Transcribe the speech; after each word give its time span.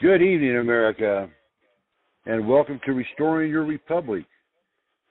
Good 0.00 0.22
evening, 0.22 0.58
America, 0.58 1.28
and 2.24 2.48
welcome 2.48 2.78
to 2.86 2.92
Restoring 2.92 3.50
Your 3.50 3.64
Republic, 3.64 4.24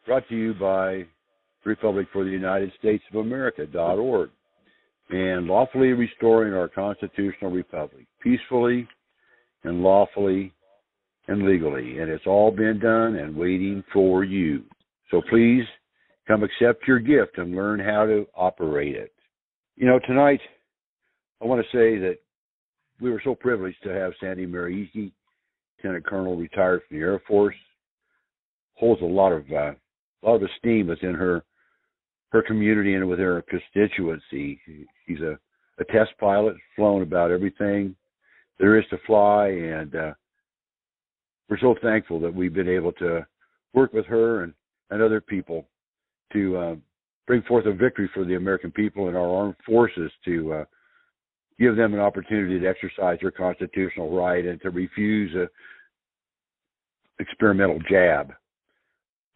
brought 0.06 0.26
to 0.30 0.36
you 0.36 0.54
by 0.54 1.04
Republic 1.66 2.08
for 2.14 2.24
the 2.24 2.30
United 2.30 2.72
States 2.80 3.04
of 3.12 3.20
America.org 3.20 4.30
and 5.10 5.46
lawfully 5.46 5.90
restoring 5.90 6.54
our 6.54 6.70
constitutional 6.70 7.52
republic 7.52 8.06
peacefully 8.24 8.88
and 9.66 9.84
lawfully 9.84 10.54
and 11.28 11.46
legally. 11.46 12.00
And 12.00 12.10
it's 12.10 12.26
all 12.26 12.52
been 12.52 12.80
done 12.80 13.18
and 13.18 13.36
waiting 13.36 13.84
for 13.92 14.24
you. 14.24 14.64
So 15.12 15.22
please 15.30 15.66
come 16.30 16.44
accept 16.44 16.88
your 16.88 17.00
gift 17.00 17.38
and 17.40 17.54
learn 17.54 17.82
how 17.82 18.06
to 18.06 18.26
operate 18.34 18.96
it. 18.96 19.12
You 19.76 19.86
know, 19.86 20.00
tonight 20.08 20.40
I 21.42 21.46
want 21.46 21.62
to 21.62 21.78
say 21.78 22.00
that 22.00 22.20
we 23.00 23.12
were 23.12 23.22
so 23.24 23.36
privileged 23.36 23.82
to 23.84 23.90
have 23.90 24.14
Sandy 24.20 24.46
Mariicki, 24.46 25.12
Lieutenant 25.78 26.06
Colonel, 26.06 26.36
retired 26.36 26.82
from 26.88 26.98
the 26.98 27.04
Air 27.04 27.22
Force, 27.28 27.56
holds 28.76 29.02
a 29.02 29.06
lot 29.06 29.32
of 29.32 29.44
uh, 29.52 29.74
a 30.24 30.24
lot 30.24 30.36
of 30.36 30.44
esteem 30.44 30.88
within 30.88 31.14
her 31.14 31.44
her 32.30 32.42
community 32.42 32.96
and 32.96 33.08
within 33.08 33.26
her 33.26 33.44
constituency. 33.44 34.60
He's 35.06 35.22
a, 35.22 35.38
a 35.80 35.86
test 35.86 36.12
pilot, 36.20 36.56
flown 36.76 37.02
about 37.02 37.32
everything 37.32 37.96
there 38.60 38.78
is 38.78 38.86
to 38.90 38.98
fly, 39.06 39.48
and 39.48 39.96
uh, 39.96 40.14
we're 41.50 41.60
so 41.60 41.76
thankful 41.82 42.20
that 42.20 42.34
we've 42.34 42.54
been 42.54 42.70
able 42.70 42.92
to 42.94 43.26
work 43.74 43.94
with 43.94 44.06
her 44.08 44.44
and, 44.44 44.54
and 44.90 45.02
other 45.02 45.22
people 45.22 45.68
to 46.34 46.58
uh, 46.58 46.76
bring 47.26 47.42
forth 47.44 47.66
a 47.66 47.74
victory 47.74 48.10
for 48.14 48.26
the 48.26 48.36
American 48.36 48.72
people 48.72 49.08
and 49.08 49.16
our 49.16 49.30
armed 49.30 49.56
forces 49.66 50.12
to 50.26 50.54
uh, 50.54 50.66
give 51.60 51.76
them 51.76 51.94
an 51.94 52.00
opportunity 52.00 52.60
to 52.60 52.68
exercise 52.68 53.18
their 53.22 53.32
constitutional 53.32 54.16
right 54.16 54.46
and 54.46 54.62
to 54.62 54.70
refuse 54.70 55.34
a 55.36 55.48
experimental 57.20 57.80
jab, 57.90 58.34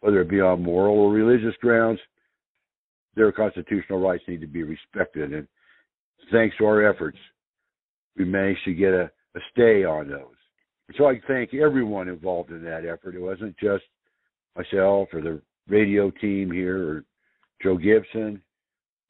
whether 0.00 0.20
it 0.20 0.30
be 0.30 0.40
on 0.40 0.62
moral 0.62 0.96
or 0.96 1.12
religious 1.12 1.54
grounds. 1.60 2.00
Their 3.14 3.32
constitutional 3.32 4.00
rights 4.00 4.24
need 4.26 4.40
to 4.40 4.46
be 4.46 4.62
respected, 4.62 5.32
and 5.32 5.46
thanks 6.30 6.56
to 6.56 6.64
our 6.64 6.88
efforts, 6.88 7.18
we 8.16 8.24
managed 8.24 8.64
to 8.64 8.74
get 8.74 8.94
a, 8.94 9.10
a 9.34 9.40
stay 9.52 9.84
on 9.84 10.08
those. 10.08 10.34
So 10.96 11.06
I 11.06 11.20
thank 11.26 11.54
everyone 11.54 12.08
involved 12.08 12.50
in 12.50 12.62
that 12.64 12.84
effort. 12.84 13.14
It 13.14 13.20
wasn't 13.20 13.56
just 13.58 13.84
myself 14.56 15.08
or 15.12 15.20
the 15.20 15.40
radio 15.68 16.10
team 16.10 16.50
here 16.50 16.88
or 16.88 17.04
Joe 17.62 17.76
Gibson 17.76 18.42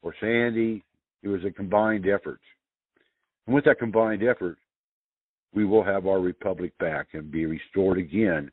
or 0.01 0.13
Sandy. 0.19 0.83
It 1.23 1.27
was 1.27 1.43
a 1.45 1.51
combined 1.51 2.07
effort. 2.07 2.39
And 3.45 3.55
with 3.55 3.65
that 3.65 3.79
combined 3.79 4.23
effort, 4.23 4.57
we 5.53 5.65
will 5.65 5.83
have 5.83 6.07
our 6.07 6.19
republic 6.19 6.73
back 6.79 7.09
and 7.13 7.31
be 7.31 7.45
restored 7.45 7.97
again 7.97 8.51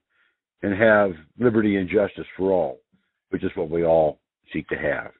and 0.62 0.74
have 0.74 1.12
liberty 1.38 1.76
and 1.76 1.88
justice 1.88 2.26
for 2.36 2.52
all, 2.52 2.80
which 3.30 3.44
is 3.44 3.50
what 3.54 3.70
we 3.70 3.84
all 3.84 4.18
seek 4.52 4.68
to 4.68 4.76
have. 4.76 5.12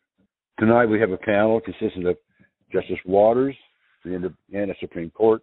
Tonight 0.58 0.86
we 0.86 1.00
have 1.00 1.12
a 1.12 1.16
panel 1.16 1.60
consisting 1.60 2.06
of 2.06 2.16
Justice 2.72 2.98
Waters, 3.06 3.56
the 4.04 4.14
Indiana 4.14 4.74
Supreme 4.80 5.10
Court. 5.10 5.42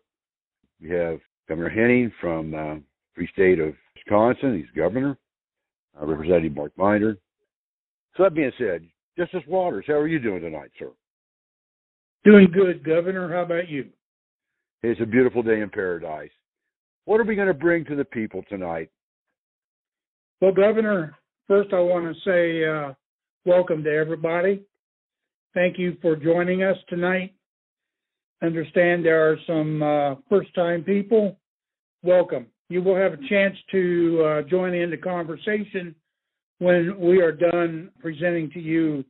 We 0.82 0.90
have 0.92 1.20
Governor 1.50 1.70
Henning 1.70 2.12
from 2.22 2.54
uh, 2.54 2.76
Free 3.16 3.30
State 3.34 3.60
of 3.60 3.74
Wisconsin. 3.96 4.58
He's 4.58 4.70
governor. 4.76 5.18
Uh, 6.00 6.06
Representative 6.06 6.56
Mark 6.56 6.76
Binder. 6.76 7.18
So 8.16 8.24
that 8.24 8.36
being 8.36 8.52
said, 8.58 8.88
Justice 9.18 9.44
Waters, 9.48 9.86
how 9.88 9.96
are 9.96 10.08
you 10.08 10.20
doing 10.20 10.42
tonight, 10.42 10.70
sir? 10.78 10.92
Doing 12.24 12.50
good, 12.54 12.84
Governor. 12.84 13.34
How 13.34 13.44
about 13.44 13.70
you? 13.70 13.90
It's 14.84 15.02
a 15.02 15.06
beautiful 15.06 15.42
day 15.42 15.62
in 15.62 15.70
paradise. 15.70 16.30
What 17.06 17.20
are 17.20 17.24
we 17.24 17.36
going 17.36 17.48
to 17.48 17.54
bring 17.54 17.84
to 17.86 17.96
the 17.96 18.06
people 18.06 18.44
tonight? 18.48 18.90
Well, 20.40 20.52
Governor, 20.52 21.16
first 21.48 21.74
I 21.74 21.80
want 21.80 22.06
to 22.06 22.22
say 22.24 22.64
uh, 22.64 22.94
welcome 23.46 23.84
to 23.84 23.90
everybody. 23.90 24.62
Thank 25.56 25.80
you 25.80 25.98
for 26.02 26.16
joining 26.16 26.62
us 26.62 26.78
tonight. 26.90 27.34
Understand 28.44 29.04
there 29.04 29.32
are 29.32 29.38
some 29.48 29.82
uh, 29.82 30.16
first 30.30 30.54
time 30.54 30.84
people. 30.84 31.40
Welcome. 32.04 32.46
You 32.70 32.84
will 32.84 32.96
have 32.96 33.14
a 33.14 33.28
chance 33.30 33.56
to 33.72 34.24
uh, 34.24 34.42
join 34.44 34.76
in 34.76 34.92
the 34.92 34.98
conversation 34.98 35.96
when 36.60 37.00
we 37.00 37.20
are 37.22 37.32
done 37.32 37.90
presenting 38.00 38.52
to 38.52 38.60
you 38.60 39.04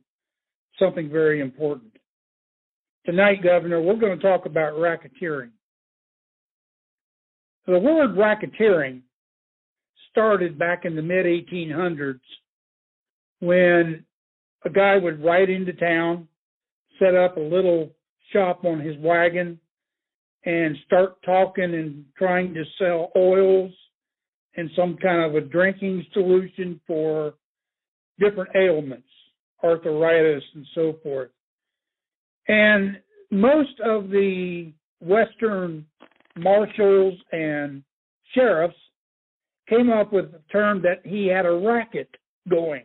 something 0.78 1.10
very 1.10 1.40
important. 1.42 1.92
Tonight, 3.04 3.42
Governor, 3.42 3.82
we're 3.82 3.96
going 3.96 4.18
to 4.18 4.22
talk 4.22 4.46
about 4.46 4.74
racketeering. 4.74 5.50
The 7.68 7.78
word 7.78 8.16
racketeering 8.16 9.02
started 10.10 10.58
back 10.58 10.86
in 10.86 10.96
the 10.96 11.02
mid 11.02 11.26
1800s 11.26 12.18
when 13.40 14.06
a 14.64 14.70
guy 14.70 14.96
would 14.96 15.22
ride 15.22 15.50
into 15.50 15.74
town, 15.74 16.28
set 16.98 17.14
up 17.14 17.36
a 17.36 17.40
little 17.40 17.90
shop 18.32 18.64
on 18.64 18.80
his 18.80 18.96
wagon, 19.00 19.60
and 20.46 20.78
start 20.86 21.20
talking 21.26 21.74
and 21.74 22.06
trying 22.16 22.54
to 22.54 22.64
sell 22.78 23.12
oils 23.14 23.72
and 24.56 24.70
some 24.74 24.96
kind 24.96 25.22
of 25.22 25.34
a 25.34 25.46
drinking 25.46 26.06
solution 26.14 26.80
for 26.86 27.34
different 28.18 28.48
ailments, 28.56 29.08
arthritis, 29.62 30.42
and 30.54 30.66
so 30.74 30.96
forth. 31.02 31.28
And 32.48 32.98
most 33.30 33.78
of 33.84 34.08
the 34.08 34.72
Western 35.02 35.84
marshals 36.40 37.14
and 37.32 37.82
sheriffs 38.34 38.76
came 39.68 39.90
up 39.90 40.12
with 40.12 40.32
the 40.32 40.40
term 40.50 40.82
that 40.82 41.00
he 41.04 41.26
had 41.26 41.46
a 41.46 41.52
racket 41.52 42.08
going. 42.48 42.84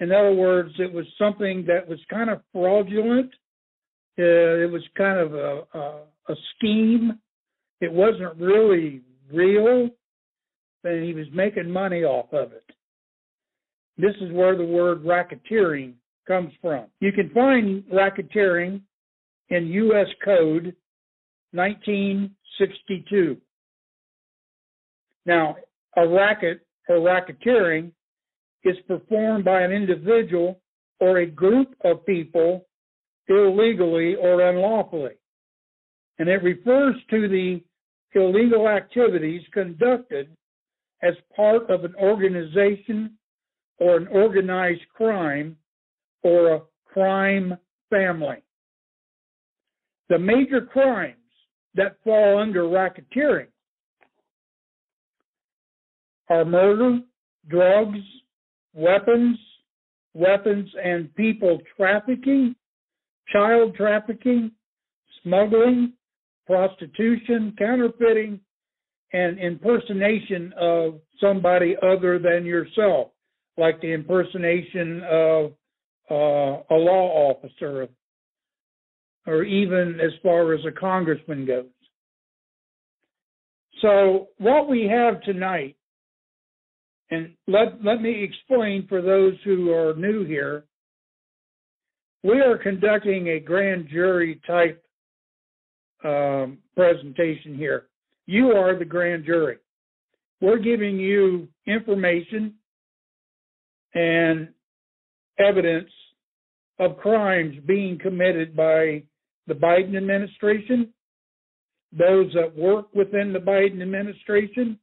In 0.00 0.12
other 0.12 0.32
words, 0.32 0.72
it 0.78 0.92
was 0.92 1.04
something 1.18 1.64
that 1.66 1.86
was 1.86 1.98
kind 2.08 2.30
of 2.30 2.40
fraudulent. 2.52 3.30
Uh, 4.18 4.64
it 4.64 4.70
was 4.70 4.82
kind 4.96 5.18
of 5.18 5.34
a, 5.34 5.62
a, 5.74 6.02
a 6.28 6.34
scheme. 6.56 7.18
It 7.80 7.92
wasn't 7.92 8.36
really 8.36 9.02
real, 9.32 9.88
and 10.84 11.04
he 11.04 11.14
was 11.14 11.26
making 11.32 11.70
money 11.70 12.02
off 12.02 12.32
of 12.32 12.52
it. 12.52 12.64
This 13.98 14.14
is 14.20 14.32
where 14.32 14.56
the 14.56 14.64
word 14.64 15.04
racketeering 15.04 15.94
comes 16.26 16.52
from. 16.60 16.86
You 17.00 17.12
can 17.12 17.30
find 17.30 17.82
racketeering 17.84 18.80
in 19.50 19.66
U.S. 19.66 20.06
Code 20.24 20.74
1962. 21.52 23.36
Now, 25.26 25.56
a 25.96 26.06
racket 26.08 26.66
or 26.88 26.96
racketeering 26.96 27.92
is 28.64 28.76
performed 28.86 29.44
by 29.44 29.62
an 29.62 29.72
individual 29.72 30.60
or 31.00 31.18
a 31.18 31.26
group 31.26 31.74
of 31.84 32.04
people 32.06 32.66
illegally 33.28 34.16
or 34.16 34.42
unlawfully. 34.42 35.14
And 36.18 36.28
it 36.28 36.42
refers 36.42 36.96
to 37.10 37.28
the 37.28 37.62
illegal 38.14 38.68
activities 38.68 39.42
conducted 39.52 40.36
as 41.02 41.14
part 41.34 41.70
of 41.70 41.84
an 41.84 41.94
organization 41.96 43.16
or 43.78 43.96
an 43.96 44.06
organized 44.08 44.86
crime 44.94 45.56
or 46.22 46.54
a 46.54 46.60
crime 46.84 47.56
family. 47.88 48.42
The 50.08 50.18
major 50.18 50.60
crimes 50.60 51.19
that 51.74 51.96
fall 52.04 52.38
under 52.38 52.62
racketeering. 52.64 53.46
Are 56.28 56.44
murder, 56.44 57.00
drugs, 57.48 57.98
weapons, 58.74 59.38
weapons 60.14 60.68
and 60.82 61.14
people 61.14 61.58
trafficking, 61.76 62.54
child 63.32 63.74
trafficking, 63.74 64.52
smuggling, 65.22 65.92
prostitution, 66.46 67.54
counterfeiting, 67.58 68.40
and 69.12 69.38
impersonation 69.38 70.52
of 70.58 71.00
somebody 71.20 71.76
other 71.82 72.18
than 72.18 72.44
yourself, 72.44 73.08
like 73.56 73.80
the 73.80 73.92
impersonation 73.92 75.02
of 75.08 75.52
uh, 76.10 76.62
a 76.70 76.76
law 76.76 77.30
officer, 77.30 77.88
or 79.26 79.44
even 79.44 79.98
as 80.00 80.12
far 80.22 80.54
as 80.54 80.60
a 80.66 80.72
congressman 80.72 81.46
goes. 81.46 81.66
So, 83.82 84.28
what 84.38 84.68
we 84.68 84.84
have 84.84 85.22
tonight, 85.22 85.76
and 87.10 87.34
let, 87.46 87.82
let 87.84 88.00
me 88.02 88.22
explain 88.22 88.86
for 88.88 89.00
those 89.00 89.34
who 89.44 89.72
are 89.72 89.94
new 89.94 90.24
here, 90.24 90.64
we 92.22 92.40
are 92.40 92.58
conducting 92.58 93.28
a 93.28 93.40
grand 93.40 93.88
jury 93.88 94.40
type 94.46 94.82
um, 96.04 96.58
presentation 96.76 97.56
here. 97.56 97.86
You 98.26 98.52
are 98.52 98.78
the 98.78 98.84
grand 98.84 99.24
jury. 99.24 99.56
We're 100.40 100.58
giving 100.58 100.98
you 100.98 101.48
information 101.66 102.54
and 103.94 104.48
evidence 105.38 105.90
of 106.78 106.96
crimes 106.98 107.56
being 107.66 107.98
committed 107.98 108.54
by 108.54 109.02
the 109.46 109.54
Biden 109.54 109.96
administration 109.96 110.92
those 111.92 112.32
that 112.34 112.56
work 112.56 112.86
within 112.94 113.32
the 113.32 113.38
Biden 113.38 113.82
administration, 113.82 114.78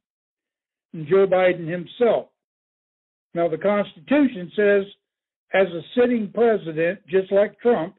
and 0.92 1.06
Joe 1.06 1.26
Biden 1.26 1.68
himself. 1.68 2.26
Now, 3.34 3.48
the 3.48 3.58
Constitution 3.58 4.50
says, 4.54 4.84
as 5.54 5.66
a 5.68 5.80
sitting 5.96 6.30
president, 6.34 7.00
just 7.06 7.32
like 7.32 7.58
Trump, 7.60 7.96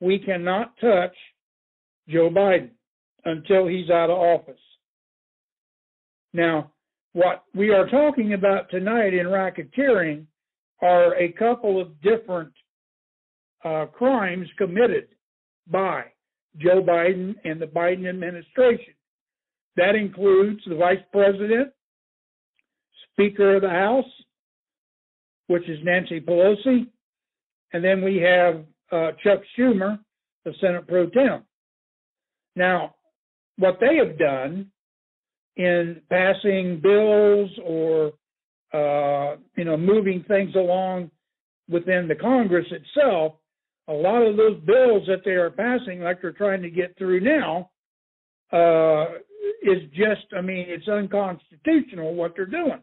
we 0.00 0.18
cannot 0.18 0.76
touch 0.80 1.14
Joe 2.08 2.30
Biden 2.30 2.70
until 3.24 3.66
he's 3.66 3.90
out 3.90 4.10
of 4.10 4.18
office. 4.18 4.60
Now, 6.32 6.72
what 7.12 7.44
we 7.54 7.70
are 7.70 7.88
talking 7.88 8.34
about 8.34 8.70
tonight 8.70 9.14
in 9.14 9.26
racketeering 9.26 10.26
are 10.82 11.16
a 11.16 11.32
couple 11.32 11.80
of 11.80 12.00
different 12.02 12.52
uh, 13.64 13.86
crimes 13.86 14.48
committed 14.58 15.08
by 15.70 16.04
Joe 16.58 16.82
Biden 16.82 17.34
and 17.44 17.60
the 17.60 17.66
Biden 17.66 18.08
administration. 18.08 18.94
That 19.76 19.94
includes 19.96 20.60
the 20.66 20.76
vice 20.76 21.02
president, 21.12 21.72
Speaker 23.12 23.56
of 23.56 23.62
the 23.62 23.70
House, 23.70 24.04
which 25.48 25.68
is 25.68 25.78
Nancy 25.82 26.20
Pelosi, 26.20 26.86
and 27.72 27.84
then 27.84 28.02
we 28.02 28.16
have 28.16 28.64
uh, 28.92 29.12
Chuck 29.22 29.40
Schumer, 29.58 29.98
the 30.44 30.52
Senate 30.60 30.86
pro 30.86 31.08
tem. 31.10 31.42
Now, 32.54 32.94
what 33.58 33.78
they 33.80 33.96
have 33.96 34.18
done 34.18 34.70
in 35.56 36.00
passing 36.10 36.80
bills 36.80 37.50
or 37.64 38.12
uh, 38.72 39.36
you 39.56 39.64
know 39.64 39.76
moving 39.76 40.24
things 40.26 40.54
along 40.54 41.10
within 41.68 42.08
the 42.08 42.14
Congress 42.14 42.66
itself, 42.70 43.34
a 43.88 43.92
lot 43.92 44.22
of 44.22 44.36
those 44.36 44.60
bills 44.64 45.02
that 45.06 45.22
they 45.24 45.32
are 45.32 45.50
passing, 45.50 46.00
like 46.00 46.22
they're 46.22 46.32
trying 46.32 46.62
to 46.62 46.70
get 46.70 46.96
through 46.96 47.20
now, 47.20 47.70
uh, 48.52 49.18
is 49.62 49.82
just 49.90 50.26
I 50.36 50.40
mean 50.40 50.66
it's 50.68 50.88
unconstitutional 50.88 52.14
what 52.14 52.34
they're 52.36 52.46
doing. 52.46 52.82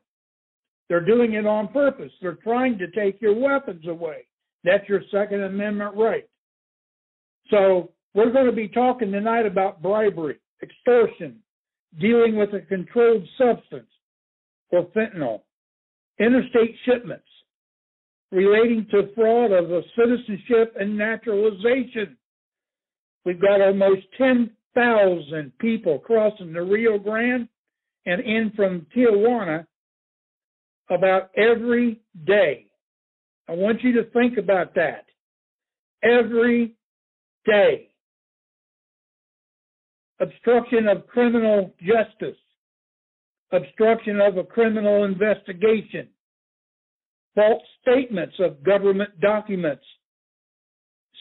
They're 0.90 1.06
doing 1.06 1.34
it 1.34 1.46
on 1.46 1.70
purpose. 1.70 2.12
They're 2.22 2.40
trying 2.44 2.78
to 2.80 2.92
take 2.92 3.22
your 3.22 3.34
weapons 3.34 3.88
away. 3.88 4.28
That's 4.64 4.88
your 4.90 5.02
Second 5.10 5.42
Amendment 5.42 5.96
right. 5.96 6.28
So 7.50 7.92
we're 8.14 8.32
going 8.32 8.48
to 8.48 8.52
be 8.52 8.68
talking 8.68 9.12
tonight 9.12 9.46
about 9.46 9.82
bribery, 9.82 10.38
extortion, 10.62 11.38
dealing 12.00 12.36
with 12.36 12.54
a 12.54 12.62
controlled 12.62 13.24
substance 13.38 13.90
or 14.70 14.86
fentanyl, 14.88 15.42
interstate 16.20 16.76
shipments, 16.86 17.24
relating 18.32 18.88
to 18.92 19.14
fraud 19.14 19.52
of 19.52 19.68
the 19.68 19.82
citizenship 19.96 20.76
and 20.80 20.98
naturalization. 20.98 22.18
We've 23.26 23.42
got 23.42 23.62
almost 23.62 24.02
10,000 24.18 25.52
people 25.60 26.00
crossing 26.00 26.54
the 26.54 26.62
Rio 26.62 26.98
Grande 26.98 27.48
and 28.06 28.22
in 28.22 28.52
from 28.56 28.88
Tijuana 28.96 29.66
about 30.90 31.30
every 31.38 32.02
day. 32.26 32.68
I 33.48 33.54
want 33.54 33.84
you 33.84 33.94
to 33.94 34.10
think 34.12 34.38
about 34.38 34.76
that. 34.76 35.06
Every 36.04 36.74
day. 37.46 37.90
Obstruction 40.20 40.88
of 40.88 41.08
criminal 41.08 41.74
justice, 41.80 42.38
obstruction 43.52 44.22
of 44.22 44.38
a 44.38 44.44
criminal 44.44 45.04
investigation, 45.04 46.08
false 47.36 47.64
statements 47.82 48.36
of 48.40 48.64
government 48.64 49.20
documents, 49.20 49.86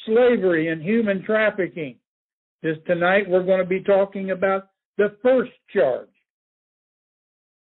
slavery 0.06 0.68
and 0.68 0.82
human 0.82 1.22
trafficking. 1.24 1.96
This 2.62 2.76
tonight 2.86 3.28
we're 3.28 3.44
going 3.44 3.60
to 3.60 3.66
be 3.66 3.82
talking 3.82 4.30
about 4.30 4.68
the 4.98 5.16
first 5.22 5.52
charge. 5.72 6.08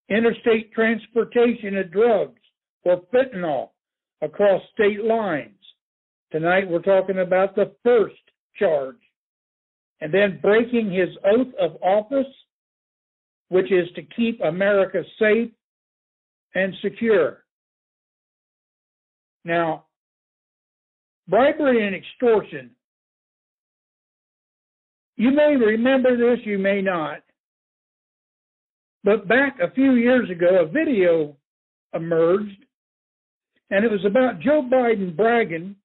Interstate 0.10 0.72
transportation 0.74 1.78
of 1.78 1.92
drugs 1.92 2.40
or 2.84 3.02
fentanyl 3.14 3.70
across 4.22 4.62
state 4.74 5.04
lines. 5.04 5.52
Tonight 6.32 6.70
we're 6.70 6.82
talking 6.82 7.20
about 7.20 7.56
the 7.56 7.74
first 7.84 8.16
charge. 8.58 8.98
And 10.00 10.14
then 10.14 10.40
breaking 10.42 10.92
his 10.92 11.10
oath 11.26 11.54
of 11.60 11.82
office, 11.82 12.32
which 13.50 13.72
is 13.72 13.88
to 13.96 14.04
keep 14.16 14.40
America 14.42 15.04
safe 15.20 15.52
and 16.56 16.74
secure. 16.82 17.44
Now, 19.48 19.86
bribery 21.30 21.88
and 21.88 21.96
extortion. 21.96 22.72
You 25.16 25.32
may 25.32 25.56
remember 25.56 26.18
this, 26.18 26.46
you 26.46 26.60
may 26.60 26.82
not. 26.82 27.20
But 29.06 29.28
back 29.28 29.58
a 29.62 29.72
few 29.72 29.94
years 29.94 30.30
ago, 30.30 30.64
a 30.64 30.68
video 30.68 31.38
emerged 31.94 32.66
and 33.70 33.86
it 33.86 33.92
was 33.92 34.04
about 34.06 34.40
Joe 34.40 34.62
Biden 34.62 35.16
bragging 35.16 35.76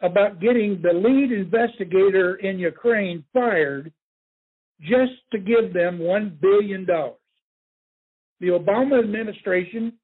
about 0.00 0.40
getting 0.40 0.80
the 0.82 0.92
lead 0.92 1.32
investigator 1.32 2.36
in 2.36 2.58
Ukraine 2.58 3.24
fired 3.32 3.92
just 4.80 5.12
to 5.32 5.38
give 5.38 5.72
them 5.72 5.98
$1 5.98 6.40
billion. 6.40 6.84
The 6.86 8.48
Obama 8.48 9.02
administration, 9.02 9.94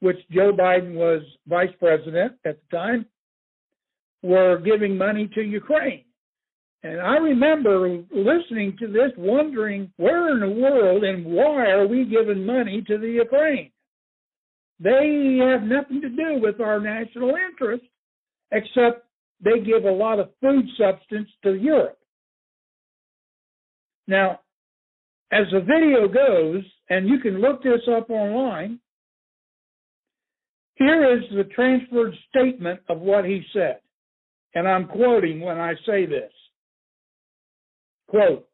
which 0.00 0.18
Joe 0.30 0.52
Biden 0.52 0.94
was 0.94 1.22
vice 1.46 1.72
president 1.78 2.32
at 2.44 2.58
the 2.70 2.76
time, 2.76 3.06
were 4.22 4.58
giving 4.58 4.96
money 4.96 5.28
to 5.34 5.42
Ukraine. 5.42 6.04
And 6.82 7.00
I 7.00 7.16
remember 7.16 8.02
listening 8.10 8.76
to 8.80 8.86
this, 8.86 9.12
wondering 9.16 9.92
where 9.96 10.32
in 10.32 10.40
the 10.40 10.60
world 10.60 11.04
and 11.04 11.26
why 11.26 11.66
are 11.70 11.86
we 11.86 12.04
giving 12.06 12.44
money 12.44 12.82
to 12.86 12.96
the 12.96 13.08
Ukraine? 13.08 13.70
They 14.78 15.38
have 15.42 15.62
nothing 15.62 16.00
to 16.00 16.08
do 16.08 16.40
with 16.40 16.58
our 16.60 16.80
national 16.80 17.34
interest, 17.36 17.84
except 18.50 19.04
they 19.44 19.60
give 19.60 19.84
a 19.84 19.90
lot 19.90 20.18
of 20.18 20.30
food 20.40 20.64
substance 20.78 21.28
to 21.42 21.54
Europe. 21.54 21.98
Now, 24.06 24.40
as 25.32 25.46
the 25.52 25.60
video 25.60 26.08
goes, 26.08 26.64
and 26.88 27.08
you 27.08 27.18
can 27.18 27.40
look 27.40 27.62
this 27.62 27.82
up 27.94 28.08
online, 28.08 28.80
here 30.80 31.14
is 31.14 31.24
the 31.36 31.44
transferred 31.44 32.14
statement 32.30 32.80
of 32.88 33.00
what 33.00 33.26
he 33.26 33.42
said. 33.52 33.80
And 34.54 34.66
I'm 34.66 34.88
quoting 34.88 35.40
when 35.40 35.58
I 35.58 35.74
say 35.86 36.06
this. 36.06 36.32
Quote, 38.08 38.48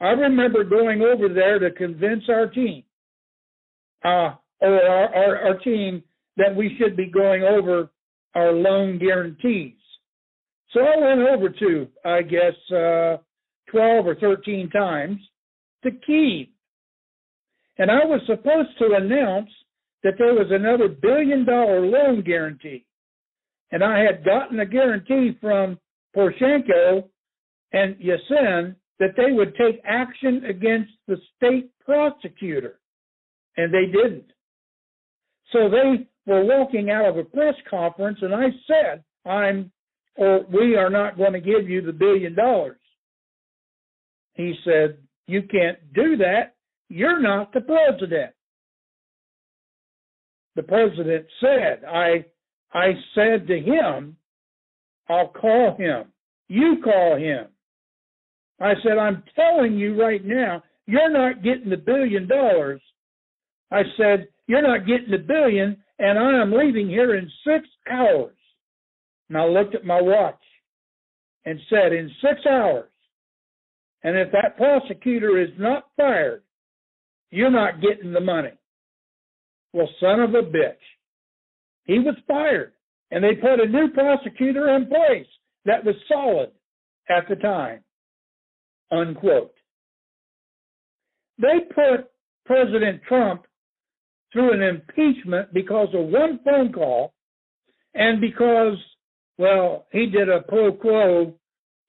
I 0.00 0.10
remember 0.10 0.64
going 0.64 1.00
over 1.00 1.32
there 1.32 1.58
to 1.58 1.70
convince 1.72 2.24
our 2.28 2.46
team. 2.46 2.84
Uh, 4.04 4.34
or 4.60 4.82
our, 4.82 5.14
our, 5.14 5.36
our 5.38 5.58
team 5.60 6.02
that 6.36 6.54
we 6.54 6.76
should 6.78 6.94
be 6.94 7.06
going 7.06 7.42
over 7.42 7.90
our 8.34 8.52
loan 8.52 8.98
guarantees. 8.98 9.74
So 10.72 10.80
I 10.80 10.96
went 10.98 11.26
over 11.26 11.48
to, 11.48 11.88
I 12.04 12.20
guess, 12.20 12.54
uh, 12.70 13.16
12 13.70 14.06
or 14.06 14.14
13 14.20 14.68
times 14.70 15.18
to 15.84 15.90
Kiev. 15.90 16.48
And 17.78 17.90
I 17.90 18.04
was 18.04 18.20
supposed 18.26 18.78
to 18.78 18.94
announce 18.94 19.48
that 20.02 20.14
there 20.18 20.34
was 20.34 20.48
another 20.50 20.88
billion 20.88 21.44
dollar 21.44 21.80
loan 21.80 22.22
guarantee. 22.22 22.86
And 23.70 23.84
I 23.84 24.00
had 24.00 24.24
gotten 24.24 24.60
a 24.60 24.66
guarantee 24.66 25.36
from 25.40 25.78
Poroshenko 26.16 27.04
and 27.72 27.96
Yeltsin 27.96 28.74
that 28.98 29.14
they 29.16 29.32
would 29.32 29.54
take 29.56 29.80
action 29.84 30.44
against 30.44 30.92
the 31.06 31.16
state 31.36 31.70
prosecutor. 31.84 32.80
And 33.56 33.72
they 33.72 33.86
didn't. 33.86 34.32
So 35.52 35.68
they 35.68 36.06
were 36.26 36.44
walking 36.44 36.90
out 36.90 37.06
of 37.06 37.16
a 37.16 37.24
press 37.24 37.54
conference, 37.68 38.18
and 38.22 38.34
I 38.34 38.48
said, 38.66 39.04
I'm, 39.30 39.72
or 40.16 40.44
we 40.52 40.76
are 40.76 40.90
not 40.90 41.16
going 41.16 41.32
to 41.32 41.40
give 41.40 41.68
you 41.68 41.82
the 41.82 41.92
billion 41.92 42.34
dollars. 42.34 42.78
He 44.34 44.54
said, 44.64 44.98
You 45.26 45.42
can't 45.42 45.78
do 45.92 46.16
that. 46.18 46.54
You're 46.88 47.20
not 47.20 47.52
the 47.52 47.60
president. 47.60 48.32
The 50.56 50.62
president 50.62 51.26
said, 51.40 51.84
I, 51.86 52.24
I 52.72 52.92
said 53.14 53.46
to 53.46 53.58
him, 53.58 54.16
I'll 55.08 55.28
call 55.28 55.76
him. 55.76 56.04
You 56.48 56.80
call 56.82 57.16
him. 57.16 57.46
I 58.60 58.74
said, 58.82 58.98
I'm 58.98 59.22
telling 59.34 59.78
you 59.78 60.00
right 60.00 60.24
now, 60.24 60.62
you're 60.86 61.10
not 61.10 61.42
getting 61.42 61.70
the 61.70 61.76
billion 61.76 62.28
dollars. 62.28 62.82
I 63.70 63.82
said, 63.96 64.28
you're 64.46 64.62
not 64.62 64.86
getting 64.86 65.12
the 65.12 65.18
billion, 65.18 65.76
and 66.00 66.18
I 66.18 66.42
am 66.42 66.52
leaving 66.52 66.88
here 66.88 67.14
in 67.14 67.30
six 67.44 67.68
hours. 67.88 68.34
And 69.28 69.38
I 69.38 69.44
looked 69.44 69.76
at 69.76 69.84
my 69.84 70.00
watch 70.02 70.42
and 71.44 71.58
said, 71.70 71.92
In 71.92 72.10
six 72.20 72.44
hours. 72.46 72.90
And 74.02 74.16
if 74.16 74.32
that 74.32 74.56
prosecutor 74.56 75.40
is 75.40 75.50
not 75.58 75.84
fired, 75.96 76.42
you're 77.30 77.50
not 77.50 77.80
getting 77.80 78.12
the 78.12 78.20
money. 78.20 78.50
Well, 79.72 79.88
son 80.00 80.20
of 80.20 80.34
a 80.34 80.42
bitch. 80.42 80.74
He 81.84 81.98
was 81.98 82.14
fired, 82.28 82.72
and 83.10 83.22
they 83.24 83.34
put 83.34 83.60
a 83.60 83.66
new 83.68 83.88
prosecutor 83.90 84.74
in 84.76 84.86
place 84.86 85.26
that 85.64 85.84
was 85.84 85.94
solid 86.08 86.50
at 87.08 87.28
the 87.28 87.36
time. 87.36 87.80
Unquote. 88.92 89.54
they 91.38 91.60
put 91.74 92.10
President 92.46 93.00
Trump 93.08 93.44
through 94.32 94.52
an 94.52 94.62
impeachment 94.62 95.52
because 95.52 95.88
of 95.94 96.06
one 96.06 96.40
phone 96.44 96.72
call 96.72 97.14
and 97.94 98.20
because, 98.20 98.76
well, 99.38 99.86
he 99.92 100.06
did 100.06 100.28
a 100.28 100.42
pro 100.42 100.72
quo 100.72 101.34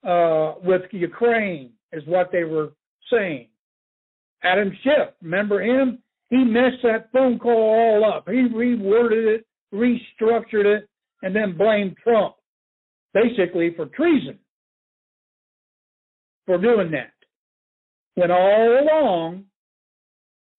uh, 0.06 0.54
with 0.64 0.82
Ukraine, 0.92 1.72
is 1.92 2.02
what 2.06 2.30
they 2.32 2.44
were 2.44 2.72
saying. 3.12 3.48
Adam 4.42 4.72
Schiff, 4.82 5.10
remember 5.22 5.62
him? 5.62 5.98
He 6.32 6.44
messed 6.44 6.82
that 6.82 7.12
phone 7.12 7.38
call 7.38 7.52
all 7.52 8.10
up. 8.10 8.26
He 8.26 8.48
reworded 8.48 9.36
it, 9.36 9.46
restructured 9.70 10.64
it, 10.64 10.88
and 11.20 11.36
then 11.36 11.58
blamed 11.58 11.94
Trump, 12.02 12.36
basically 13.12 13.74
for 13.76 13.84
treason 13.84 14.38
for 16.46 16.56
doing 16.56 16.90
that. 16.92 17.12
When 18.14 18.30
all 18.30 18.78
along, 18.80 19.44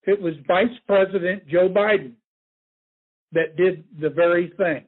it 0.04 0.22
was 0.22 0.36
Vice 0.48 0.68
President 0.86 1.48
Joe 1.48 1.70
Biden 1.70 2.14
that 3.32 3.58
did 3.58 3.84
the 4.00 4.12
very 4.12 4.54
thing. 4.56 4.86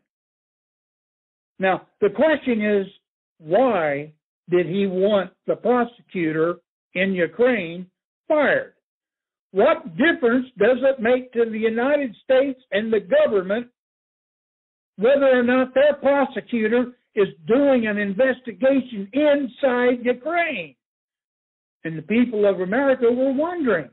Now, 1.58 1.88
the 2.00 2.10
question 2.12 2.64
is 2.64 2.86
why 3.40 4.14
did 4.52 4.68
he 4.68 4.86
want 4.86 5.32
the 5.48 5.56
prosecutor 5.56 6.58
in 6.94 7.14
Ukraine 7.16 7.88
fired? 8.28 8.75
What 9.52 9.96
difference 9.96 10.48
does 10.58 10.78
it 10.82 11.00
make 11.00 11.32
to 11.34 11.46
the 11.50 11.60
United 11.60 12.16
States 12.24 12.60
and 12.72 12.92
the 12.92 13.00
government 13.00 13.68
whether 14.98 15.28
or 15.28 15.44
not 15.44 15.74
their 15.74 15.94
prosecutor 15.96 16.94
is 17.16 17.28
doing 17.48 17.88
an 17.88 17.98
investigation 17.98 19.10
inside 19.14 20.04
Ukraine? 20.04 20.76
And 21.84 21.98
the 21.98 22.02
people 22.02 22.46
of 22.46 22.60
America 22.60 23.06
were 23.12 23.34
wondering. 23.34 23.90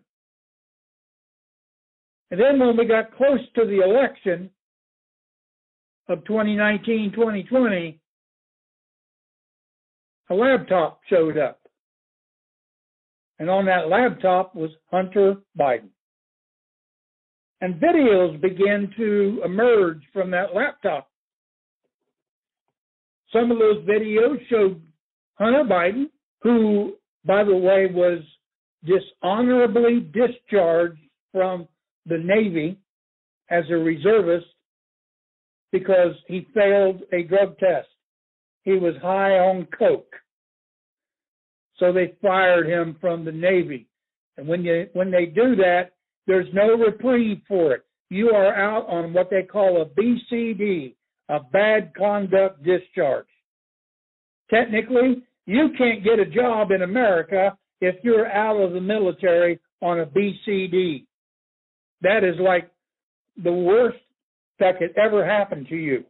And 2.30 2.40
then 2.40 2.58
when 2.58 2.76
we 2.76 2.86
got 2.86 3.14
close 3.16 3.40
to 3.56 3.66
the 3.66 3.84
election 3.84 4.50
of 6.08 6.24
2019 6.24 7.12
2020, 7.12 8.00
a 10.30 10.34
laptop 10.34 11.00
showed 11.08 11.36
up. 11.36 11.61
And 13.42 13.50
on 13.50 13.64
that 13.64 13.88
laptop 13.88 14.54
was 14.54 14.70
Hunter 14.92 15.34
Biden. 15.58 15.88
And 17.60 17.74
videos 17.74 18.40
began 18.40 18.88
to 18.96 19.42
emerge 19.44 20.00
from 20.12 20.30
that 20.30 20.54
laptop. 20.54 21.10
Some 23.32 23.50
of 23.50 23.58
those 23.58 23.84
videos 23.84 24.36
showed 24.48 24.80
Hunter 25.40 25.64
Biden, 25.64 26.04
who, 26.42 26.92
by 27.24 27.42
the 27.42 27.56
way, 27.56 27.88
was 27.92 28.20
dishonorably 28.84 30.08
discharged 30.12 31.00
from 31.32 31.66
the 32.06 32.18
Navy 32.18 32.78
as 33.50 33.64
a 33.70 33.76
reservist 33.76 34.46
because 35.72 36.14
he 36.28 36.46
failed 36.54 37.02
a 37.12 37.24
drug 37.24 37.58
test. 37.58 37.88
He 38.62 38.74
was 38.74 38.94
high 39.02 39.32
on 39.40 39.66
coke. 39.76 40.14
So 41.78 41.92
they 41.92 42.14
fired 42.20 42.68
him 42.68 42.96
from 43.00 43.24
the 43.24 43.32
Navy. 43.32 43.86
And 44.36 44.46
when 44.46 44.64
you 44.64 44.88
when 44.92 45.10
they 45.10 45.26
do 45.26 45.56
that, 45.56 45.92
there's 46.26 46.48
no 46.52 46.74
reprieve 46.74 47.40
for 47.48 47.72
it. 47.72 47.84
You 48.08 48.30
are 48.30 48.54
out 48.54 48.88
on 48.88 49.12
what 49.12 49.30
they 49.30 49.42
call 49.42 49.82
a 49.82 49.86
BCD, 49.86 50.94
a 51.28 51.40
bad 51.40 51.92
conduct 51.96 52.62
discharge. 52.62 53.26
Technically, 54.50 55.22
you 55.46 55.70
can't 55.78 56.04
get 56.04 56.18
a 56.18 56.26
job 56.26 56.70
in 56.70 56.82
America 56.82 57.56
if 57.80 57.96
you're 58.02 58.30
out 58.30 58.60
of 58.60 58.72
the 58.72 58.80
military 58.80 59.58
on 59.80 60.00
a 60.00 60.06
BCD. 60.06 61.06
That 62.02 62.22
is 62.22 62.36
like 62.38 62.70
the 63.42 63.52
worst 63.52 63.98
that 64.60 64.78
could 64.78 64.96
ever 64.96 65.24
happen 65.24 65.66
to 65.70 65.76
you. 65.76 66.04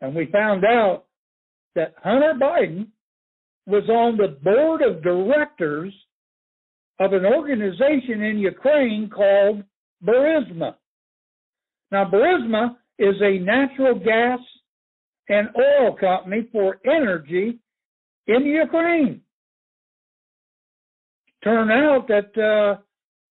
And 0.00 0.14
we 0.14 0.26
found 0.26 0.64
out 0.64 1.04
that 1.74 1.94
Hunter 2.02 2.34
Biden 2.40 2.88
was 3.66 3.88
on 3.88 4.16
the 4.16 4.36
board 4.42 4.82
of 4.82 5.02
directors 5.02 5.92
of 7.00 7.12
an 7.12 7.24
organization 7.24 8.22
in 8.22 8.38
Ukraine 8.38 9.10
called 9.10 9.64
Burisma. 10.04 10.74
Now, 11.90 12.04
Burisma 12.10 12.76
is 12.98 13.14
a 13.20 13.38
natural 13.38 13.98
gas 13.98 14.38
and 15.28 15.48
oil 15.56 15.96
company 15.96 16.46
for 16.52 16.78
energy 16.84 17.58
in 18.26 18.42
Ukraine. 18.44 19.22
Turned 21.42 21.72
out 21.72 22.08
that 22.08 22.36
uh, 22.38 22.80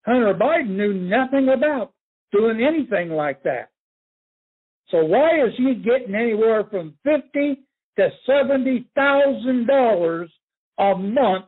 Hunter 0.05 0.33
Biden 0.33 0.69
knew 0.69 0.93
nothing 0.93 1.49
about 1.49 1.93
doing 2.31 2.63
anything 2.63 3.11
like 3.11 3.43
that. 3.43 3.69
So 4.89 5.03
why 5.03 5.43
is 5.45 5.53
he 5.57 5.75
getting 5.75 6.13
anywhere 6.13 6.65
from 6.69 6.95
fifty 7.03 7.63
to 7.97 8.09
seventy 8.25 8.87
thousand 8.95 9.67
dollars 9.67 10.29
a 10.79 10.95
month 10.95 11.45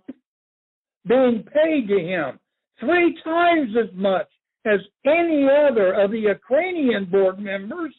being 1.07 1.43
paid 1.53 1.87
to 1.87 1.99
him? 1.99 2.39
Three 2.79 3.17
times 3.23 3.75
as 3.77 3.89
much 3.95 4.27
as 4.65 4.79
any 5.05 5.47
other 5.47 5.93
of 5.93 6.11
the 6.11 6.19
Ukrainian 6.19 7.05
board 7.05 7.39
members. 7.39 7.93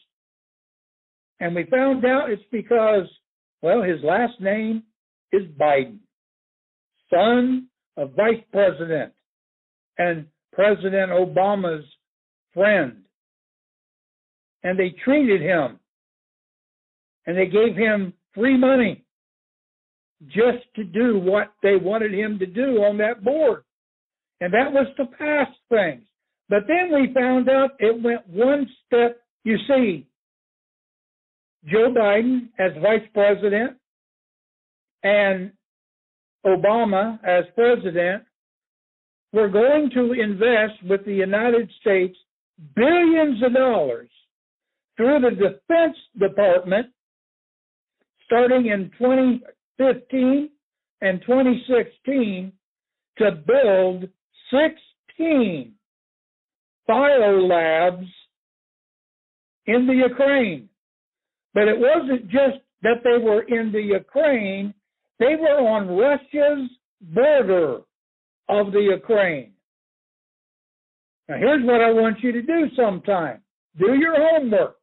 And 1.39 1.55
we 1.55 1.65
found 1.65 2.03
out 2.05 2.31
it's 2.31 2.41
because, 2.51 3.07
well, 3.61 3.81
his 3.81 4.03
last 4.03 4.39
name 4.41 4.83
is 5.31 5.43
Biden, 5.59 5.99
son 7.13 7.67
of 7.95 8.11
vice 8.15 8.43
president. 8.51 9.13
And 9.97 10.27
President 10.57 11.11
Obama's 11.11 11.85
friend. 12.53 13.03
And 14.63 14.77
they 14.77 14.89
treated 15.03 15.41
him 15.41 15.79
and 17.27 17.37
they 17.37 17.45
gave 17.45 17.75
him 17.75 18.13
free 18.37 18.57
money 18.57 19.03
just 20.27 20.65
to 20.75 20.83
do 20.83 21.19
what 21.19 21.53
they 21.63 21.75
wanted 21.75 22.13
him 22.13 22.39
to 22.39 22.45
do 22.45 22.83
on 22.83 22.97
that 22.97 23.23
board. 23.23 23.63
And 24.41 24.53
that 24.53 24.71
was 24.71 24.87
to 24.97 25.05
pass 25.17 25.47
things. 25.69 26.03
But 26.49 26.63
then 26.67 26.93
we 26.93 27.13
found 27.13 27.49
out 27.49 27.71
it 27.79 28.01
went 28.01 28.27
one 28.27 28.67
step. 28.85 29.19
You 29.43 29.57
see, 29.67 30.07
Joe 31.65 31.93
Biden 31.95 32.49
as 32.59 32.71
vice 32.81 33.07
president 33.13 33.77
and 35.03 35.51
Obama 36.45 37.19
as 37.23 37.45
president 37.55 38.23
we're 39.33 39.49
going 39.49 39.89
to 39.93 40.13
invest 40.13 40.81
with 40.89 41.03
the 41.05 41.13
United 41.13 41.69
States 41.81 42.17
billions 42.75 43.43
of 43.43 43.53
dollars 43.53 44.09
through 44.95 45.19
the 45.19 45.31
Defense 45.31 45.97
Department 46.17 46.87
starting 48.27 48.67
in 48.67 48.91
2015 48.99 50.49
and 51.01 51.21
2016 51.21 52.51
to 53.17 53.31
build 53.31 54.09
16 54.51 55.73
biolabs 56.87 58.07
in 59.65 59.87
the 59.87 59.93
Ukraine. 59.93 60.69
But 61.53 61.67
it 61.67 61.77
wasn't 61.77 62.27
just 62.27 62.59
that 62.83 63.01
they 63.03 63.17
were 63.17 63.41
in 63.43 63.71
the 63.71 63.81
Ukraine, 63.81 64.73
they 65.19 65.35
were 65.35 65.59
on 65.67 65.87
Russia's 65.87 66.69
border 67.01 67.79
of 68.49 68.71
the 68.71 68.79
Ukraine. 68.79 69.53
Now, 71.27 71.37
here's 71.37 71.65
what 71.65 71.81
I 71.81 71.91
want 71.91 72.21
you 72.21 72.31
to 72.31 72.41
do 72.41 72.67
sometime 72.75 73.41
do 73.77 73.93
your 73.93 74.15
homework. 74.17 74.77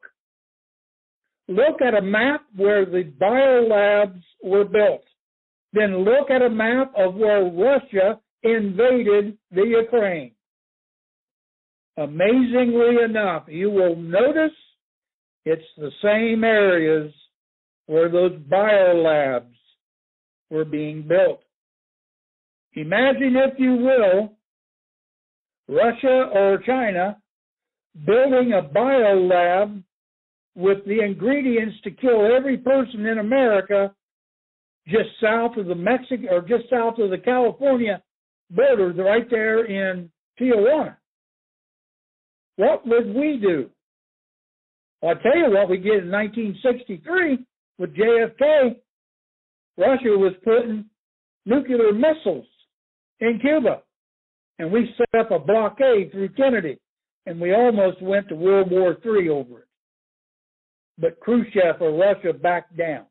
Look 1.47 1.81
at 1.81 1.93
a 1.93 2.01
map 2.01 2.45
where 2.55 2.85
the 2.85 3.11
biolabs 3.21 4.21
were 4.43 4.65
built. 4.65 5.03
Then 5.73 6.03
look 6.03 6.31
at 6.31 6.41
a 6.41 6.49
map 6.49 6.93
of 6.97 7.15
where 7.15 7.43
Russia 7.43 8.19
invaded 8.43 9.37
the 9.51 9.63
Ukraine. 9.63 10.31
Amazingly 11.97 13.03
enough, 13.03 13.43
you 13.47 13.69
will 13.69 13.95
notice 13.95 14.55
it's 15.45 15.63
the 15.77 15.91
same 16.01 16.43
areas 16.43 17.13
where 17.85 18.09
those 18.09 18.33
biolabs 18.51 19.55
were 20.49 20.65
being 20.65 21.07
built. 21.07 21.41
Imagine, 22.73 23.35
if 23.37 23.59
you 23.59 23.75
will, 23.75 24.33
Russia 25.67 26.29
or 26.33 26.57
China 26.65 27.17
building 28.05 28.53
a 28.53 28.61
biolab 28.61 29.83
with 30.55 30.85
the 30.85 31.01
ingredients 31.01 31.75
to 31.83 31.91
kill 31.91 32.25
every 32.35 32.57
person 32.57 33.05
in 33.05 33.19
America 33.19 33.93
just 34.87 35.09
south 35.21 35.57
of 35.57 35.65
the 35.65 35.75
Mexico 35.75 36.27
or 36.31 36.41
just 36.41 36.69
south 36.69 36.99
of 36.99 37.09
the 37.09 37.17
California 37.17 38.01
border, 38.49 38.93
right 38.93 39.29
there 39.29 39.65
in 39.65 40.09
Tijuana. 40.39 40.95
What 42.57 42.87
would 42.87 43.13
we 43.13 43.37
do? 43.41 43.69
I'll 45.03 45.15
tell 45.17 45.37
you 45.37 45.51
what 45.51 45.69
we 45.69 45.77
did 45.77 46.03
in 46.05 46.11
1963 46.11 47.39
with 47.77 47.95
JFK. 47.95 48.75
Russia 49.77 50.17
was 50.17 50.33
putting 50.43 50.85
nuclear 51.45 51.91
missiles 51.91 52.45
in 53.19 53.39
Cuba. 53.41 53.81
and 54.59 54.71
we 54.71 54.89
set 54.97 55.19
up 55.19 55.31
a 55.31 55.39
blockade 55.39 56.11
through 56.11 56.29
Kennedy, 56.29 56.77
and 57.25 57.41
we 57.41 57.53
almost 57.53 58.01
went 58.01 58.29
to 58.29 58.35
World 58.35 58.71
War 58.71 58.97
III 59.05 59.29
over 59.29 59.59
it. 59.59 59.64
But 60.97 61.19
Khrushchev 61.19 61.81
or 61.81 61.91
Russia 61.91 62.33
backed 62.33 62.77
down. 62.77 63.05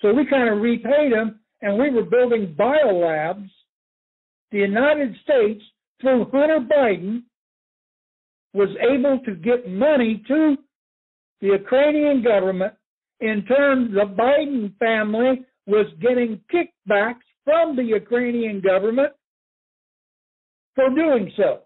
So 0.00 0.12
we 0.12 0.26
kind 0.26 0.50
of 0.50 0.60
repaid 0.60 1.12
them, 1.12 1.40
and 1.62 1.78
we 1.78 1.90
were 1.90 2.04
building 2.04 2.54
biolabs. 2.58 3.48
The 4.52 4.58
United 4.58 5.14
States, 5.22 5.62
through 6.00 6.30
Hunter 6.30 6.60
Biden, 6.60 7.22
was 8.52 8.68
able 8.80 9.18
to 9.24 9.34
get 9.34 9.68
money 9.68 10.22
to 10.28 10.56
the 11.40 11.46
Ukrainian 11.48 12.22
government. 12.22 12.74
In 13.20 13.44
turn, 13.46 13.92
the 13.92 14.04
Biden 14.04 14.76
family 14.78 15.44
was 15.66 15.86
getting 16.00 16.40
kickbacks 16.52 17.24
from 17.44 17.76
the 17.76 17.82
Ukrainian 17.82 18.60
government 18.60 19.12
for 20.74 20.88
doing 20.90 21.32
so. 21.36 21.60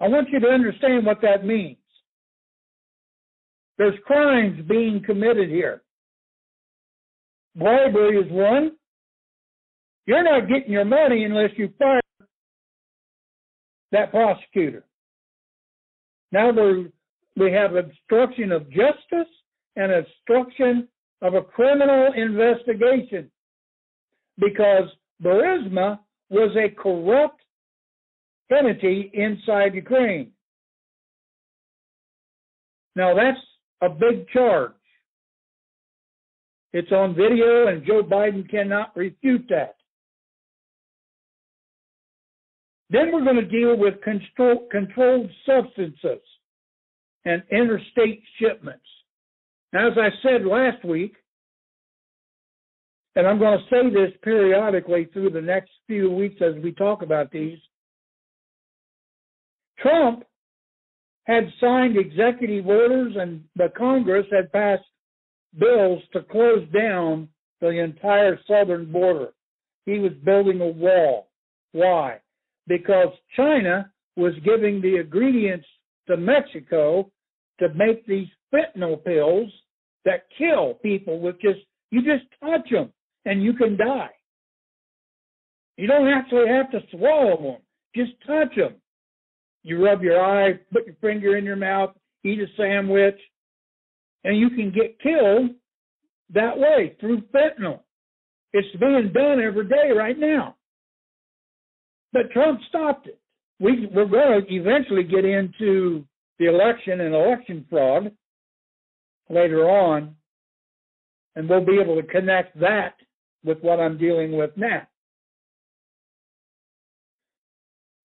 I 0.00 0.08
want 0.08 0.30
you 0.30 0.40
to 0.40 0.48
understand 0.48 1.04
what 1.04 1.20
that 1.22 1.44
means. 1.44 1.76
There's 3.80 3.98
crimes 4.04 4.60
being 4.68 5.02
committed 5.06 5.48
here. 5.48 5.80
Bribery 7.56 8.18
is 8.18 8.30
one. 8.30 8.72
You're 10.04 10.22
not 10.22 10.50
getting 10.50 10.70
your 10.70 10.84
money 10.84 11.24
unless 11.24 11.48
you 11.56 11.72
fire 11.78 12.02
that 13.92 14.10
prosecutor. 14.10 14.84
Now 16.30 16.50
we 17.38 17.52
have 17.52 17.74
obstruction 17.74 18.52
of 18.52 18.68
justice 18.68 19.32
and 19.76 19.90
obstruction 19.92 20.86
of 21.22 21.32
a 21.32 21.40
criminal 21.40 22.12
investigation 22.14 23.30
because 24.36 24.90
Burisma 25.24 26.00
was 26.28 26.54
a 26.54 26.68
corrupt 26.68 27.40
entity 28.54 29.10
inside 29.14 29.74
Ukraine. 29.74 30.32
Now 32.94 33.14
that's 33.14 33.38
a 33.80 33.88
big 33.88 34.28
charge. 34.28 34.72
It's 36.72 36.92
on 36.92 37.14
video, 37.14 37.66
and 37.66 37.84
Joe 37.84 38.02
Biden 38.02 38.48
cannot 38.48 38.96
refute 38.96 39.46
that. 39.48 39.76
Then 42.90 43.12
we're 43.12 43.24
going 43.24 43.36
to 43.36 43.44
deal 43.44 43.76
with 43.76 44.00
control, 44.02 44.68
controlled 44.70 45.30
substances 45.46 46.20
and 47.24 47.42
interstate 47.50 48.22
shipments. 48.38 48.84
Now, 49.72 49.88
as 49.90 49.96
I 49.96 50.08
said 50.22 50.44
last 50.44 50.84
week, 50.84 51.14
and 53.16 53.26
I'm 53.26 53.38
going 53.38 53.58
to 53.58 53.64
say 53.64 53.90
this 53.90 54.12
periodically 54.22 55.08
through 55.12 55.30
the 55.30 55.40
next 55.40 55.70
few 55.86 56.10
weeks 56.10 56.40
as 56.40 56.54
we 56.62 56.72
talk 56.72 57.02
about 57.02 57.30
these, 57.30 57.58
Trump 59.78 60.24
had 61.24 61.44
signed 61.60 61.96
executive 61.96 62.66
orders 62.66 63.14
and 63.16 63.44
the 63.56 63.68
Congress 63.76 64.26
had 64.32 64.52
passed 64.52 64.84
bills 65.58 66.02
to 66.12 66.22
close 66.22 66.66
down 66.72 67.28
the 67.60 67.68
entire 67.68 68.38
southern 68.46 68.90
border. 68.90 69.32
He 69.86 69.98
was 69.98 70.12
building 70.24 70.60
a 70.60 70.66
wall. 70.66 71.28
Why? 71.72 72.18
Because 72.66 73.08
China 73.36 73.90
was 74.16 74.32
giving 74.44 74.80
the 74.80 75.00
ingredients 75.00 75.66
to 76.08 76.16
Mexico 76.16 77.10
to 77.58 77.68
make 77.74 78.06
these 78.06 78.28
fentanyl 78.52 79.02
pills 79.04 79.50
that 80.04 80.26
kill 80.36 80.74
people 80.74 81.20
with 81.20 81.40
just, 81.40 81.60
you 81.90 82.02
just 82.02 82.24
touch 82.42 82.68
them 82.70 82.92
and 83.24 83.42
you 83.42 83.52
can 83.52 83.76
die. 83.76 84.10
You 85.76 85.86
don't 85.86 86.08
actually 86.08 86.48
have 86.48 86.70
to 86.72 86.80
swallow 86.90 87.36
them, 87.40 87.56
just 87.94 88.12
touch 88.26 88.54
them. 88.56 88.74
You 89.62 89.84
rub 89.84 90.02
your 90.02 90.22
eye, 90.22 90.58
put 90.72 90.86
your 90.86 90.96
finger 91.00 91.36
in 91.36 91.44
your 91.44 91.56
mouth, 91.56 91.90
eat 92.24 92.40
a 92.40 92.46
sandwich, 92.56 93.18
and 94.24 94.38
you 94.38 94.50
can 94.50 94.72
get 94.72 95.00
killed 95.00 95.50
that 96.32 96.58
way 96.58 96.96
through 97.00 97.22
fentanyl. 97.34 97.80
It's 98.52 98.76
being 98.78 99.12
done 99.12 99.40
every 99.40 99.68
day 99.68 99.90
right 99.96 100.18
now. 100.18 100.56
But 102.12 102.30
Trump 102.32 102.60
stopped 102.68 103.06
it. 103.06 103.18
We, 103.60 103.88
we're 103.92 104.06
going 104.06 104.46
to 104.46 104.54
eventually 104.54 105.04
get 105.04 105.24
into 105.24 106.04
the 106.38 106.46
election 106.46 107.00
and 107.00 107.14
election 107.14 107.66
fraud 107.68 108.10
later 109.28 109.68
on, 109.68 110.16
and 111.36 111.48
we'll 111.48 111.64
be 111.64 111.78
able 111.80 112.00
to 112.00 112.06
connect 112.06 112.58
that 112.60 112.94
with 113.44 113.58
what 113.60 113.78
I'm 113.78 113.98
dealing 113.98 114.36
with 114.36 114.50
now. 114.56 114.86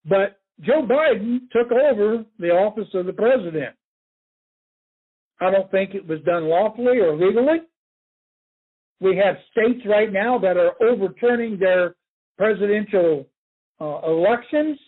But 0.07 0.39
Joe 0.61 0.83
Biden 0.83 1.49
took 1.51 1.71
over 1.71 2.23
the 2.39 2.49
office 2.49 2.87
of 2.93 3.05
the 3.05 3.13
president. 3.13 3.75
I 5.41 5.51
don't 5.51 5.69
think 5.69 5.93
it 5.93 6.07
was 6.07 6.21
done 6.21 6.45
lawfully 6.45 6.99
or 6.99 7.15
legally. 7.15 7.59
We 9.01 9.17
have 9.17 9.35
states 9.51 9.85
right 9.85 10.11
now 10.11 10.39
that 10.39 10.55
are 10.55 10.71
overturning 10.81 11.59
their 11.59 11.95
presidential 12.37 13.27
uh, 13.81 13.99
elections 14.07 14.79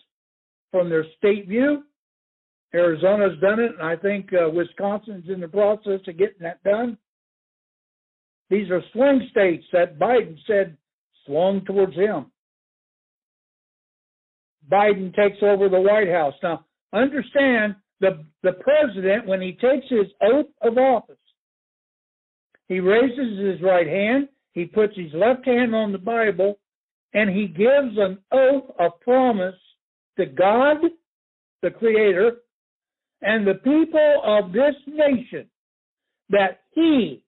from 0.70 0.88
their 0.88 1.04
state 1.18 1.46
view. 1.46 1.84
Arizona's 2.74 3.38
done 3.40 3.60
it, 3.60 3.72
and 3.78 3.82
I 3.82 3.96
think 3.96 4.30
uh, 4.32 4.48
Wisconsin's 4.50 5.28
in 5.28 5.40
the 5.40 5.48
process 5.48 6.00
of 6.06 6.18
getting 6.18 6.40
that 6.40 6.62
done. 6.64 6.96
These 8.50 8.70
are 8.70 8.82
swing 8.92 9.26
states 9.30 9.64
that 9.72 9.98
Biden 9.98 10.38
said 10.46 10.76
swung 11.26 11.64
towards 11.64 11.94
him. 11.94 12.26
Biden 14.70 15.14
takes 15.14 15.38
over 15.42 15.68
the 15.68 15.80
White 15.80 16.08
House. 16.08 16.34
Now, 16.42 16.64
understand 16.92 17.76
the, 18.00 18.24
the 18.42 18.52
president, 18.52 19.26
when 19.26 19.40
he 19.40 19.52
takes 19.52 19.86
his 19.88 20.06
oath 20.22 20.46
of 20.62 20.78
office, 20.78 21.16
he 22.68 22.80
raises 22.80 23.38
his 23.38 23.62
right 23.62 23.86
hand, 23.86 24.28
he 24.52 24.66
puts 24.66 24.94
his 24.96 25.12
left 25.14 25.46
hand 25.46 25.74
on 25.74 25.92
the 25.92 25.98
Bible, 25.98 26.58
and 27.14 27.30
he 27.30 27.46
gives 27.46 27.96
an 27.96 28.18
oath 28.30 28.70
of 28.78 29.00
promise 29.00 29.54
to 30.18 30.26
God, 30.26 30.76
the 31.62 31.70
Creator, 31.70 32.36
and 33.22 33.46
the 33.46 33.54
people 33.54 34.22
of 34.24 34.52
this 34.52 34.74
nation 34.86 35.48
that 36.30 36.60
he 36.74 37.22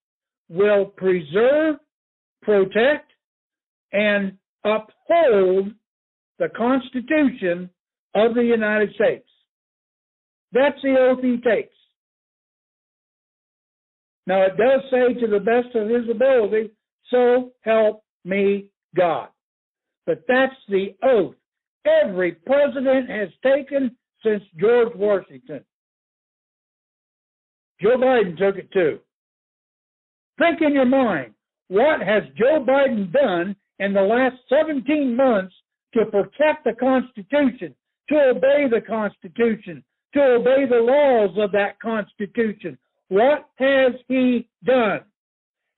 will 0.48 0.84
preserve, 0.84 1.76
protect, 2.42 3.10
and 3.92 4.36
uphold 4.64 5.72
the 6.40 6.48
Constitution 6.48 7.70
of 8.14 8.34
the 8.34 8.42
United 8.42 8.92
States. 8.94 9.28
That's 10.52 10.80
the 10.82 10.96
oath 10.98 11.22
he 11.22 11.36
takes. 11.36 11.74
Now, 14.26 14.42
it 14.42 14.56
does 14.56 14.80
say 14.90 15.20
to 15.20 15.26
the 15.26 15.38
best 15.38 15.74
of 15.76 15.88
his 15.88 16.08
ability, 16.10 16.70
so 17.10 17.52
help 17.60 18.02
me 18.24 18.70
God. 18.96 19.28
But 20.06 20.24
that's 20.26 20.54
the 20.68 20.96
oath 21.02 21.34
every 21.84 22.32
president 22.32 23.08
has 23.10 23.28
taken 23.44 23.96
since 24.24 24.42
George 24.58 24.94
Washington. 24.96 25.64
Joe 27.80 27.96
Biden 27.96 28.36
took 28.36 28.56
it 28.56 28.72
too. 28.72 28.98
Think 30.38 30.60
in 30.62 30.74
your 30.74 30.86
mind, 30.86 31.34
what 31.68 32.00
has 32.00 32.22
Joe 32.36 32.64
Biden 32.66 33.12
done 33.12 33.56
in 33.78 33.92
the 33.92 34.02
last 34.02 34.36
17 34.48 35.16
months 35.16 35.54
to 35.94 36.04
protect 36.06 36.64
the 36.64 36.72
Constitution, 36.78 37.74
to 38.08 38.16
obey 38.30 38.66
the 38.70 38.80
Constitution, 38.80 39.82
to 40.14 40.20
obey 40.20 40.66
the 40.68 40.76
laws 40.76 41.36
of 41.38 41.52
that 41.52 41.80
Constitution. 41.80 42.78
What 43.08 43.48
has 43.56 43.92
he 44.08 44.48
done? 44.64 45.00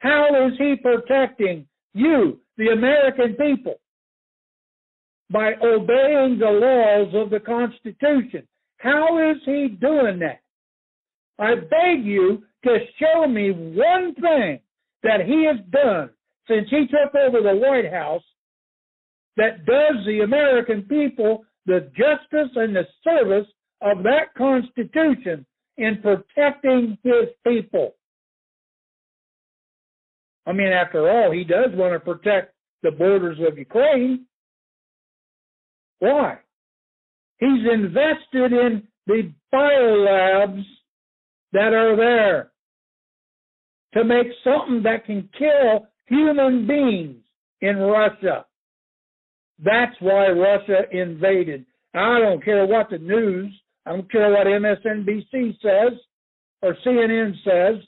How 0.01 0.47
is 0.47 0.53
he 0.59 0.77
protecting 0.77 1.67
you, 1.95 2.41
the 2.57 2.69
American 2.69 3.35
people? 3.35 3.77
By 5.31 5.55
obeying 5.63 6.39
the 6.39 6.51
laws 6.51 7.15
of 7.15 7.31
the 7.31 7.41
Constitution. 7.41 8.47
How 8.79 9.31
is 9.31 9.39
he 9.47 9.69
doing 9.69 10.19
that? 10.19 10.41
I 11.39 11.55
beg 11.55 12.05
you 12.05 12.43
to 12.65 12.79
show 12.99 13.27
me 13.27 13.51
one 13.51 14.15
thing 14.15 14.61
that 15.03 15.25
he 15.25 15.45
has 15.47 15.57
done 15.71 16.11
since 16.49 16.69
he 16.69 16.87
took 16.87 17.15
over 17.15 17.41
the 17.41 17.57
White 17.57 17.91
House 17.91 18.23
that 19.37 19.65
does 19.65 20.05
the 20.07 20.21
American 20.21 20.83
people 20.83 21.45
the 21.67 21.91
justice 21.97 22.51
and 22.57 22.75
the 22.75 22.87
service 23.05 23.47
of 23.81 24.03
that 24.03 24.35
Constitution 24.37 25.47
in 25.77 26.01
protecting 26.03 26.99
his 27.03 27.29
people. 27.47 27.95
I 30.47 30.53
mean, 30.53 30.69
after 30.69 31.09
all, 31.09 31.31
he 31.31 31.45
does 31.45 31.71
want 31.73 31.93
to 31.95 32.01
protect 32.01 32.55
the 32.83 32.91
borders 32.91 33.39
of 33.47 33.59
Ukraine. 33.59 34.27
Why? 36.01 36.39
He's 37.39 37.65
invested 37.73 38.53
in 38.53 38.83
the 39.07 39.33
biolabs 39.53 40.65
that 41.53 41.73
are 41.73 41.97
there 41.97 42.51
to 43.95 44.05
make 44.05 44.27
something 44.43 44.83
that 44.83 45.07
can 45.07 45.29
kill 45.39 45.87
human 46.07 46.67
beings 46.67 47.23
in 47.61 47.77
Russia. 47.77 48.47
That's 49.65 49.95
why 50.01 50.29
Russia 50.29 50.83
invaded. 50.91 51.65
I 51.95 52.19
don't 52.19 52.45
care 52.45 52.67
what 52.67 52.91
the 52.91 52.99
news, 52.99 53.53
I 53.87 53.91
don't 53.91 54.11
care 54.11 54.31
what 54.31 54.47
MSNBC 54.47 55.59
says 55.63 55.99
or 56.63 56.77
CNN 56.87 57.35
says, 57.45 57.83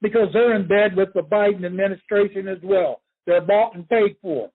because 0.00 0.28
they're 0.32 0.54
in 0.56 0.66
bed 0.66 0.96
with 0.96 1.08
the 1.14 1.20
Biden 1.20 1.64
administration 1.64 2.48
as 2.48 2.58
well. 2.62 3.02
They're 3.26 3.40
bought 3.40 3.74
and 3.74 3.88
paid 3.88 4.16
for. 4.22 4.50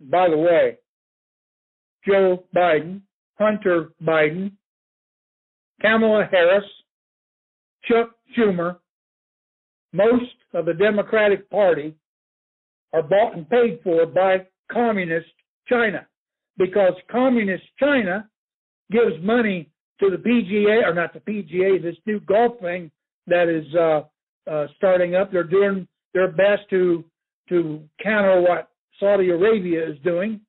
By 0.00 0.28
the 0.28 0.36
way, 0.36 0.78
Joe 2.06 2.44
Biden, 2.54 3.00
Hunter 3.38 3.90
Biden, 4.02 4.52
Kamala 5.80 6.28
Harris, 6.30 6.64
Chuck 7.84 8.10
Schumer, 8.36 8.78
most 9.92 10.34
of 10.52 10.66
the 10.66 10.74
Democratic 10.74 11.48
Party 11.50 11.94
are 12.92 13.02
bought 13.02 13.36
and 13.36 13.48
paid 13.48 13.80
for 13.82 14.06
by 14.06 14.46
communist 14.70 15.28
China 15.68 16.06
because 16.56 16.94
communist 17.10 17.64
China 17.78 18.28
gives 18.90 19.22
money 19.22 19.70
to 20.00 20.10
the 20.10 20.16
PGA 20.16 20.86
or 20.86 20.94
not 20.94 21.12
the 21.12 21.20
PGA, 21.20 21.80
this 21.82 21.96
new 22.06 22.20
golf 22.20 22.60
thing 22.60 22.90
that 23.26 23.48
is 23.48 23.64
uh, 23.74 24.02
uh, 24.50 24.66
starting 24.76 25.14
up. 25.14 25.32
They're 25.32 25.44
doing 25.44 25.86
their 26.14 26.28
best 26.28 26.62
to 26.70 27.04
to 27.48 27.82
counter 28.02 28.40
what 28.40 28.68
Saudi 28.98 29.30
Arabia 29.30 29.88
is 29.90 29.98
doing. 30.04 30.40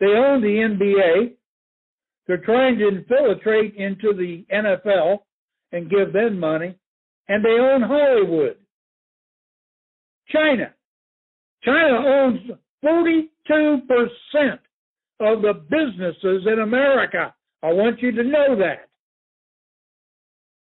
They 0.00 0.06
own 0.06 0.40
the 0.40 0.48
NBA. 0.48 1.34
They're 2.26 2.44
trying 2.44 2.78
to 2.78 2.88
infiltrate 2.88 3.74
into 3.76 4.12
the 4.14 4.44
NFL 4.52 5.18
and 5.72 5.90
give 5.90 6.12
them 6.12 6.38
money, 6.38 6.76
and 7.28 7.44
they 7.44 7.58
own 7.58 7.82
Hollywood. 7.82 8.56
China. 10.28 10.72
China 11.64 11.96
owns 12.06 12.40
42% 12.84 13.28
of 15.22 15.42
the 15.42 15.54
businesses 15.70 16.46
in 16.46 16.60
America. 16.60 17.34
I 17.62 17.72
want 17.72 18.02
you 18.02 18.12
to 18.12 18.22
know 18.22 18.56
that. 18.58 18.88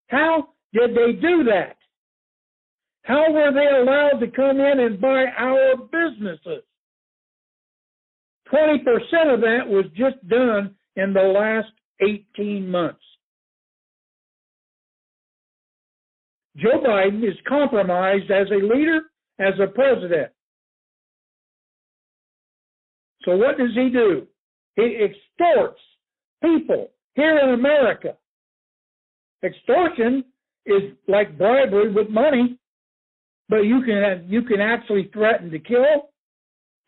How 0.09 0.48
did 0.72 0.90
they 0.90 1.12
do 1.20 1.44
that? 1.44 1.76
How 3.02 3.30
were 3.30 3.52
they 3.52 3.66
allowed 3.80 4.20
to 4.20 4.30
come 4.30 4.61
in 4.61 4.80
and 4.80 5.00
buy 5.00 5.24
our 5.37 5.76
businesses? 5.76 6.62
20% 8.52 9.35
of 9.35 9.40
that 9.40 9.61
was 9.66 9.87
just 9.96 10.26
done 10.28 10.74
in 10.96 11.12
the 11.12 11.20
last 11.20 11.72
18 12.00 12.70
months. 12.70 13.00
Joe 16.57 16.83
Biden 16.87 17.28
is 17.28 17.37
compromised 17.48 18.30
as 18.30 18.46
a 18.50 18.64
leader, 18.64 19.00
as 19.40 19.54
a 19.61 19.66
president. 19.66 20.30
So 23.24 23.37
what 23.37 23.59
does 23.59 23.74
he 23.74 23.90
do? 23.90 24.26
He 24.76 25.04
extorts 25.04 25.80
people 26.42 26.90
here 27.14 27.38
in 27.38 27.54
America. 27.54 28.16
Extortion 29.44 30.24
is 30.66 30.82
like 31.06 31.38
bribery 31.38 31.92
with 31.92 32.08
money, 32.10 32.58
but 33.48 33.58
you 33.58 33.82
can 33.84 34.26
you 34.28 34.42
can 34.42 34.60
actually 34.60 35.10
threaten 35.12 35.50
to 35.50 35.58
kill 35.58 36.10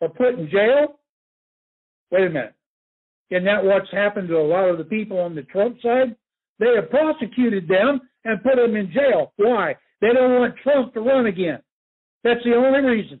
or 0.01 0.09
put 0.09 0.39
in 0.39 0.49
jail. 0.49 0.99
Wait 2.11 2.27
a 2.27 2.29
minute. 2.29 2.53
Isn't 3.29 3.45
that 3.45 3.63
what's 3.63 3.91
happened 3.91 4.29
to 4.29 4.37
a 4.37 4.47
lot 4.47 4.69
of 4.69 4.77
the 4.77 4.85
people 4.85 5.19
on 5.19 5.35
the 5.35 5.43
Trump 5.43 5.77
side? 5.81 6.15
They 6.59 6.73
have 6.75 6.89
prosecuted 6.89 7.67
them 7.67 8.01
and 8.23 8.41
put 8.43 8.55
them 8.55 8.75
in 8.75 8.91
jail. 8.91 9.33
Why? 9.37 9.75
They 10.01 10.13
don't 10.13 10.39
want 10.39 10.55
Trump 10.63 10.93
to 10.93 11.01
run 11.01 11.25
again. 11.25 11.59
That's 12.23 12.43
the 12.43 12.55
only 12.55 12.79
reason. 12.79 13.19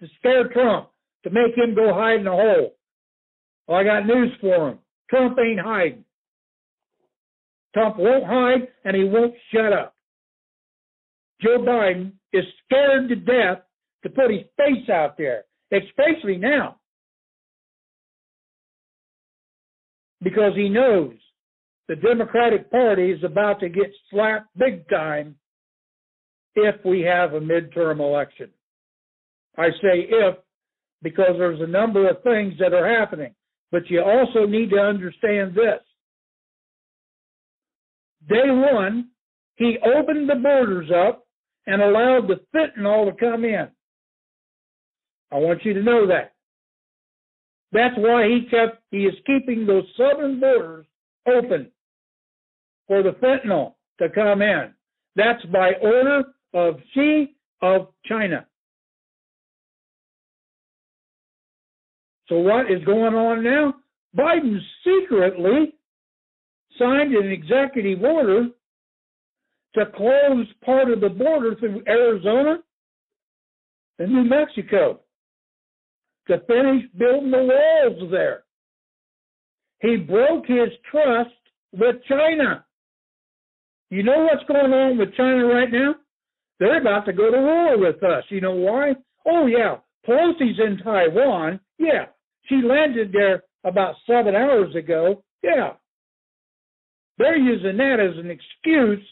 To 0.00 0.08
scare 0.18 0.48
Trump, 0.48 0.90
to 1.24 1.30
make 1.30 1.56
him 1.56 1.74
go 1.74 1.94
hide 1.94 2.20
in 2.20 2.26
a 2.26 2.32
hole. 2.32 2.75
Well, 3.66 3.78
I 3.78 3.84
got 3.84 4.06
news 4.06 4.32
for 4.40 4.70
him. 4.70 4.78
Trump 5.10 5.38
ain't 5.38 5.60
hiding. 5.60 6.04
Trump 7.74 7.96
won't 7.98 8.24
hide 8.24 8.68
and 8.84 8.96
he 8.96 9.04
won't 9.04 9.34
shut 9.52 9.72
up. 9.72 9.94
Joe 11.42 11.58
Biden 11.58 12.12
is 12.32 12.44
scared 12.64 13.08
to 13.08 13.16
death 13.16 13.62
to 14.02 14.08
put 14.08 14.30
his 14.30 14.42
face 14.56 14.88
out 14.88 15.18
there, 15.18 15.44
especially 15.72 16.36
now. 16.36 16.78
Because 20.22 20.52
he 20.54 20.68
knows 20.68 21.14
the 21.88 21.96
Democratic 21.96 22.70
Party 22.70 23.10
is 23.10 23.22
about 23.22 23.60
to 23.60 23.68
get 23.68 23.92
slapped 24.10 24.48
big 24.56 24.88
time 24.88 25.36
if 26.54 26.76
we 26.84 27.02
have 27.02 27.34
a 27.34 27.40
midterm 27.40 28.00
election. 28.00 28.50
I 29.58 29.68
say 29.82 30.08
if 30.08 30.36
because 31.02 31.34
there's 31.38 31.60
a 31.60 31.66
number 31.66 32.08
of 32.08 32.22
things 32.22 32.54
that 32.58 32.72
are 32.72 32.88
happening. 32.88 33.34
But 33.72 33.90
you 33.90 34.02
also 34.02 34.46
need 34.46 34.70
to 34.70 34.76
understand 34.78 35.54
this. 35.54 35.80
Day 38.28 38.50
one, 38.50 39.08
he 39.56 39.78
opened 39.84 40.28
the 40.28 40.36
borders 40.36 40.90
up 40.90 41.26
and 41.66 41.82
allowed 41.82 42.28
the 42.28 42.40
fentanyl 42.54 43.10
to 43.10 43.16
come 43.18 43.44
in. 43.44 43.68
I 45.32 45.36
want 45.36 45.64
you 45.64 45.74
to 45.74 45.82
know 45.82 46.06
that. 46.06 46.32
That's 47.72 47.96
why 47.96 48.28
he 48.28 48.46
kept 48.48 48.82
he 48.90 48.98
is 48.98 49.14
keeping 49.26 49.66
those 49.66 49.84
southern 49.96 50.40
borders 50.40 50.86
open 51.26 51.70
for 52.86 53.02
the 53.02 53.10
fentanyl 53.10 53.74
to 53.98 54.08
come 54.10 54.42
in. 54.42 54.72
That's 55.16 55.44
by 55.46 55.72
order 55.82 56.24
of 56.54 56.76
Xi 56.94 57.34
of 57.62 57.88
China. 58.04 58.46
So 62.28 62.38
what 62.38 62.70
is 62.70 62.84
going 62.84 63.14
on 63.14 63.44
now? 63.44 63.74
Biden 64.16 64.58
secretly 64.84 65.74
signed 66.78 67.14
an 67.14 67.30
executive 67.30 68.02
order 68.02 68.48
to 69.74 69.86
close 69.94 70.46
part 70.64 70.90
of 70.90 71.00
the 71.00 71.08
border 71.08 71.54
through 71.56 71.82
Arizona 71.86 72.56
and 73.98 74.12
New 74.12 74.24
Mexico 74.24 75.00
to 76.28 76.38
finish 76.46 76.84
building 76.98 77.30
the 77.30 77.38
walls 77.38 78.10
there. 78.10 78.44
He 79.80 79.96
broke 79.96 80.46
his 80.46 80.70
trust 80.90 81.30
with 81.72 81.96
China. 82.08 82.64
You 83.90 84.02
know 84.02 84.28
what's 84.30 84.46
going 84.48 84.72
on 84.72 84.98
with 84.98 85.14
China 85.14 85.44
right 85.46 85.70
now? 85.70 85.94
They're 86.58 86.80
about 86.80 87.04
to 87.06 87.12
go 87.12 87.30
to 87.30 87.38
war 87.38 87.78
with 87.78 88.02
us. 88.02 88.24
You 88.30 88.40
know 88.40 88.54
why? 88.54 88.94
Oh, 89.26 89.46
yeah. 89.46 89.76
Pelosi's 90.08 90.58
in 90.58 90.78
Taiwan. 90.82 91.60
Yeah. 91.78 92.06
She 92.48 92.56
landed 92.62 93.12
there 93.12 93.42
about 93.64 93.96
seven 94.06 94.34
hours 94.34 94.74
ago. 94.74 95.24
Yeah. 95.42 95.72
They're 97.18 97.38
using 97.38 97.76
that 97.78 97.98
as 98.00 98.18
an 98.18 98.30
excuse 98.30 99.04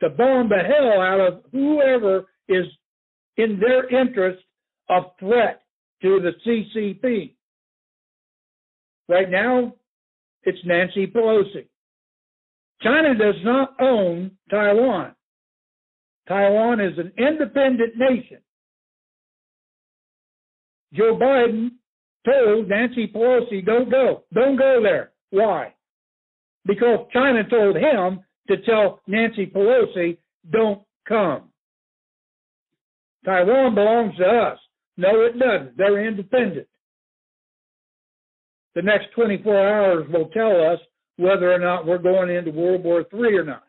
to 0.00 0.10
bomb 0.10 0.48
the 0.48 0.56
hell 0.56 1.00
out 1.00 1.20
of 1.20 1.42
whoever 1.52 2.26
is 2.48 2.66
in 3.36 3.60
their 3.60 3.88
interest 3.88 4.42
a 4.88 5.00
threat 5.18 5.62
to 6.02 6.20
the 6.20 6.32
CCP. 6.46 7.34
Right 9.08 9.30
now, 9.30 9.74
it's 10.44 10.58
Nancy 10.64 11.06
Pelosi. 11.06 11.66
China 12.82 13.14
does 13.14 13.36
not 13.42 13.74
own 13.80 14.32
Taiwan. 14.50 15.14
Taiwan 16.28 16.80
is 16.80 16.98
an 16.98 17.12
independent 17.18 17.94
nation. 17.96 18.38
Joe 20.92 21.18
Biden 21.20 21.70
told 22.26 22.68
Nancy 22.68 23.06
Pelosi, 23.06 23.64
don't 23.64 23.90
go, 23.90 24.24
don't 24.34 24.56
go 24.56 24.80
there. 24.82 25.12
Why? 25.30 25.72
Because 26.66 27.06
China 27.12 27.48
told 27.48 27.76
him 27.76 28.20
to 28.48 28.56
tell 28.66 29.00
Nancy 29.06 29.46
Pelosi, 29.46 30.18
don't 30.50 30.82
come. 31.08 31.50
Taiwan 33.24 33.74
belongs 33.74 34.16
to 34.18 34.24
us. 34.24 34.58
No, 34.96 35.22
it 35.22 35.38
doesn't. 35.38 35.76
They're 35.76 36.06
independent. 36.06 36.68
The 38.74 38.82
next 38.82 39.06
24 39.14 39.68
hours 39.68 40.06
will 40.12 40.28
tell 40.28 40.72
us 40.72 40.78
whether 41.16 41.52
or 41.52 41.58
not 41.58 41.86
we're 41.86 41.98
going 41.98 42.30
into 42.34 42.50
World 42.50 42.84
War 42.84 43.04
III 43.12 43.36
or 43.38 43.44
not. 43.44 43.64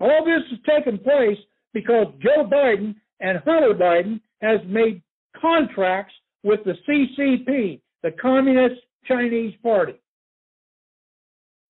All 0.00 0.24
this 0.24 0.42
has 0.50 0.58
taken 0.78 0.98
place 0.98 1.38
because 1.72 2.06
Joe 2.20 2.44
Biden 2.44 2.94
and 3.20 3.38
Hunter 3.38 3.74
Biden 3.74 4.20
has 4.42 4.60
made 4.66 5.02
contracts 5.40 6.14
with 6.44 6.60
the 6.64 6.74
CCP, 6.86 7.80
the 8.02 8.12
Communist 8.20 8.80
Chinese 9.06 9.54
Party. 9.62 9.94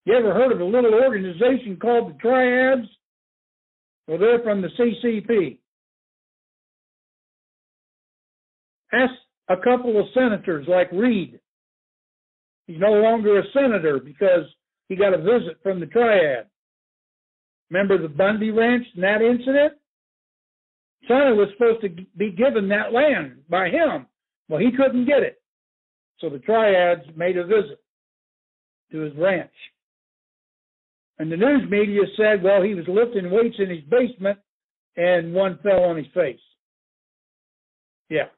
You 0.04 0.14
ever 0.14 0.34
heard 0.34 0.52
of 0.52 0.60
a 0.60 0.64
little 0.64 0.92
organization 0.94 1.78
called 1.80 2.10
the 2.10 2.18
Triads? 2.18 2.88
Well, 4.06 4.18
they're 4.18 4.42
from 4.42 4.60
the 4.60 4.68
CCP. 4.78 5.58
Ask 8.92 9.14
a 9.48 9.56
couple 9.56 9.98
of 9.98 10.06
senators 10.12 10.66
like 10.68 10.92
Reid. 10.92 11.40
He's 12.66 12.78
no 12.78 12.92
longer 12.92 13.38
a 13.38 13.42
senator 13.52 13.98
because 13.98 14.44
he 14.88 14.96
got 14.96 15.14
a 15.14 15.18
visit 15.18 15.58
from 15.62 15.80
the 15.80 15.86
Triad. 15.86 16.46
Remember 17.70 18.00
the 18.00 18.08
Bundy 18.08 18.50
Ranch 18.50 18.86
and 18.94 19.04
that 19.04 19.22
incident? 19.22 19.74
China 21.08 21.34
was 21.34 21.48
supposed 21.52 21.80
to 21.82 22.04
be 22.16 22.30
given 22.30 22.68
that 22.68 22.92
land 22.92 23.42
by 23.48 23.68
him. 23.68 24.06
Well, 24.48 24.60
he 24.60 24.70
couldn't 24.70 25.06
get 25.06 25.22
it. 25.22 25.40
So 26.20 26.28
the 26.28 26.38
triads 26.38 27.02
made 27.16 27.36
a 27.36 27.44
visit 27.44 27.82
to 28.92 29.00
his 29.00 29.14
ranch. 29.16 29.50
And 31.18 31.30
the 31.30 31.36
news 31.36 31.68
media 31.70 32.02
said, 32.16 32.42
well, 32.42 32.62
he 32.62 32.74
was 32.74 32.86
lifting 32.88 33.30
weights 33.30 33.56
in 33.58 33.70
his 33.70 33.84
basement 33.90 34.38
and 34.96 35.32
one 35.32 35.58
fell 35.62 35.84
on 35.84 35.96
his 35.96 36.06
face. 36.14 36.40
Yeah. 38.08 38.28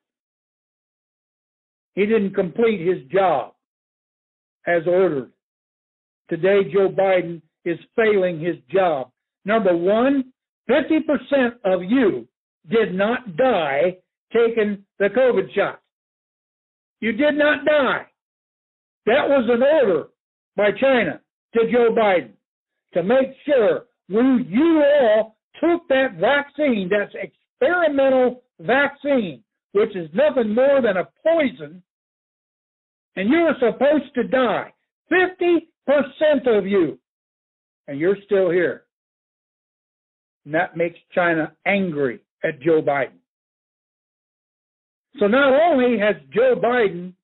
He 1.95 2.07
didn't 2.07 2.35
complete 2.35 2.87
his 2.87 3.07
job 3.11 3.55
as 4.67 4.83
ordered. 4.87 5.33
Today, 6.29 6.63
Joe 6.73 6.89
Biden 6.89 7.41
is 7.65 7.79
failing 7.95 8.41
his 8.41 8.57
job. 8.71 9.11
Number 9.45 9.77
one, 9.77 10.33
50% 10.69 11.01
of 11.65 11.83
you 11.85 12.27
did 12.71 12.95
not 12.95 13.37
die 13.37 13.97
taking 14.33 14.85
the 14.99 15.09
COVID 15.09 15.55
shot. 15.55 15.81
You 17.01 17.13
did 17.13 17.35
not 17.37 17.65
die. 17.65 18.07
That 19.07 19.29
was 19.29 19.49
an 19.49 19.63
order 19.63 20.09
by 20.57 20.71
China 20.81 21.21
to 21.55 21.71
Joe 21.71 21.95
Biden 21.97 22.33
to 22.95 23.03
make 23.03 23.29
sure 23.45 23.85
we, 24.09 24.45
you 24.49 24.83
all 24.83 25.37
took 25.61 25.87
that 25.89 26.17
vaccine, 26.19 26.91
that's 26.91 27.15
experimental 27.15 28.43
vaccine, 28.61 29.43
which 29.73 29.95
is 29.95 30.09
nothing 30.15 30.55
more 30.55 30.81
than 30.83 30.97
a 30.97 31.09
poison, 31.23 31.83
and 33.17 33.31
you 33.31 33.39
are 33.39 33.57
supposed 33.59 34.15
to 34.15 34.25
die. 34.25 34.73
50% 35.11 36.59
of 36.59 36.67
you, 36.67 36.99
and 37.87 37.99
you're 37.99 38.17
still 38.25 38.51
here. 38.51 38.85
And 40.45 40.55
that 40.55 40.77
makes 40.77 40.99
China 41.15 41.53
angry 41.67 42.21
at 42.45 42.61
Joe 42.61 42.83
Biden. 42.83 43.19
So 45.19 45.27
not 45.27 45.53
only 45.53 45.99
has 45.99 46.17
Joe 46.33 46.55
Biden 46.63 47.15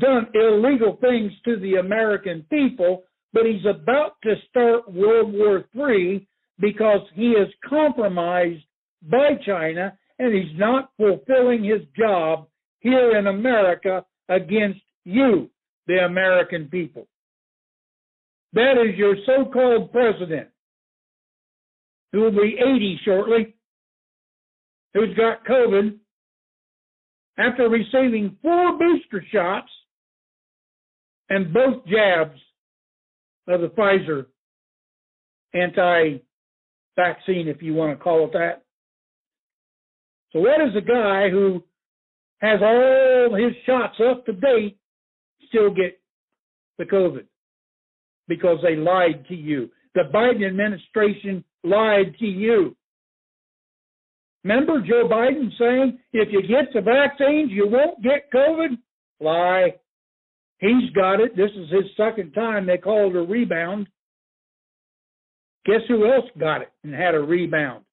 done 0.00 0.26
illegal 0.34 0.98
things 1.00 1.32
to 1.44 1.58
the 1.58 1.76
American 1.76 2.44
people, 2.50 3.04
but 3.32 3.46
he's 3.46 3.64
about 3.64 4.16
to 4.22 4.34
start 4.48 4.92
World 4.92 5.32
War 5.32 5.64
III 5.76 6.26
because 6.58 7.00
he 7.14 7.28
is 7.30 7.48
compromised 7.68 8.64
by 9.02 9.30
China 9.44 9.96
and 10.18 10.34
he's 10.34 10.58
not 10.58 10.90
fulfilling 10.96 11.64
his 11.64 11.82
job 11.96 12.46
here 12.80 13.16
in 13.16 13.26
America 13.26 14.04
against 14.28 14.80
you, 15.04 15.50
the 15.86 16.04
American 16.04 16.68
people. 16.68 17.06
That 18.52 18.74
is 18.78 18.96
your 18.96 19.16
so 19.26 19.50
called 19.50 19.90
president, 19.90 20.48
who 22.12 22.20
will 22.20 22.30
be 22.30 22.56
80 22.58 23.00
shortly, 23.04 23.54
who's 24.94 25.14
got 25.16 25.44
COVID 25.44 25.98
after 27.36 27.68
receiving 27.68 28.36
four 28.42 28.78
booster 28.78 29.24
shots 29.32 29.70
and 31.28 31.52
both 31.52 31.84
jabs 31.86 32.38
of 33.48 33.60
the 33.60 33.68
Pfizer 33.68 34.26
anti 35.52 36.18
vaccine, 36.96 37.48
if 37.48 37.62
you 37.62 37.74
want 37.74 37.96
to 37.96 38.02
call 38.02 38.26
it 38.26 38.32
that. 38.32 38.62
So, 40.32 40.40
what 40.40 40.60
is 40.60 40.74
a 40.76 40.80
guy 40.80 41.28
who 41.30 41.62
has 42.38 42.60
all 42.62 43.34
his 43.34 43.54
shots 43.66 43.96
up 44.08 44.26
to 44.26 44.32
date 44.32 44.78
still 45.48 45.70
get 45.70 46.00
the 46.78 46.84
COVID? 46.84 47.24
Because 48.26 48.58
they 48.62 48.76
lied 48.76 49.26
to 49.28 49.34
you. 49.34 49.70
The 49.94 50.02
Biden 50.12 50.46
administration 50.46 51.44
lied 51.62 52.16
to 52.18 52.26
you. 52.26 52.76
Remember 54.44 54.80
Joe 54.86 55.08
Biden 55.10 55.50
saying, 55.58 55.98
if 56.12 56.28
you 56.30 56.42
get 56.42 56.72
the 56.74 56.82
vaccines, 56.82 57.50
you 57.50 57.66
won't 57.66 58.02
get 58.02 58.30
COVID? 58.32 58.76
Lie. 59.20 59.74
He's 60.58 60.90
got 60.94 61.20
it. 61.20 61.34
This 61.36 61.50
is 61.56 61.70
his 61.70 61.84
second 61.96 62.32
time. 62.32 62.66
They 62.66 62.76
call 62.76 63.10
it 63.10 63.16
a 63.16 63.22
rebound. 63.22 63.88
Guess 65.64 65.80
who 65.88 66.06
else 66.06 66.26
got 66.38 66.60
it 66.60 66.70
and 66.82 66.94
had 66.94 67.14
a 67.14 67.20
rebound? 67.20 67.84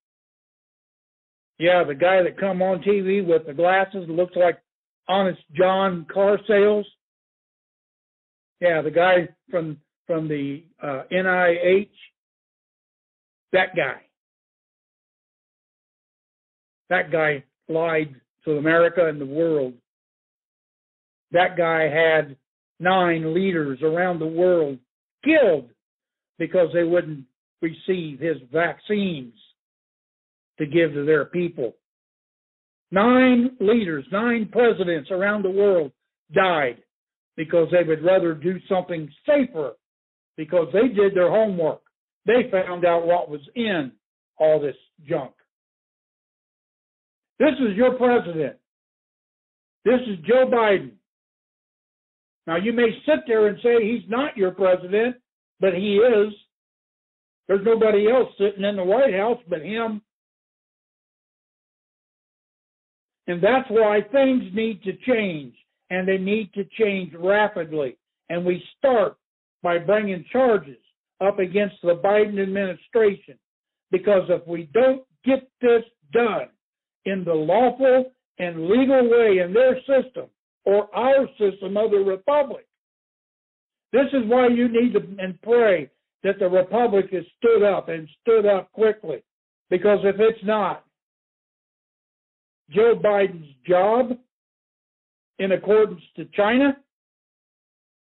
Yeah, 1.58 1.84
the 1.88 1.96
guy 1.96 2.22
that 2.24 2.40
come 2.40 2.62
on 2.62 2.82
TV 2.82 3.26
with 3.26 3.46
the 3.46 3.54
glasses 3.54 4.10
looks 4.10 4.36
like 4.36 4.60
Honest 5.08 5.42
John 5.56 6.06
car 6.12 6.38
sales. 6.48 6.86
Yeah, 8.60 8.82
the 8.82 8.92
guy 8.92 9.30
from 9.50 9.78
from 10.06 10.28
the 10.28 10.64
uh, 10.82 11.04
NIH. 11.12 11.90
That 13.54 13.76
guy. 13.76 14.02
That 16.92 17.10
guy 17.10 17.46
lied 17.70 18.14
to 18.44 18.58
America 18.58 19.08
and 19.08 19.20
the 19.20 19.26
world. 19.26 19.76
That 21.32 21.56
guy 21.58 21.84
had 21.84 22.36
nine 22.82 23.34
leaders 23.34 23.80
around 23.82 24.20
the 24.20 24.28
world 24.28 24.78
killed 25.24 25.70
because 26.38 26.68
they 26.74 26.84
wouldn't 26.84 27.24
receive 27.62 28.20
his 28.20 28.36
vaccines 28.52 29.34
to 30.58 30.66
give 30.66 30.92
to 30.92 31.06
their 31.06 31.24
people. 31.24 31.76
Nine 32.92 33.52
leaders, 33.62 34.04
nine 34.12 34.50
presidents 34.52 35.12
around 35.12 35.44
the 35.44 35.50
world 35.50 35.94
died 36.34 36.84
because 37.38 37.70
they 37.72 37.88
would 37.88 38.04
rather 38.04 38.34
do 38.34 38.60
something 38.68 39.10
safer 39.26 39.76
because 40.36 40.68
they 40.74 40.90
did 40.90 41.16
their 41.16 41.30
homework. 41.30 41.84
They 42.26 42.52
found 42.52 42.84
out 42.84 43.08
what 43.08 43.30
was 43.30 43.48
in 43.56 43.94
all 44.38 44.60
this 44.60 44.76
junk. 45.08 45.32
This 47.42 47.56
is 47.60 47.76
your 47.76 47.94
president. 47.94 48.56
This 49.84 50.00
is 50.08 50.24
Joe 50.28 50.46
Biden. 50.46 50.92
Now, 52.46 52.58
you 52.58 52.72
may 52.72 52.90
sit 53.04 53.22
there 53.26 53.48
and 53.48 53.58
say 53.64 53.84
he's 53.84 54.08
not 54.08 54.38
your 54.38 54.52
president, 54.52 55.16
but 55.60 55.74
he 55.74 55.96
is. 55.96 56.32
There's 57.48 57.66
nobody 57.66 58.08
else 58.12 58.30
sitting 58.38 58.64
in 58.64 58.76
the 58.76 58.84
White 58.84 59.16
House 59.16 59.40
but 59.50 59.64
him. 59.64 60.04
And 63.26 63.42
that's 63.42 63.68
why 63.72 64.02
things 64.12 64.44
need 64.54 64.84
to 64.84 64.94
change, 64.98 65.56
and 65.90 66.08
they 66.08 66.20
need 66.20 66.54
to 66.54 66.64
change 66.80 67.12
rapidly. 67.16 67.98
And 68.30 68.46
we 68.46 68.64
start 68.78 69.18
by 69.64 69.80
bringing 69.80 70.26
charges 70.32 70.78
up 71.20 71.40
against 71.40 71.78
the 71.82 72.00
Biden 72.06 72.40
administration. 72.40 73.40
Because 73.90 74.30
if 74.30 74.48
we 74.48 74.70
don't 74.74 75.02
get 75.26 75.50
this 75.60 75.82
done 76.14 76.50
in 77.06 77.24
the 77.24 77.34
lawful 77.34 78.12
and 78.40 78.68
legal 78.68 79.10
way 79.10 79.40
in 79.40 79.54
their 79.54 79.78
system, 79.82 80.26
or 80.66 80.94
our 80.96 81.28
system 81.40 81.78
of 81.78 81.92
the 81.92 81.98
republic. 81.98 82.68
This 83.92 84.08
is 84.14 84.24
why 84.26 84.48
you 84.48 84.68
need 84.68 84.94
to 84.94 85.02
and 85.20 85.42
pray 85.42 85.90
that 86.24 86.40
the 86.40 86.48
republic 86.48 87.08
is 87.12 87.26
stood 87.38 87.64
up 87.64 87.90
and 87.90 88.08
stood 88.22 88.46
up 88.46 88.72
quickly. 88.72 89.24
Because 89.70 90.00
if 90.04 90.16
it's 90.20 90.44
not, 90.44 90.86
Joe 92.70 92.96
Biden's 92.96 93.54
job, 93.68 94.18
in 95.40 95.52
accordance 95.52 96.02
to 96.16 96.26
China, 96.36 96.78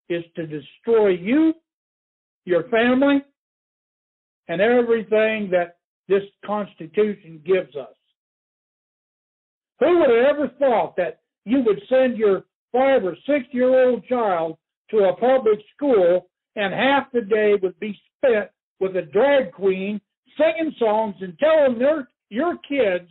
is 0.08 0.24
to 0.36 0.46
destroy 0.46 1.08
you, 1.08 1.54
your 2.44 2.64
family, 2.68 3.22
and 4.48 4.60
everything 4.60 5.50
that 5.50 5.78
this 6.08 6.22
Constitution 6.44 7.40
gives 7.44 7.74
us. 7.76 7.94
Who 9.80 9.98
would 9.98 10.10
have 10.10 10.36
ever 10.36 10.48
thought 10.58 10.96
that 10.96 11.20
you 11.44 11.62
would 11.64 11.80
send 11.88 12.16
your 12.16 12.44
five 12.72 13.04
or 13.04 13.16
six 13.26 13.46
year 13.52 13.88
old 13.88 14.04
child 14.06 14.56
to 14.90 14.98
a 14.98 15.16
public 15.16 15.58
school 15.74 16.28
and 16.56 16.72
half 16.72 17.10
the 17.12 17.22
day 17.22 17.54
would 17.60 17.78
be 17.80 17.98
spent 18.16 18.50
with 18.80 18.96
a 18.96 19.02
drag 19.02 19.52
queen 19.52 20.00
singing 20.36 20.74
songs 20.78 21.16
and 21.20 21.38
telling 21.38 21.78
their 21.78 22.08
your 22.30 22.56
kids 22.68 23.08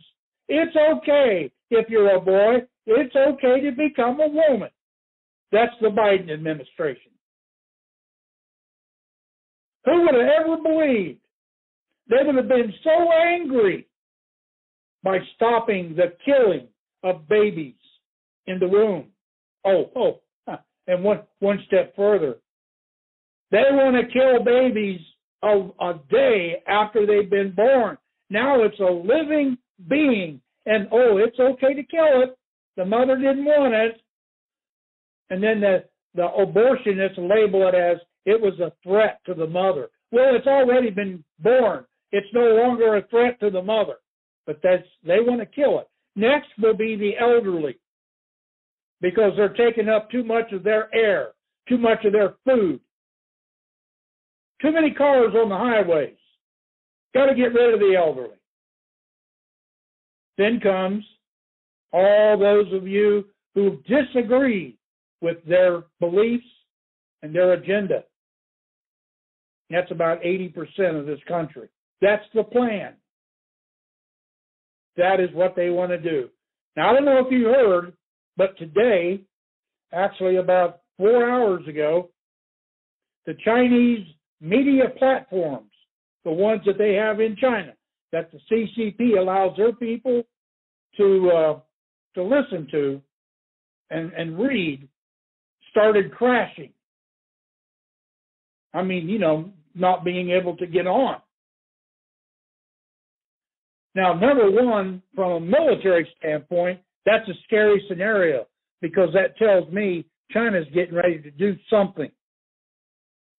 it's 0.48 0.76
okay 0.76 1.50
if 1.70 1.88
you're 1.88 2.16
a 2.16 2.20
boy, 2.20 2.66
it's 2.86 3.14
okay 3.16 3.60
to 3.62 3.72
become 3.72 4.20
a 4.20 4.28
woman. 4.28 4.68
That's 5.50 5.72
the 5.80 5.88
Biden 5.88 6.32
administration. 6.32 7.12
Who 9.84 10.02
would 10.02 10.14
have 10.14 10.44
ever 10.44 10.56
believed? 10.62 11.20
They 12.08 12.16
would 12.24 12.36
have 12.36 12.48
been 12.48 12.72
so 12.84 13.12
angry 13.12 13.86
by 15.02 15.18
stopping 15.34 15.96
the 15.96 16.14
killing 16.24 16.68
of 17.02 17.28
babies 17.28 17.74
in 18.46 18.58
the 18.58 18.68
womb. 18.68 19.06
Oh, 19.64 19.90
oh, 19.96 20.20
and 20.86 21.04
one 21.04 21.22
one 21.38 21.62
step 21.66 21.94
further, 21.94 22.36
they 23.50 23.64
want 23.70 23.96
to 23.96 24.12
kill 24.12 24.44
babies 24.44 25.00
a, 25.42 25.68
a 25.80 26.00
day 26.10 26.62
after 26.66 27.06
they've 27.06 27.30
been 27.30 27.52
born. 27.52 27.98
Now 28.30 28.62
it's 28.62 28.78
a 28.80 28.84
living 28.84 29.58
being, 29.88 30.40
and 30.66 30.88
oh, 30.90 31.18
it's 31.18 31.38
okay 31.38 31.74
to 31.74 31.82
kill 31.82 32.22
it. 32.22 32.36
The 32.76 32.84
mother 32.84 33.16
didn't 33.16 33.44
want 33.44 33.74
it, 33.74 34.00
and 35.30 35.42
then 35.42 35.60
the 35.60 35.84
the 36.14 36.22
abortionists 36.22 37.18
label 37.18 37.68
it 37.68 37.74
as 37.74 37.98
it 38.24 38.40
was 38.40 38.58
a 38.60 38.72
threat 38.82 39.20
to 39.26 39.34
the 39.34 39.46
mother. 39.46 39.88
Well, 40.10 40.34
it's 40.34 40.46
already 40.46 40.90
been 40.90 41.24
born. 41.38 41.84
It's 42.12 42.26
no 42.34 42.54
longer 42.62 42.96
a 42.96 43.06
threat 43.08 43.40
to 43.40 43.50
the 43.50 43.62
mother, 43.62 43.96
but 44.46 44.60
that's 44.62 44.86
they 45.04 45.20
want 45.20 45.40
to 45.40 45.46
kill 45.46 45.78
it. 45.80 45.88
Next 46.16 46.48
will 46.60 46.76
be 46.76 46.96
the 46.96 47.12
elderly. 47.18 47.76
because 49.00 49.32
they're 49.36 49.48
taking 49.54 49.88
up 49.88 50.10
too 50.10 50.22
much 50.24 50.52
of 50.52 50.62
their 50.62 50.94
air, 50.94 51.30
too 51.68 51.76
much 51.78 52.04
of 52.04 52.12
their 52.12 52.34
food. 52.44 52.80
Too 54.62 54.72
many 54.72 54.92
cars 54.92 55.34
on 55.34 55.48
the 55.48 55.56
highways. 55.56 56.16
Got 57.14 57.26
to 57.26 57.34
get 57.34 57.52
rid 57.52 57.74
of 57.74 57.80
the 57.80 57.96
elderly. 57.96 58.36
Then 60.38 60.60
comes 60.60 61.04
all 61.92 62.38
those 62.38 62.72
of 62.72 62.86
you 62.86 63.26
who 63.54 63.78
disagree 63.86 64.78
with 65.20 65.38
their 65.46 65.82
beliefs 66.00 66.46
and 67.22 67.34
their 67.34 67.52
agenda. 67.54 68.04
That's 69.68 69.90
about 69.90 70.22
80% 70.22 70.98
of 70.98 71.06
this 71.06 71.20
country. 71.26 71.68
That's 72.00 72.24
the 72.34 72.44
plan. 72.44 72.94
That 74.96 75.20
is 75.20 75.30
what 75.32 75.56
they 75.56 75.70
want 75.70 75.90
to 75.90 75.98
do. 75.98 76.28
Now, 76.76 76.90
I 76.90 76.94
don't 76.94 77.04
know 77.04 77.24
if 77.24 77.32
you 77.32 77.46
heard, 77.46 77.94
but 78.36 78.56
today, 78.58 79.22
actually 79.92 80.36
about 80.36 80.80
four 80.96 81.28
hours 81.28 81.66
ago, 81.66 82.10
the 83.26 83.34
Chinese 83.44 84.06
media 84.40 84.84
platforms, 84.98 85.70
the 86.24 86.30
ones 86.30 86.62
that 86.66 86.78
they 86.78 86.94
have 86.94 87.20
in 87.20 87.36
China, 87.36 87.72
that 88.12 88.30
the 88.32 88.38
CCP 88.50 89.18
allows 89.18 89.56
their 89.56 89.72
people 89.72 90.22
to 90.96 91.30
uh, 91.30 91.60
to 92.14 92.22
listen 92.22 92.68
to 92.70 93.00
and, 93.90 94.12
and 94.12 94.38
read, 94.38 94.88
started 95.70 96.12
crashing. 96.12 96.72
I 98.74 98.82
mean, 98.82 99.08
you 99.08 99.18
know, 99.18 99.52
not 99.74 100.04
being 100.04 100.30
able 100.30 100.56
to 100.56 100.66
get 100.66 100.86
on. 100.86 101.16
Now, 103.94 104.14
number 104.14 104.50
one, 104.50 105.02
from 105.14 105.32
a 105.32 105.40
military 105.40 106.08
standpoint, 106.18 106.80
that's 107.04 107.28
a 107.28 107.34
scary 107.44 107.84
scenario 107.88 108.46
because 108.80 109.10
that 109.12 109.36
tells 109.36 109.70
me 109.72 110.06
China's 110.30 110.66
getting 110.72 110.94
ready 110.94 111.20
to 111.20 111.30
do 111.30 111.56
something. 111.68 112.10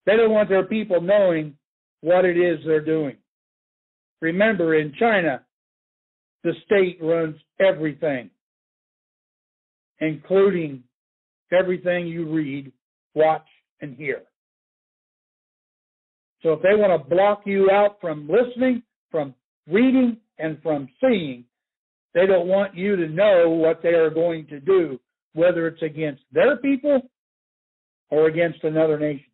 They 0.05 0.15
don't 0.17 0.31
want 0.31 0.49
their 0.49 0.65
people 0.65 1.01
knowing 1.01 1.57
what 2.01 2.25
it 2.25 2.37
is 2.37 2.59
they're 2.65 2.83
doing. 2.83 3.15
Remember, 4.21 4.75
in 4.75 4.93
China, 4.99 5.43
the 6.43 6.53
state 6.65 6.97
runs 7.01 7.35
everything, 7.59 8.29
including 9.99 10.83
everything 11.57 12.07
you 12.07 12.31
read, 12.31 12.71
watch, 13.15 13.45
and 13.81 13.95
hear. 13.95 14.23
So 16.41 16.53
if 16.53 16.61
they 16.61 16.75
want 16.75 17.01
to 17.01 17.09
block 17.09 17.43
you 17.45 17.69
out 17.71 17.97
from 18.01 18.29
listening, 18.29 18.83
from 19.09 19.33
reading, 19.67 20.17
and 20.39 20.61
from 20.61 20.89
seeing, 21.01 21.45
they 22.13 22.25
don't 22.25 22.47
want 22.47 22.75
you 22.75 22.95
to 22.95 23.07
know 23.07 23.49
what 23.49 23.81
they 23.81 23.89
are 23.89 24.09
going 24.09 24.47
to 24.47 24.59
do, 24.59 24.99
whether 25.33 25.67
it's 25.67 25.81
against 25.81 26.21
their 26.31 26.57
people 26.57 27.01
or 28.09 28.27
against 28.27 28.63
another 28.63 28.99
nation. 28.99 29.25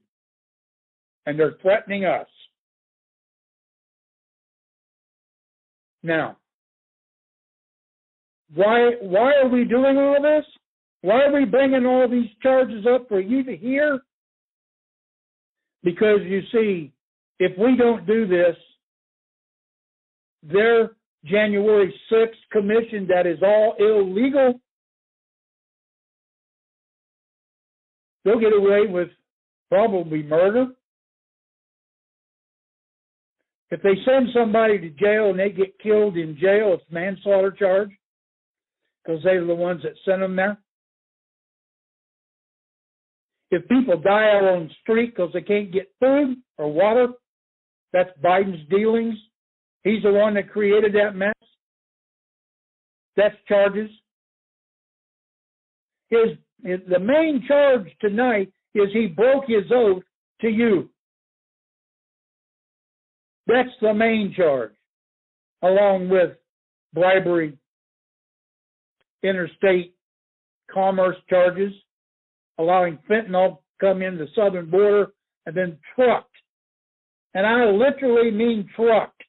And 1.25 1.37
they're 1.37 1.57
threatening 1.61 2.05
us. 2.05 2.27
Now, 6.01 6.37
why 8.53 8.91
why 9.01 9.33
are 9.43 9.49
we 9.49 9.65
doing 9.65 9.97
all 9.97 10.21
this? 10.21 10.45
Why 11.01 11.23
are 11.23 11.33
we 11.33 11.45
bringing 11.45 11.85
all 11.85 12.07
these 12.09 12.29
charges 12.41 12.85
up 12.85 13.07
for 13.09 13.19
you 13.19 13.43
to 13.43 13.55
hear? 13.55 13.99
Because 15.83 16.19
you 16.23 16.41
see, 16.51 16.91
if 17.39 17.57
we 17.57 17.75
don't 17.77 18.05
do 18.05 18.27
this, 18.27 18.55
their 20.43 20.91
January 21.25 21.93
6th 22.11 22.27
commission 22.51 23.07
that 23.07 23.27
is 23.27 23.39
all 23.43 23.75
illegal, 23.79 24.59
they'll 28.23 28.39
get 28.39 28.53
away 28.53 28.87
with 28.87 29.09
probably 29.69 30.23
murder. 30.23 30.67
If 33.71 33.81
they 33.83 33.95
send 34.05 34.29
somebody 34.33 34.79
to 34.79 34.89
jail 34.89 35.29
and 35.29 35.39
they 35.39 35.49
get 35.49 35.77
killed 35.79 36.17
in 36.17 36.37
jail, 36.39 36.73
it's 36.73 36.91
manslaughter 36.91 37.51
charge 37.51 37.91
because 39.03 39.21
they're 39.23 39.45
the 39.45 39.53
ones 39.53 39.81
that 39.83 39.93
sent 40.05 40.21
them 40.21 40.35
there. 40.35 40.57
If 43.51 43.67
people 43.67 43.97
die 43.97 44.31
out 44.35 44.43
on 44.43 44.67
the 44.67 44.73
street 44.81 45.15
because 45.15 45.31
they 45.33 45.41
can't 45.41 45.71
get 45.71 45.91
food 45.99 46.37
or 46.57 46.71
water, 46.71 47.07
that's 47.91 48.11
Biden's 48.23 48.67
dealings. 48.69 49.15
He's 49.83 50.03
the 50.03 50.11
one 50.11 50.33
that 50.33 50.49
created 50.49 50.93
that 50.93 51.15
mess. 51.15 51.33
That's 53.15 53.35
charges. 53.47 53.89
His, 56.09 56.37
his 56.63 56.79
the 56.89 56.99
main 56.99 57.43
charge 57.47 57.87
tonight 58.01 58.51
is 58.75 58.89
he 58.93 59.07
broke 59.07 59.45
his 59.47 59.71
oath 59.73 60.03
to 60.41 60.49
you. 60.49 60.89
That's 63.47 63.69
the 63.81 63.93
main 63.93 64.33
charge, 64.35 64.73
along 65.63 66.09
with 66.09 66.31
bribery, 66.93 67.57
interstate 69.23 69.95
commerce 70.71 71.17
charges, 71.29 71.73
allowing 72.57 72.99
fentanyl 73.09 73.59
come 73.79 74.01
in 74.01 74.17
the 74.17 74.27
southern 74.35 74.69
border 74.69 75.13
and 75.45 75.55
then 75.55 75.77
trucked. 75.95 76.35
And 77.33 77.45
I 77.45 77.65
literally 77.65 78.31
mean 78.31 78.69
trucked 78.75 79.23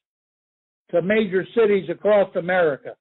to 0.93 1.03
major 1.03 1.45
cities 1.55 1.89
across 1.91 2.35
America. 2.37 2.97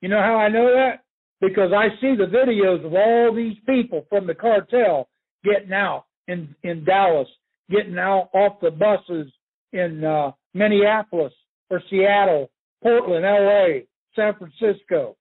You 0.00 0.08
know 0.08 0.20
how 0.20 0.36
I 0.36 0.48
know 0.48 0.66
that? 0.72 1.04
Because 1.40 1.72
I 1.74 1.88
see 2.00 2.14
the 2.16 2.26
videos 2.26 2.84
of 2.84 2.92
all 2.94 3.34
these 3.34 3.56
people 3.66 4.06
from 4.08 4.26
the 4.26 4.34
cartel 4.34 5.08
getting 5.44 5.72
out 5.72 6.04
in, 6.28 6.54
in 6.62 6.84
Dallas, 6.84 7.28
getting 7.70 7.98
out 7.98 8.30
off 8.34 8.60
the 8.60 8.70
buses 8.70 9.32
in 9.72 10.04
uh, 10.04 10.32
Minneapolis 10.54 11.32
or 11.70 11.82
Seattle, 11.88 12.50
Portland, 12.82 13.24
LA, 13.24 13.80
San 14.16 14.34
Francisco, 14.34 15.16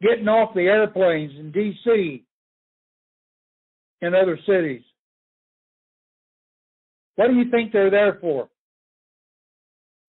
getting 0.00 0.28
off 0.28 0.54
the 0.54 0.62
airplanes 0.62 1.32
in 1.38 1.52
DC 1.52 2.22
and 4.00 4.14
other 4.14 4.38
cities. 4.46 4.82
What 7.16 7.28
do 7.28 7.34
you 7.34 7.50
think 7.50 7.72
they're 7.72 7.90
there 7.90 8.18
for? 8.20 8.48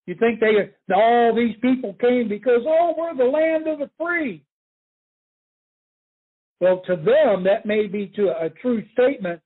You 0.05 0.15
think 0.15 0.39
they 0.39 0.71
all 0.93 1.35
these 1.35 1.55
people 1.61 1.95
came 1.99 2.27
because 2.29 2.61
oh 2.67 2.93
we're 2.97 3.15
the 3.15 3.23
land 3.23 3.67
of 3.67 3.79
the 3.79 3.89
free. 3.99 4.43
Well, 6.61 6.81
to 6.85 6.95
them 6.95 7.43
that 7.43 7.65
may 7.65 7.87
be 7.87 8.11
to 8.15 8.29
a 8.29 8.49
true 8.61 8.83
statement, 8.93 9.41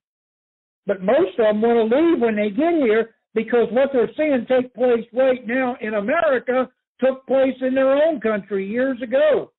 but 0.86 1.02
most 1.02 1.40
of 1.40 1.46
them 1.46 1.62
want 1.62 1.90
to 1.90 1.96
leave 1.96 2.22
when 2.22 2.36
they 2.36 2.50
get 2.50 2.74
here 2.74 3.16
because 3.34 3.68
what 3.72 3.90
they're 3.94 4.12
seeing 4.18 4.46
take 4.48 4.74
place 4.74 5.06
right 5.14 5.46
now 5.48 5.76
in 5.82 5.94
America 5.94 6.70
took 7.00 7.26
place 7.26 7.56
in 7.62 7.74
their 7.74 7.92
own 7.92 8.20
country 8.20 8.68
years 8.68 9.02
ago. 9.02 9.52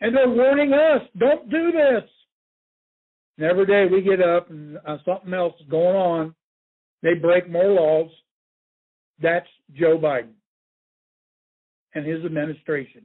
And 0.00 0.14
they're 0.14 0.28
warning 0.28 0.72
us, 0.72 1.02
don't 1.18 1.50
do 1.50 1.72
this. 1.72 2.08
And 3.38 3.46
every 3.46 3.66
day 3.66 3.86
we 3.90 4.02
get 4.02 4.20
up 4.20 4.50
and 4.50 4.78
uh, 4.86 4.98
something 5.04 5.34
else 5.34 5.54
is 5.60 5.68
going 5.68 5.96
on. 5.96 6.34
They 7.02 7.14
break 7.14 7.50
more 7.50 7.70
laws. 7.70 8.10
That's 9.20 9.46
Joe 9.74 9.98
Biden 9.98 10.34
and 11.94 12.06
his 12.06 12.24
administration. 12.24 13.02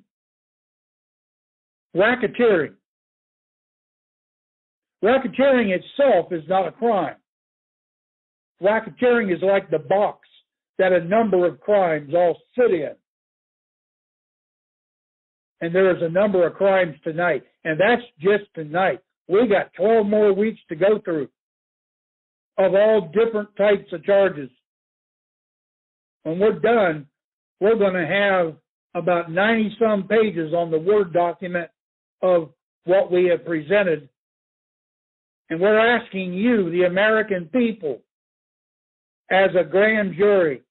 Racketeering. 1.96 2.74
Racketeering 5.04 5.70
itself 5.70 6.32
is 6.32 6.44
not 6.48 6.68
a 6.68 6.72
crime. 6.72 7.16
Racketeering 8.62 9.34
is 9.34 9.42
like 9.42 9.70
the 9.70 9.80
box 9.80 10.28
that 10.78 10.92
a 10.92 11.04
number 11.04 11.46
of 11.46 11.60
crimes 11.62 12.14
all 12.14 12.38
sit 12.56 12.74
in. 12.74 12.96
And 15.62 15.74
there 15.74 15.96
is 15.96 16.02
a 16.02 16.10
number 16.10 16.46
of 16.46 16.56
crimes 16.56 16.96
tonight. 17.04 17.44
And 17.64 17.80
that's 17.80 18.02
just 18.20 18.54
tonight. 18.56 19.00
We 19.28 19.48
got 19.48 19.74
12 19.74 20.06
more 20.06 20.34
weeks 20.34 20.60
to 20.70 20.76
go 20.76 21.00
through 21.04 21.30
of 22.58 22.74
all 22.74 23.12
different 23.14 23.56
types 23.56 23.92
of 23.94 24.04
charges 24.04 24.50
when 26.24 26.40
we're 26.40 26.60
done, 26.60 27.08
we're 27.60 27.78
going 27.78 27.94
to 27.94 28.08
have 28.08 28.56
about 28.96 29.32
90 29.32 29.78
some 29.80 30.08
pages 30.08 30.54
on 30.54 30.72
the 30.72 30.80
Word 30.80 31.14
document 31.14 31.70
of 32.22 32.50
what 32.86 33.12
we 33.12 33.26
have 33.26 33.46
presented. 33.46 34.10
And 35.50 35.60
we're 35.60 35.98
asking 35.98 36.34
you, 36.34 36.70
the 36.72 36.84
American 36.84 37.46
people, 37.46 38.02
as 39.32 39.50
a 39.60 39.64
grand 39.64 40.16
jury, 40.16 40.62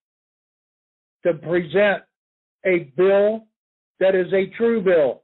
to 1.24 1.34
present 1.34 2.02
a 2.64 2.90
bill 2.96 3.46
that 4.00 4.14
is 4.14 4.32
a 4.32 4.46
true 4.56 4.80
bill. 4.80 5.22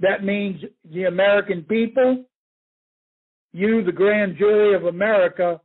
That 0.00 0.24
means 0.24 0.60
the 0.90 1.04
American 1.04 1.62
people, 1.62 2.24
you, 3.52 3.82
the 3.82 3.92
grand 3.92 4.36
jury 4.36 4.74
of 4.74 4.84
America, 4.84 5.60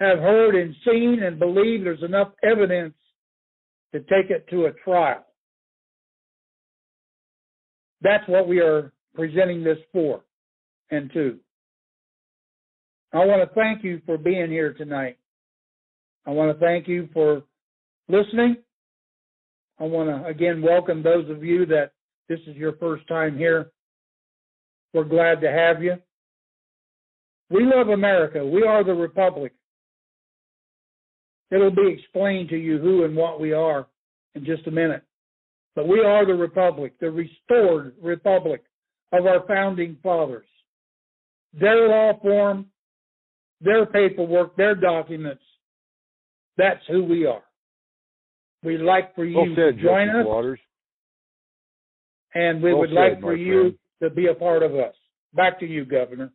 have 0.00 0.18
heard 0.18 0.54
and 0.54 0.74
seen 0.84 1.22
and 1.22 1.38
believe 1.38 1.84
there's 1.84 2.02
enough 2.02 2.32
evidence 2.42 2.94
to 3.92 4.00
take 4.00 4.30
it 4.30 4.46
to 4.50 4.66
a 4.66 4.72
trial. 4.84 5.24
That's 8.00 8.26
what 8.28 8.48
we 8.48 8.60
are 8.60 8.92
presenting 9.14 9.62
this 9.62 9.78
for 9.92 10.22
and 10.90 11.12
to. 11.12 11.38
I 13.12 13.18
want 13.18 13.46
to 13.46 13.54
thank 13.54 13.84
you 13.84 14.00
for 14.06 14.16
being 14.16 14.50
here 14.50 14.72
tonight. 14.72 15.18
I 16.26 16.30
want 16.30 16.56
to 16.56 16.64
thank 16.64 16.88
you 16.88 17.08
for 17.12 17.42
listening. 18.08 18.56
I 19.78 19.84
want 19.84 20.08
to 20.08 20.28
again 20.28 20.62
welcome 20.62 21.02
those 21.02 21.28
of 21.28 21.42
you 21.42 21.66
that 21.66 21.92
this 22.28 22.38
is 22.46 22.56
your 22.56 22.74
first 22.76 23.06
time 23.08 23.36
here. 23.36 23.70
We're 24.94 25.04
glad 25.04 25.40
to 25.40 25.50
have 25.50 25.82
you. 25.82 25.96
We 27.50 27.64
love 27.64 27.88
America. 27.88 28.46
We 28.46 28.62
are 28.62 28.84
the 28.84 28.94
Republic. 28.94 29.52
It'll 31.50 31.70
be 31.70 31.88
explained 31.98 32.48
to 32.50 32.56
you 32.56 32.78
who 32.78 33.04
and 33.04 33.16
what 33.16 33.40
we 33.40 33.52
are 33.52 33.86
in 34.34 34.44
just 34.44 34.66
a 34.66 34.70
minute. 34.70 35.02
But 35.74 35.88
we 35.88 36.00
are 36.00 36.26
the 36.26 36.34
Republic, 36.34 36.94
the 37.00 37.10
restored 37.10 37.94
Republic 38.00 38.62
of 39.12 39.26
our 39.26 39.44
founding 39.46 39.96
fathers. 40.02 40.46
Their 41.58 41.88
law 41.88 42.18
form, 42.20 42.66
their 43.60 43.86
paperwork, 43.86 44.56
their 44.56 44.74
documents, 44.74 45.42
that's 46.56 46.80
who 46.88 47.04
we 47.04 47.26
are. 47.26 47.42
We'd 48.62 48.80
like 48.80 49.14
for 49.14 49.24
you 49.24 49.36
well 49.36 49.46
said, 49.56 49.76
to 49.76 49.82
join 49.82 50.06
Justice 50.08 50.20
us, 50.20 50.26
Waters. 50.26 50.60
and 52.34 52.62
we 52.62 52.72
Well 52.72 52.80
would 52.80 52.90
said, 52.90 52.94
like 52.94 53.20
for 53.20 53.34
you 53.34 53.60
friend. 53.60 53.78
to 54.02 54.10
be 54.10 54.26
a 54.26 54.34
part 54.34 54.62
of 54.62 54.74
us. 54.74 54.94
Back 55.34 55.58
to 55.60 55.66
you, 55.66 55.84
Governor. 55.84 56.30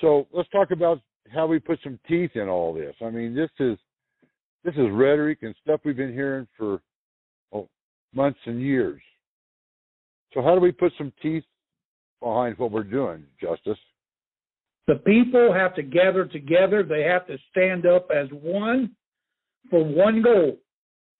So 0.00 0.26
let's 0.32 0.48
talk 0.50 0.70
about 0.70 1.00
how 1.32 1.46
we 1.46 1.58
put 1.58 1.78
some 1.82 1.98
teeth 2.08 2.32
in 2.34 2.48
all 2.48 2.74
this. 2.74 2.94
I 3.02 3.10
mean, 3.10 3.34
this 3.34 3.50
is 3.58 3.78
this 4.64 4.74
is 4.74 4.86
rhetoric 4.92 5.38
and 5.42 5.54
stuff 5.62 5.80
we've 5.84 5.96
been 5.96 6.12
hearing 6.12 6.46
for 6.56 6.80
oh, 7.52 7.68
months 8.14 8.38
and 8.46 8.60
years. 8.60 9.00
So 10.32 10.42
how 10.42 10.54
do 10.54 10.60
we 10.60 10.72
put 10.72 10.92
some 10.98 11.12
teeth 11.22 11.44
behind 12.20 12.58
what 12.58 12.70
we're 12.70 12.82
doing, 12.82 13.24
Justice? 13.40 13.78
The 14.86 14.96
people 14.96 15.52
have 15.52 15.74
to 15.76 15.82
gather 15.82 16.26
together. 16.26 16.82
They 16.82 17.02
have 17.02 17.26
to 17.28 17.38
stand 17.50 17.86
up 17.86 18.08
as 18.14 18.28
one 18.30 18.90
for 19.70 19.82
one 19.82 20.22
goal, 20.22 20.58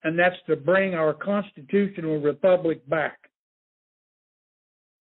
and 0.03 0.19
that's 0.19 0.37
to 0.49 0.57
bring 0.57 0.95
our 0.95 1.15
constitutional 1.15 2.21
republic 2.21 2.87
back. 2.89 3.19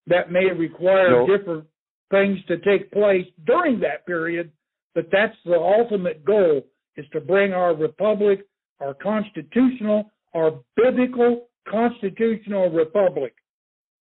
That 0.08 0.32
may 0.32 0.45
require 0.45 1.12
No. 1.12 1.28
different 1.28 1.68
things 2.10 2.39
to 2.45 2.58
take 2.60 2.91
place 2.91 3.26
during 3.45 3.80
that 3.82 4.06
period, 4.06 4.51
but 4.96 5.08
that's 5.12 5.36
the 5.46 5.56
ultimate 5.56 6.24
goal 6.26 6.62
is 6.96 7.06
to 7.12 7.20
bring 7.20 7.54
our 7.54 7.76
republic, 7.76 8.46
our 8.80 8.94
constitutional, 8.94 10.12
our 10.34 10.52
biblical 10.76 11.48
constitutional 11.70 12.70
republic 12.70 13.34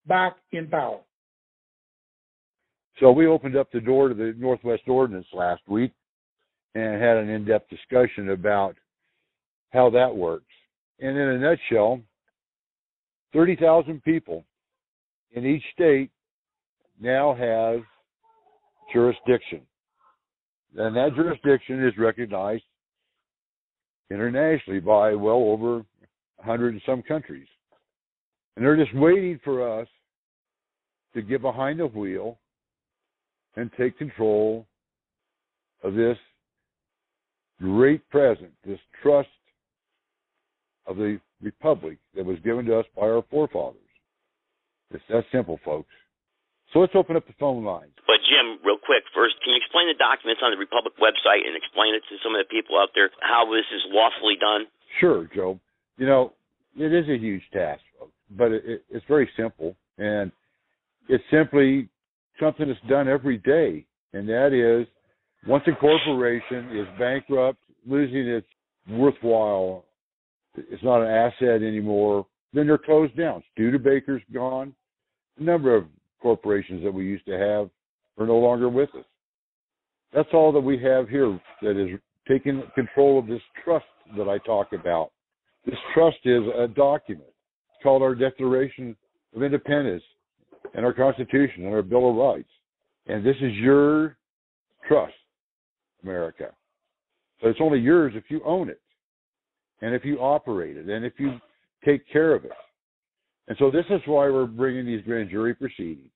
back 0.06 0.36
in 0.52 0.66
power. 0.68 1.00
So 3.00 3.10
we 3.10 3.26
opened 3.26 3.56
up 3.56 3.70
the 3.72 3.80
door 3.80 4.08
to 4.08 4.14
the 4.14 4.34
Northwest 4.36 4.82
Ordinance 4.86 5.26
last 5.32 5.62
week 5.66 5.92
and 6.74 7.00
had 7.00 7.16
an 7.16 7.28
in-depth 7.28 7.70
discussion 7.70 8.30
about 8.30 8.76
how 9.70 9.90
that 9.90 10.14
works. 10.14 10.44
And 11.00 11.16
in 11.16 11.28
a 11.28 11.38
nutshell, 11.38 12.00
30,000 13.32 14.02
people 14.02 14.44
in 15.32 15.46
each 15.46 15.64
state 15.72 16.10
now 17.00 17.34
have 17.34 17.80
jurisdiction. 18.92 19.62
And 20.76 20.96
that 20.96 21.14
jurisdiction 21.14 21.86
is 21.86 21.92
recognized 21.98 22.64
internationally 24.10 24.80
by 24.80 25.14
well 25.14 25.36
over 25.36 25.76
100 26.36 26.72
and 26.72 26.82
some 26.86 27.02
countries. 27.02 27.46
And 28.56 28.64
they're 28.64 28.76
just 28.76 28.94
waiting 28.94 29.40
for 29.44 29.80
us 29.80 29.88
to 31.14 31.22
get 31.22 31.42
behind 31.42 31.80
the 31.80 31.86
wheel 31.86 32.38
and 33.56 33.70
take 33.78 33.98
control 33.98 34.66
of 35.82 35.94
this 35.94 36.16
great 37.60 38.08
present, 38.10 38.50
this 38.66 38.78
trust 39.02 39.28
of 40.86 40.96
the 40.96 41.20
republic 41.42 41.98
that 42.14 42.24
was 42.24 42.38
given 42.44 42.64
to 42.66 42.78
us 42.78 42.86
by 42.96 43.02
our 43.02 43.24
forefathers. 43.30 43.78
It's 44.90 45.02
that 45.08 45.24
simple, 45.32 45.58
folks. 45.64 45.88
So 46.72 46.80
let's 46.80 46.92
open 46.94 47.16
up 47.16 47.26
the 47.26 47.34
phone 47.38 47.64
lines. 47.64 47.92
But 48.06 48.16
Jim, 48.32 48.56
real 48.64 48.80
quick, 48.80 49.04
first, 49.12 49.36
can 49.44 49.52
you 49.52 49.60
explain 49.60 49.92
the 49.92 49.98
documents 50.00 50.40
on 50.40 50.48
the 50.48 50.56
Republic 50.56 50.96
website 50.96 51.44
and 51.44 51.52
explain 51.52 51.92
it 51.92 52.00
to 52.08 52.16
some 52.24 52.32
of 52.32 52.40
the 52.40 52.48
people 52.48 52.80
out 52.80 52.88
there 52.96 53.12
how 53.20 53.44
this 53.44 53.68
is 53.68 53.84
lawfully 53.92 54.40
done? 54.40 54.64
Sure, 55.00 55.28
Joe. 55.36 55.60
You 56.00 56.06
know, 56.08 56.32
it 56.76 56.92
is 56.92 57.04
a 57.12 57.20
huge 57.20 57.44
task, 57.52 57.84
but 58.32 58.52
it, 58.52 58.64
it, 58.64 58.84
it's 58.88 59.04
very 59.04 59.28
simple, 59.36 59.76
and 59.98 60.32
it's 61.08 61.24
simply 61.30 61.92
something 62.40 62.68
that's 62.68 62.80
done 62.88 63.06
every 63.06 63.36
day, 63.36 63.84
and 64.16 64.26
that 64.28 64.56
is 64.56 64.88
once 65.46 65.64
a 65.66 65.72
corporation 65.76 66.72
is 66.72 66.86
bankrupt, 66.98 67.58
losing 67.86 68.26
its 68.28 68.46
worthwhile, 68.88 69.84
it's 70.54 70.82
not 70.82 71.02
an 71.02 71.08
asset 71.08 71.62
anymore, 71.62 72.26
then 72.52 72.66
they're 72.66 72.78
closed 72.78 73.16
down. 73.16 73.42
Studebaker's 73.52 74.22
gone. 74.32 74.74
A 75.38 75.42
number 75.42 75.74
of 75.74 75.84
corporations 76.20 76.82
that 76.84 76.92
we 76.92 77.04
used 77.04 77.26
to 77.26 77.38
have 77.38 77.70
are 78.18 78.26
no 78.26 78.36
longer 78.36 78.68
with 78.68 78.90
us. 78.94 79.04
That's 80.12 80.28
all 80.32 80.52
that 80.52 80.60
we 80.60 80.78
have 80.82 81.08
here 81.08 81.40
that 81.62 81.76
is 81.76 81.98
taking 82.28 82.62
control 82.74 83.18
of 83.18 83.26
this 83.26 83.40
trust 83.64 83.86
that 84.16 84.28
I 84.28 84.38
talk 84.38 84.72
about. 84.72 85.10
This 85.64 85.78
trust 85.94 86.18
is 86.24 86.42
a 86.58 86.68
document. 86.68 87.28
It's 87.28 87.82
called 87.82 88.02
our 88.02 88.14
Declaration 88.14 88.96
of 89.34 89.42
Independence 89.42 90.02
and 90.74 90.84
our 90.84 90.92
Constitution 90.92 91.64
and 91.64 91.74
our 91.74 91.82
Bill 91.82 92.10
of 92.10 92.16
Rights. 92.16 92.50
And 93.06 93.24
this 93.24 93.36
is 93.40 93.52
your 93.54 94.16
trust, 94.86 95.14
America. 96.02 96.50
But 97.40 97.48
it's 97.48 97.60
only 97.60 97.78
yours 97.78 98.12
if 98.14 98.24
you 98.28 98.40
own 98.44 98.68
it 98.68 98.80
and 99.80 99.94
if 99.94 100.04
you 100.04 100.18
operate 100.18 100.76
it 100.76 100.88
and 100.88 101.04
if 101.04 101.14
you 101.18 101.40
take 101.84 102.08
care 102.10 102.34
of 102.34 102.44
it. 102.44 102.52
And 103.48 103.56
so 103.58 103.70
this 103.70 103.84
is 103.90 104.00
why 104.06 104.30
we're 104.30 104.46
bringing 104.46 104.86
these 104.86 105.02
grand 105.04 105.30
jury 105.30 105.54
proceedings 105.54 106.10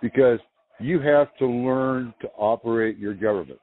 because 0.00 0.38
you 0.80 1.00
have 1.00 1.28
to 1.38 1.46
learn 1.46 2.14
to 2.20 2.28
operate 2.36 2.98
your 2.98 3.14
government. 3.14 3.60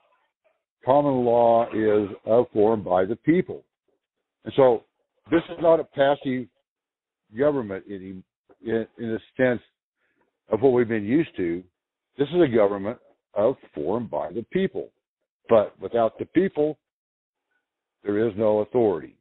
Common 0.86 1.26
law 1.26 1.68
is 1.74 2.10
a 2.26 2.44
form 2.54 2.84
by 2.84 3.06
the 3.06 3.16
people. 3.18 3.64
And 4.46 4.54
so 4.56 4.84
this 5.30 5.42
is 5.50 5.58
not 5.62 5.80
a 5.80 5.84
passive 5.84 6.48
government 7.38 7.86
in, 7.88 8.24
in, 8.66 8.88
in 8.98 9.12
a 9.12 9.20
sense 9.38 9.62
of 10.50 10.62
what 10.62 10.74
we've 10.74 10.88
been 10.88 11.06
used 11.06 11.36
to. 11.38 11.64
This 12.18 12.28
is 12.30 12.42
a 12.42 12.56
government 12.56 12.98
of 13.34 13.56
formed 13.74 14.10
by 14.10 14.32
the 14.32 14.46
people. 14.52 14.90
But 15.50 15.80
without 15.80 16.18
the 16.18 16.26
people, 16.26 16.78
there 18.04 18.28
is 18.28 18.34
no 18.36 18.60
authority. 18.60 19.16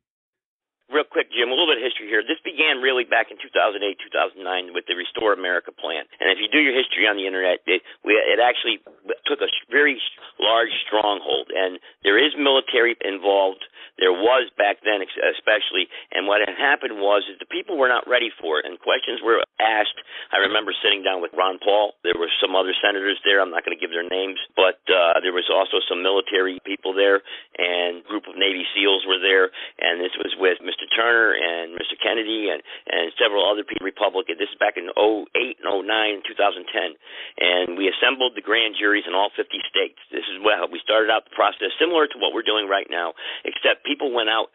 Real 0.91 1.07
quick, 1.07 1.31
Jim, 1.31 1.49
a 1.49 1.55
little 1.55 1.71
bit 1.71 1.79
of 1.79 1.87
history 1.87 2.11
here. 2.11 2.27
This 2.27 2.43
began 2.43 2.83
really 2.83 3.07
back 3.07 3.31
in 3.31 3.39
2008, 3.39 3.79
2009 4.11 4.75
with 4.75 4.91
the 4.91 4.99
Restore 4.99 5.31
America 5.31 5.71
plan. 5.71 6.03
And 6.19 6.35
if 6.35 6.43
you 6.43 6.51
do 6.51 6.59
your 6.59 6.75
history 6.75 7.07
on 7.07 7.15
the 7.15 7.31
internet, 7.31 7.63
it, 7.63 7.87
we, 8.03 8.19
it 8.19 8.43
actually 8.43 8.83
took 9.23 9.39
a 9.39 9.47
very 9.71 10.03
large 10.43 10.75
stronghold. 10.83 11.55
And 11.55 11.79
there 12.03 12.19
is 12.19 12.35
military 12.35 12.99
involved. 13.07 13.63
There 14.01 14.17
was 14.17 14.49
back 14.57 14.81
then, 14.81 15.05
especially. 15.05 15.87
And 16.11 16.25
what 16.25 16.41
had 16.41 16.57
happened 16.57 16.97
was 16.99 17.29
is 17.29 17.37
the 17.37 17.47
people 17.47 17.77
were 17.77 17.93
not 17.93 18.09
ready 18.09 18.33
for 18.41 18.59
it, 18.59 18.65
and 18.65 18.81
questions 18.81 19.21
were 19.21 19.45
asked. 19.61 20.01
I 20.33 20.41
remember 20.41 20.73
sitting 20.73 21.05
down 21.05 21.21
with 21.21 21.37
Ron 21.37 21.61
Paul. 21.61 22.01
There 22.01 22.17
were 22.17 22.33
some 22.41 22.57
other 22.57 22.73
senators 22.81 23.21
there. 23.29 23.45
I'm 23.45 23.53
not 23.53 23.61
going 23.63 23.77
to 23.77 23.81
give 23.81 23.93
their 23.93 24.09
names, 24.09 24.41
but 24.57 24.81
uh, 24.89 25.21
there 25.21 25.37
was 25.37 25.53
also 25.53 25.85
some 25.85 26.01
military 26.01 26.57
people 26.65 26.97
there, 26.97 27.21
and 27.61 28.01
a 28.01 28.07
group 28.09 28.25
of 28.25 28.41
Navy 28.41 28.65
SEALs 28.73 29.05
were 29.05 29.21
there. 29.21 29.53
And 29.85 30.01
this 30.01 30.17
was 30.17 30.33
with 30.41 30.65
Mr. 30.65 30.80
Turner 30.89 31.37
and 31.37 31.77
Mr. 31.77 31.99
Kennedy 32.01 32.49
and 32.49 32.63
and 32.89 33.13
several 33.19 33.45
other 33.45 33.65
people. 33.65 33.81
Republican. 33.91 34.37
This 34.39 34.49
is 34.49 34.59
back 34.63 34.79
in 34.79 34.89
08 34.95 35.59
and 35.61 35.67
09, 35.67 36.23
2010, 36.25 36.97
and 37.43 37.77
we 37.77 37.91
assembled 37.91 38.33
the 38.37 38.45
grand 38.45 38.79
juries 38.79 39.05
in 39.05 39.13
all 39.13 39.29
50 39.35 39.45
states. 39.67 39.99
This 40.15 40.25
is 40.31 40.39
well, 40.41 40.71
we 40.71 40.81
started 40.81 41.11
out 41.11 41.27
the 41.27 41.35
process 41.35 41.75
similar 41.77 42.07
to 42.07 42.17
what 42.17 42.33
we're 42.33 42.47
doing 42.47 42.69
right 42.69 42.87
now, 42.89 43.13
except 43.45 43.85
people 43.85 44.15
went 44.15 44.31
out 44.31 44.55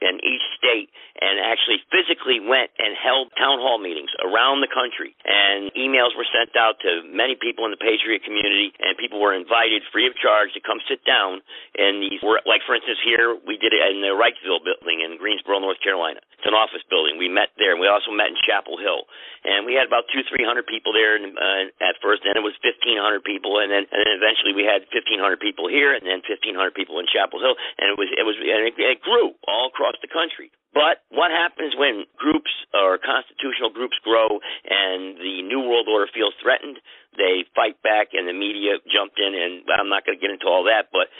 in 0.00 0.20
each 0.24 0.44
state 0.56 0.88
and 1.20 1.36
actually 1.42 1.82
physically 1.92 2.40
went 2.40 2.72
and 2.80 2.96
held 2.96 3.28
town 3.36 3.60
hall 3.60 3.76
meetings 3.76 4.08
around 4.24 4.64
the 4.64 4.70
country. 4.70 5.12
And 5.26 5.68
emails 5.76 6.16
were 6.16 6.26
sent 6.28 6.56
out 6.56 6.80
to 6.80 7.04
many 7.10 7.36
people 7.36 7.68
in 7.68 7.72
the 7.74 7.80
Patriot 7.80 8.24
community, 8.24 8.72
and 8.80 8.96
people 8.96 9.20
were 9.20 9.36
invited 9.36 9.84
free 9.92 10.08
of 10.08 10.16
charge 10.16 10.52
to 10.56 10.60
come 10.62 10.80
sit 10.88 11.04
down 11.04 11.44
in 11.76 12.00
these. 12.00 12.20
Were 12.24 12.40
like 12.48 12.64
for 12.64 12.76
instance, 12.76 12.98
here 13.04 13.36
we 13.46 13.60
did 13.60 13.72
it 13.76 13.80
in 13.92 14.00
the 14.00 14.16
Wrightsville 14.16 14.64
building 14.64 15.04
in 15.04 15.16
Greensboro, 15.20 15.60
North 15.60 15.80
Carolina. 15.84 16.20
It's 16.40 16.48
an 16.48 16.56
office 16.56 16.80
building. 16.88 17.20
We 17.20 17.28
met 17.28 17.52
there. 17.60 17.76
and 17.76 17.80
We 17.80 17.88
also 17.88 18.08
met 18.12 18.32
in 18.32 18.38
Chapel 18.48 18.80
Hill, 18.80 19.04
and 19.44 19.68
we 19.68 19.76
had 19.76 19.84
about 19.84 20.08
two, 20.08 20.24
three 20.24 20.44
hundred 20.44 20.64
people 20.64 20.96
there 20.96 21.20
uh, 21.20 21.68
at 21.84 22.00
first. 22.00 22.24
Then 22.24 22.36
it 22.36 22.44
was 22.44 22.56
fifteen 22.64 22.96
hundred 22.96 23.24
people, 23.24 23.60
and 23.60 23.68
then 23.68 23.84
and 23.92 24.00
then 24.00 24.16
eventually 24.16 24.56
we 24.56 24.64
had 24.64 24.88
fifteen 24.88 25.20
hundred 25.20 25.40
people 25.40 25.68
here, 25.68 25.92
and 25.92 26.04
then 26.04 26.24
fifteen 26.24 26.56
hundred 26.56 26.72
people 26.72 26.96
in 26.96 27.04
Chapel 27.10 27.40
Hill, 27.40 27.56
and 27.76 27.92
it 27.92 27.96
was 28.00 28.08
it 28.16 28.24
was 28.24 28.36
and 28.40 28.72
it, 28.72 28.74
it 28.76 29.00
grew 29.04 29.36
all 29.44 29.69
across 29.70 29.94
the 30.02 30.10
country. 30.10 30.50
But 30.74 31.02
what 31.10 31.30
happens 31.30 31.74
when 31.74 32.06
groups 32.14 32.50
or 32.74 32.98
constitutional 32.98 33.70
groups 33.70 33.98
grow 34.06 34.38
and 34.66 35.18
the 35.18 35.42
New 35.42 35.62
World 35.62 35.86
Order 35.90 36.10
feels 36.14 36.34
threatened? 36.42 36.78
They 37.18 37.42
fight 37.58 37.78
back, 37.82 38.14
and 38.14 38.26
the 38.30 38.34
media 38.34 38.78
jumped 38.86 39.18
in. 39.18 39.34
And 39.34 39.66
I'm 39.66 39.90
not 39.90 40.06
going 40.06 40.14
to 40.18 40.22
get 40.22 40.30
into 40.30 40.46
all 40.46 40.62
that, 40.70 40.94
but 40.94 41.10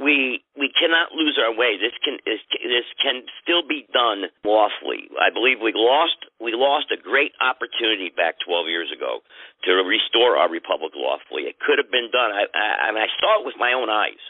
we 0.00 0.40
we 0.56 0.72
cannot 0.72 1.12
lose 1.12 1.36
our 1.40 1.52
way. 1.52 1.76
This 1.76 1.92
can 2.04 2.16
this, 2.24 2.40
this 2.64 2.88
can 3.00 3.24
still 3.40 3.64
be 3.64 3.84
done 3.92 4.28
lawfully. 4.44 5.08
I 5.20 5.28
believe 5.28 5.60
we 5.60 5.72
lost 5.76 6.16
we 6.40 6.52
lost 6.52 6.88
a 6.92 7.00
great 7.00 7.32
opportunity 7.40 8.12
back 8.12 8.40
12 8.44 8.68
years 8.68 8.88
ago 8.92 9.20
to 9.64 9.72
restore 9.84 10.36
our 10.36 10.48
republic 10.48 10.92
lawfully. 10.96 11.48
It 11.48 11.60
could 11.60 11.76
have 11.76 11.90
been 11.92 12.08
done. 12.12 12.32
I 12.32 12.48
I, 12.56 12.92
I 12.92 13.08
saw 13.20 13.40
it 13.40 13.46
with 13.48 13.56
my 13.58 13.72
own 13.72 13.90
eyes. 13.90 14.20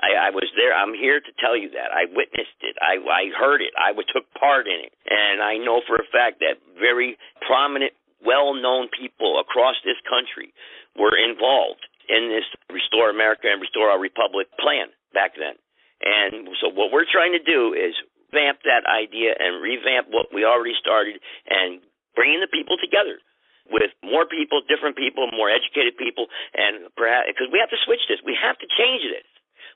I, 0.00 0.28
I 0.28 0.30
was 0.30 0.48
there. 0.56 0.76
I'm 0.76 0.92
here 0.92 1.20
to 1.20 1.32
tell 1.40 1.56
you 1.56 1.72
that 1.72 1.88
I 1.88 2.04
witnessed 2.12 2.60
it. 2.60 2.76
I, 2.84 3.00
I 3.00 3.32
heard 3.32 3.64
it. 3.64 3.72
I 3.80 3.96
took 4.12 4.28
part 4.36 4.68
in 4.68 4.76
it, 4.84 4.92
and 5.08 5.40
I 5.40 5.56
know 5.56 5.80
for 5.88 5.96
a 5.96 6.08
fact 6.12 6.40
that 6.44 6.60
very 6.76 7.16
prominent, 7.40 7.96
well-known 8.20 8.92
people 8.92 9.40
across 9.40 9.76
this 9.84 9.96
country 10.04 10.52
were 10.96 11.16
involved 11.16 11.84
in 12.08 12.28
this 12.28 12.44
Restore 12.68 13.08
America 13.08 13.48
and 13.48 13.60
Restore 13.60 13.88
Our 13.88 14.00
Republic 14.00 14.52
plan 14.60 14.92
back 15.16 15.32
then. 15.36 15.56
And 16.04 16.48
so, 16.60 16.68
what 16.68 16.92
we're 16.92 17.08
trying 17.08 17.32
to 17.32 17.40
do 17.40 17.72
is 17.72 17.96
vamp 18.32 18.60
that 18.68 18.84
idea 18.84 19.32
and 19.32 19.64
revamp 19.64 20.12
what 20.12 20.28
we 20.28 20.44
already 20.44 20.76
started, 20.76 21.16
and 21.48 21.80
bringing 22.12 22.40
the 22.44 22.52
people 22.52 22.76
together 22.76 23.16
with 23.70 23.90
more 24.04 24.26
people, 24.26 24.62
different 24.68 24.94
people, 24.94 25.26
more 25.34 25.50
educated 25.50 25.96
people, 25.96 26.28
and 26.54 26.86
perhaps 26.94 27.32
because 27.32 27.50
we 27.50 27.58
have 27.58 27.72
to 27.72 27.80
switch 27.82 28.02
this, 28.06 28.20
we 28.22 28.36
have 28.36 28.58
to 28.60 28.68
change 28.76 29.02
this. 29.08 29.26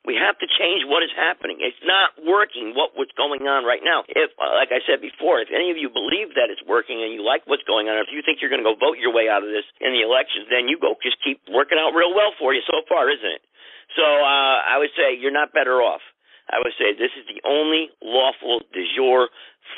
We 0.08 0.16
have 0.16 0.40
to 0.40 0.48
change 0.48 0.88
what 0.88 1.04
is 1.04 1.12
happening. 1.12 1.60
It's 1.60 1.80
not 1.84 2.16
working 2.24 2.72
what 2.72 2.96
what's 2.96 3.12
going 3.20 3.44
on 3.44 3.68
right 3.68 3.84
now. 3.84 4.08
If, 4.08 4.32
uh, 4.40 4.56
like 4.56 4.72
I 4.72 4.80
said 4.88 5.04
before, 5.04 5.44
if 5.44 5.52
any 5.52 5.68
of 5.68 5.76
you 5.76 5.92
believe 5.92 6.32
that 6.40 6.48
it's 6.48 6.64
working 6.64 7.04
and 7.04 7.12
you 7.12 7.20
like 7.20 7.44
what's 7.44 7.64
going 7.68 7.92
on, 7.92 8.00
if 8.00 8.08
you 8.08 8.24
think 8.24 8.40
you're 8.40 8.48
going 8.48 8.64
to 8.64 8.68
go 8.68 8.80
vote 8.80 8.96
your 8.96 9.12
way 9.12 9.28
out 9.28 9.44
of 9.44 9.52
this 9.52 9.68
in 9.76 9.92
the 9.92 10.00
elections, 10.00 10.48
then 10.48 10.72
you 10.72 10.80
go 10.80 10.96
just 11.04 11.20
keep 11.20 11.44
working 11.52 11.76
out 11.76 11.92
real 11.92 12.16
well 12.16 12.32
for 12.40 12.56
you 12.56 12.64
so 12.64 12.80
far, 12.88 13.12
isn't 13.12 13.28
it? 13.28 13.44
So 13.92 14.04
uh, 14.04 14.58
I 14.64 14.80
would 14.80 14.92
say 14.96 15.12
you're 15.12 15.34
not 15.34 15.52
better 15.52 15.84
off. 15.84 16.00
I 16.48 16.58
would 16.58 16.74
say 16.80 16.96
this 16.96 17.12
is 17.14 17.28
the 17.28 17.44
only 17.44 17.92
lawful 18.02 18.64
de 18.72 18.82
jure 18.96 19.28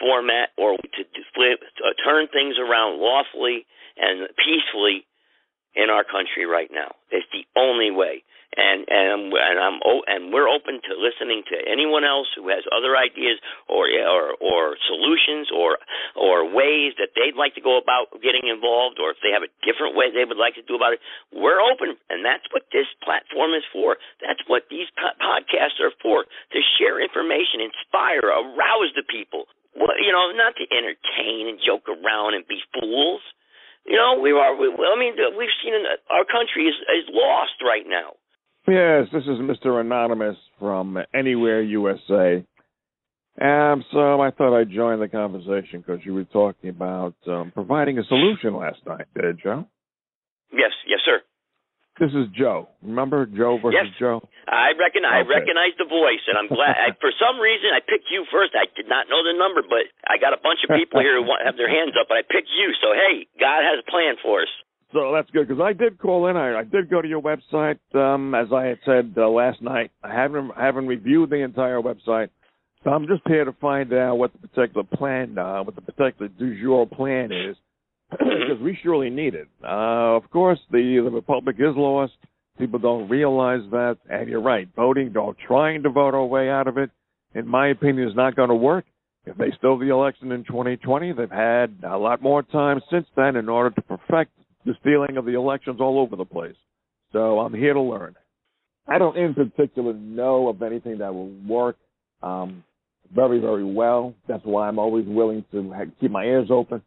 format 0.01 0.55
or 0.57 0.79
to, 0.79 1.03
to 1.03 1.23
flip, 1.35 1.61
to 1.61 1.93
turn 2.01 2.31
things 2.33 2.57
around 2.63 3.03
lawfully 3.03 3.67
and 3.99 4.31
peacefully 4.41 5.05
in 5.75 5.91
our 5.91 6.05
country 6.05 6.45
right 6.45 6.71
now. 6.73 6.95
It's 7.11 7.27
the 7.33 7.45
only 7.57 7.91
way. 7.91 8.23
And 8.53 8.85
and 8.85 9.33
and 9.33 9.57
I'm 9.57 9.81
and 9.81 10.29
we're 10.29 10.45
open 10.45 10.77
to 10.85 10.93
listening 11.01 11.41
to 11.49 11.57
anyone 11.65 12.05
else 12.05 12.29
who 12.37 12.53
has 12.53 12.61
other 12.69 13.01
ideas 13.01 13.41
or 13.65 13.89
or 13.89 14.37
or 14.45 14.77
solutions 14.93 15.49
or 15.49 15.81
or 16.21 16.45
ways 16.45 16.93
that 17.01 17.17
they'd 17.17 17.33
like 17.33 17.57
to 17.57 17.65
go 17.65 17.81
about 17.81 18.13
getting 18.21 18.53
involved 18.53 19.01
or 19.01 19.17
if 19.17 19.25
they 19.25 19.33
have 19.33 19.41
a 19.41 19.49
different 19.65 19.97
way 19.97 20.13
they 20.13 20.29
would 20.29 20.37
like 20.37 20.53
to 20.61 20.67
do 20.69 20.77
about 20.77 20.93
it. 20.93 21.01
We're 21.33 21.65
open 21.65 21.97
and 22.13 22.21
that's 22.21 22.45
what 22.53 22.69
this 22.77 22.85
platform 23.01 23.57
is 23.57 23.65
for. 23.73 23.97
That's 24.21 24.45
what 24.45 24.69
these 24.69 24.93
podcasts 25.01 25.81
are 25.81 25.97
for 26.05 26.29
to 26.29 26.61
share 26.77 27.01
information 27.01 27.65
inspire 27.65 28.21
arouse 28.21 28.93
the 28.93 29.09
people. 29.09 29.49
Well, 29.73 29.97
you 29.97 30.13
know 30.13 30.29
not 30.37 30.61
to 30.61 30.69
entertain 30.69 31.49
and 31.49 31.57
joke 31.57 31.89
around 31.89 32.37
and 32.37 32.45
be 32.45 32.61
fools 32.77 33.25
you 33.87 33.97
know 33.97 34.19
we 34.21 34.33
are 34.33 34.55
we, 34.57 34.69
I 34.69 34.99
mean 34.99 35.15
we've 35.37 35.57
seen 35.63 35.75
our 36.11 36.25
country 36.25 36.67
is 36.71 36.77
is 36.91 37.07
lost 37.13 37.59
right 37.65 37.85
now 37.87 38.19
Yes, 38.69 39.09
this 39.13 39.25
is 39.25 39.41
Mr. 39.41 39.81
Anonymous 39.81 40.37
from 40.61 40.97
Anywhere 41.13 41.63
USA. 41.63 42.45
And 43.37 43.85
so 43.93 44.21
I 44.21 44.31
thought 44.31 44.57
I'd 44.57 44.71
join 44.71 45.01
the 45.01 45.09
conversation 45.09 45.83
because 45.85 46.01
you 46.05 46.15
were 46.15 46.25
talking 46.25 46.71
about 46.71 47.15
um, 47.27 47.51
providing 47.53 47.99
a 47.99 48.05
solution 48.05 48.55
last 48.55 48.79
night, 48.87 49.07
did 49.21 49.41
Joe? 49.43 49.67
Yes, 50.53 50.71
yes, 50.87 51.01
sir. 51.05 51.21
This 52.01 52.11
is 52.17 52.25
Joe. 52.33 52.73
Remember 52.81 53.27
Joe 53.27 53.61
versus 53.61 53.77
yes. 53.77 54.01
Joe? 54.01 54.25
I 54.49 54.73
reckon 54.81 55.05
I 55.05 55.21
recognize 55.29 55.77
the 55.77 55.85
voice, 55.85 56.25
and 56.25 56.41
I'm 56.41 56.49
glad. 56.49 56.73
I, 56.73 56.97
for 56.97 57.13
some 57.21 57.37
reason, 57.37 57.69
I 57.69 57.85
picked 57.85 58.09
you 58.09 58.25
first. 58.33 58.57
I 58.57 58.65
did 58.73 58.89
not 58.89 59.13
know 59.13 59.21
the 59.21 59.37
number, 59.37 59.61
but 59.61 59.85
I 60.09 60.17
got 60.17 60.33
a 60.33 60.41
bunch 60.41 60.65
of 60.65 60.73
people 60.73 61.05
here 61.05 61.21
who 61.21 61.29
want, 61.29 61.45
have 61.45 61.61
their 61.61 61.69
hands 61.69 61.93
up, 62.01 62.09
but 62.09 62.17
I 62.17 62.25
picked 62.25 62.49
you. 62.49 62.73
So 62.81 62.97
hey, 62.97 63.29
God 63.37 63.61
has 63.61 63.77
a 63.77 63.87
plan 63.91 64.17
for 64.25 64.43
us. 64.43 64.53
So 64.93 65.13
that's 65.13 65.29
good 65.31 65.49
because 65.49 65.63
I 65.63 65.73
did 65.73 65.99
call 65.99 66.29
in. 66.29 66.37
I, 66.37 66.61
I 66.61 66.65
did 66.65 66.89
go 66.89 67.01
to 67.01 67.09
your 67.09 67.21
website, 67.21 67.81
um, 67.95 68.35
as 68.35 68.49
I 68.53 68.73
had 68.73 68.79
said 68.85 69.15
uh, 69.17 69.29
last 69.29 69.61
night. 69.61 69.91
I 70.03 70.13
haven't 70.13 70.53
haven't 70.57 70.87
reviewed 70.87 71.31
the 71.31 71.45
entire 71.45 71.81
website, 71.81 72.29
so 72.85 72.91
I'm 72.91 73.07
just 73.07 73.23
here 73.27 73.45
to 73.45 73.53
find 73.61 73.93
out 73.93 74.17
what 74.17 74.33
the 74.33 74.49
particular 74.49 74.85
plan, 74.85 75.39
uh, 75.39 75.63
what 75.63 75.77
the 75.77 75.81
particular 75.81 76.29
de 76.29 76.61
jure 76.61 76.87
plan 76.87 77.33
is, 77.33 77.57
because 78.19 78.61
we 78.63 78.79
surely 78.83 79.11
need 79.11 79.35
it. 79.35 79.49
Uh, 79.63 80.17
of 80.17 80.31
course, 80.31 80.59
the 80.71 81.01
the 81.03 81.11
republic 81.11 81.57
is 81.59 81.75
lost. 81.77 82.13
People 82.59 82.79
don't 82.79 83.09
realize 83.09 83.63
that, 83.71 83.97
and 84.11 84.29
you're 84.29 84.43
right. 84.43 84.69
Voting, 84.77 85.17
or 85.17 85.35
trying 85.47 85.83
to 85.85 85.91
vote 85.91 86.15
our 86.15 86.25
way 86.25 86.51
out 86.51 86.69
of 86.69 86.77
it, 86.77 86.91
in 87.35 87.49
my 87.49 87.69
opinion, 87.69 88.09
is 88.09 88.15
not 88.15 88.37
going 88.37 88.51
to 88.51 88.55
work. 88.55 88.85
If 89.25 89.37
they 89.37 89.53
stow 89.59 89.79
the 89.79 89.91
election 89.91 90.33
in 90.33 90.45
2020, 90.45 91.13
they've 91.13 91.31
had 91.31 91.79
a 91.89 91.97
lot 91.97 92.21
more 92.23 92.43
time 92.43 92.81
since 92.91 93.07
then 93.17 93.37
in 93.37 93.49
order 93.49 93.71
to 93.71 93.83
perfect 93.83 94.33
the 94.67 94.75
stealing 94.81 95.17
of 95.17 95.25
the 95.25 95.35
elections 95.35 95.81
all 95.81 95.99
over 95.99 96.17
the 96.17 96.25
place. 96.25 96.57
So 97.13 97.39
I'm 97.41 97.55
here 97.55 97.75
to 97.75 97.81
learn. 97.81 98.17
I 98.87 98.99
don't 98.99 99.17
in 99.17 99.35
particular 99.35 99.93
know 99.95 100.49
of 100.49 100.61
anything 100.63 100.99
that 100.99 101.15
will 101.15 101.31
work 101.47 101.77
um, 102.23 102.65
very, 103.15 103.39
very 103.39 103.65
well. 103.65 104.15
That's 104.27 104.45
why 104.45 104.69
I'm 104.69 104.79
always 104.79 105.07
willing 105.07 105.45
to 105.53 105.73
keep 106.01 106.11
my 106.11 106.25
ears 106.25 106.49
open. 106.51 106.83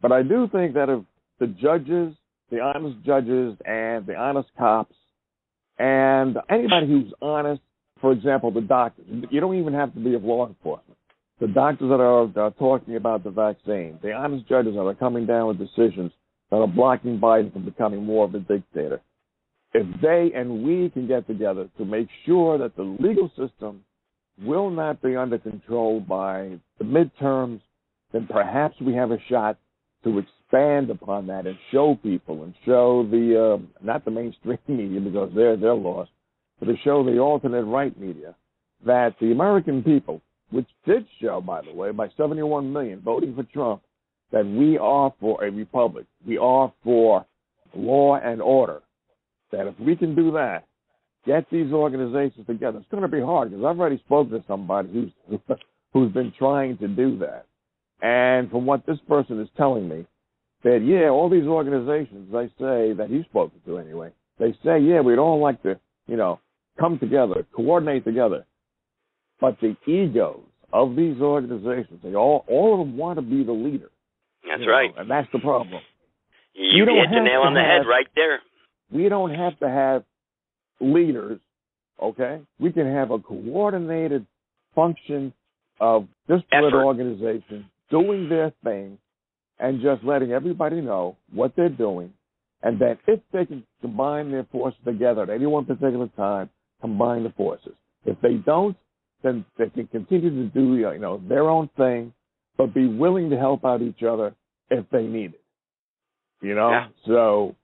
But 0.00 0.12
I 0.12 0.22
do 0.22 0.48
think 0.52 0.74
that 0.74 0.88
if 0.88 1.02
the 1.38 1.46
judges, 1.46 2.14
the 2.50 2.60
honest 2.60 3.04
judges, 3.04 3.56
and 3.64 4.06
the 4.06 4.14
honest 4.14 4.48
cops, 4.58 4.94
and 5.78 6.36
anybody 6.48 6.86
who's 6.86 7.12
honest, 7.20 7.62
for 8.00 8.12
example, 8.12 8.50
the 8.50 8.60
doctors, 8.60 9.06
you 9.30 9.40
don't 9.40 9.58
even 9.58 9.74
have 9.74 9.94
to 9.94 10.00
be 10.00 10.14
of 10.14 10.24
law 10.24 10.46
enforcement. 10.46 10.98
The 11.40 11.48
doctors 11.48 11.90
that 11.90 12.00
are, 12.00 12.30
are 12.38 12.50
talking 12.52 12.96
about 12.96 13.24
the 13.24 13.30
vaccine, 13.30 13.98
the 14.02 14.12
honest 14.12 14.48
judges 14.48 14.74
that 14.74 14.80
are 14.80 14.94
coming 14.94 15.26
down 15.26 15.48
with 15.48 15.58
decisions 15.58 16.12
that 16.50 16.56
are 16.56 16.66
blocking 16.66 17.18
Biden 17.18 17.52
from 17.52 17.64
becoming 17.64 18.04
more 18.04 18.24
of 18.24 18.34
a 18.34 18.40
dictator. 18.40 19.00
If 19.74 20.00
they 20.00 20.30
and 20.34 20.62
we 20.62 20.88
can 20.90 21.06
get 21.06 21.26
together 21.26 21.68
to 21.76 21.84
make 21.84 22.08
sure 22.24 22.56
that 22.58 22.76
the 22.76 22.82
legal 22.82 23.30
system 23.36 23.84
will 24.42 24.70
not 24.70 25.02
be 25.02 25.16
under 25.16 25.38
control 25.38 26.00
by 26.00 26.58
the 26.78 26.84
midterms, 26.84 27.60
then 28.12 28.26
perhaps 28.30 28.76
we 28.80 28.94
have 28.94 29.10
a 29.10 29.18
shot 29.28 29.58
to 30.06 30.18
expand 30.18 30.90
upon 30.90 31.26
that 31.26 31.46
and 31.46 31.58
show 31.72 31.98
people 32.02 32.44
and 32.44 32.54
show 32.64 33.06
the 33.10 33.58
uh, 33.58 33.84
not 33.84 34.04
the 34.04 34.10
mainstream 34.10 34.58
media 34.68 35.00
because 35.00 35.30
they're 35.34 35.56
they're 35.56 35.74
lost, 35.74 36.10
but 36.60 36.66
to 36.66 36.74
show 36.84 37.04
the 37.04 37.18
alternate 37.18 37.64
right 37.64 37.98
media 37.98 38.34
that 38.84 39.14
the 39.20 39.32
American 39.32 39.82
people, 39.82 40.22
which 40.50 40.68
did 40.86 41.04
show 41.20 41.40
by 41.40 41.60
the 41.62 41.74
way 41.74 41.90
by 41.90 42.08
71 42.16 42.72
million 42.72 43.00
voting 43.00 43.34
for 43.34 43.42
Trump, 43.42 43.82
that 44.30 44.46
we 44.46 44.78
are 44.78 45.12
for 45.20 45.42
a 45.44 45.50
republic. 45.50 46.06
We 46.26 46.38
are 46.38 46.72
for 46.84 47.26
law 47.74 48.16
and 48.16 48.40
order. 48.40 48.82
That 49.50 49.66
if 49.66 49.78
we 49.80 49.96
can 49.96 50.14
do 50.14 50.32
that, 50.32 50.66
get 51.26 51.46
these 51.50 51.72
organizations 51.72 52.46
together. 52.46 52.78
It's 52.78 52.88
going 52.90 53.02
to 53.02 53.08
be 53.08 53.20
hard 53.20 53.50
because 53.50 53.64
I've 53.64 53.80
already 53.80 53.98
spoken 53.98 54.32
to 54.32 54.44
somebody 54.46 54.88
who's 54.92 55.40
who's 55.92 56.12
been 56.12 56.32
trying 56.38 56.78
to 56.78 56.86
do 56.86 57.18
that, 57.18 57.46
and 58.02 58.50
from 58.50 58.66
what 58.66 58.86
this 58.86 58.98
person 59.08 59.40
is 59.40 59.48
telling 59.56 59.88
me, 59.88 60.06
that 60.64 60.80
yeah, 60.84 61.08
all 61.08 61.30
these 61.30 61.46
organizations 61.46 62.32
they 62.32 62.46
say 62.58 62.92
that 62.92 63.08
he's 63.08 63.24
spoken 63.24 63.60
to 63.66 63.78
anyway, 63.78 64.10
they 64.38 64.52
say 64.64 64.78
yeah, 64.80 65.00
we'd 65.00 65.18
all 65.18 65.40
like 65.40 65.62
to 65.62 65.78
you 66.06 66.16
know 66.16 66.40
come 66.78 66.98
together, 66.98 67.46
coordinate 67.54 68.04
together, 68.04 68.44
but 69.40 69.56
the 69.60 69.76
egos 69.86 70.40
of 70.72 70.96
these 70.96 71.20
organizations, 71.20 72.00
they 72.02 72.14
all 72.14 72.44
all 72.48 72.80
of 72.80 72.86
them 72.86 72.96
want 72.96 73.18
to 73.18 73.22
be 73.22 73.44
the 73.44 73.52
leader. 73.52 73.90
That's 74.48 74.62
you 74.62 74.70
right. 74.70 74.94
Know, 74.94 75.02
and 75.02 75.10
that's 75.10 75.28
the 75.32 75.38
problem. 75.38 75.80
You, 76.54 76.78
you 76.78 76.84
hit 76.84 77.10
the 77.10 77.22
nail 77.22 77.42
on 77.42 77.54
the 77.54 77.60
have, 77.60 77.82
head 77.82 77.88
right 77.88 78.06
there. 78.14 78.40
We 78.90 79.08
don't 79.08 79.34
have 79.34 79.58
to 79.58 79.68
have 79.68 80.04
leaders, 80.80 81.38
okay? 82.02 82.40
We 82.58 82.72
can 82.72 82.90
have 82.90 83.10
a 83.10 83.18
coordinated 83.18 84.26
function 84.74 85.32
of 85.80 86.06
this 86.28 86.40
disparate 86.50 86.74
organizations 86.74 87.66
doing 87.90 88.28
their 88.28 88.52
thing 88.64 88.98
and 89.58 89.80
just 89.80 90.04
letting 90.04 90.32
everybody 90.32 90.80
know 90.80 91.16
what 91.32 91.54
they're 91.56 91.68
doing. 91.68 92.12
And 92.62 92.80
that 92.80 92.98
if 93.06 93.20
they 93.32 93.46
can 93.46 93.64
combine 93.80 94.30
their 94.30 94.44
forces 94.50 94.80
together 94.84 95.22
at 95.22 95.30
any 95.30 95.46
one 95.46 95.64
particular 95.66 96.08
time, 96.16 96.50
combine 96.80 97.22
the 97.22 97.30
forces. 97.30 97.74
If 98.04 98.20
they 98.20 98.34
don't, 98.34 98.76
then 99.22 99.44
they 99.58 99.68
can 99.70 99.86
continue 99.88 100.30
to 100.30 100.48
do 100.48 100.76
you 100.76 100.98
know 100.98 101.20
their 101.28 101.48
own 101.48 101.68
thing 101.76 102.12
but 102.56 102.74
be 102.74 102.86
willing 102.86 103.30
to 103.30 103.36
help 103.36 103.64
out 103.64 103.82
each 103.82 104.02
other 104.02 104.34
if 104.70 104.84
they 104.90 105.02
need 105.02 105.34
it. 105.34 105.42
You 106.42 106.54
know, 106.54 106.70
yeah. 106.70 106.88
so 107.06 107.54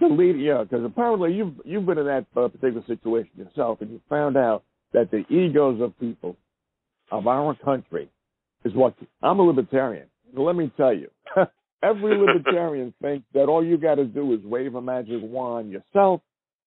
the 0.00 0.06
lead, 0.06 0.38
yeah, 0.38 0.62
because 0.62 0.84
apparently 0.84 1.34
you've 1.34 1.54
you've 1.64 1.86
been 1.86 1.98
in 1.98 2.06
that 2.06 2.26
uh, 2.36 2.48
particular 2.48 2.84
situation 2.86 3.30
yourself, 3.36 3.80
and 3.80 3.90
you 3.90 4.00
found 4.08 4.36
out 4.36 4.64
that 4.92 5.10
the 5.10 5.24
egos 5.34 5.80
of 5.80 5.98
people 5.98 6.36
of 7.10 7.26
our 7.26 7.54
country 7.54 8.08
is 8.64 8.74
what 8.74 8.94
I'm 9.22 9.38
a 9.38 9.42
libertarian. 9.42 10.06
Let 10.36 10.56
me 10.56 10.72
tell 10.76 10.94
you, 10.94 11.08
every 11.82 12.16
libertarian 12.18 12.94
thinks 13.02 13.26
that 13.34 13.44
all 13.44 13.64
you 13.64 13.76
got 13.76 13.96
to 13.96 14.04
do 14.04 14.32
is 14.32 14.40
wave 14.44 14.74
a 14.74 14.82
magic 14.82 15.20
wand 15.20 15.70
yourself 15.70 16.20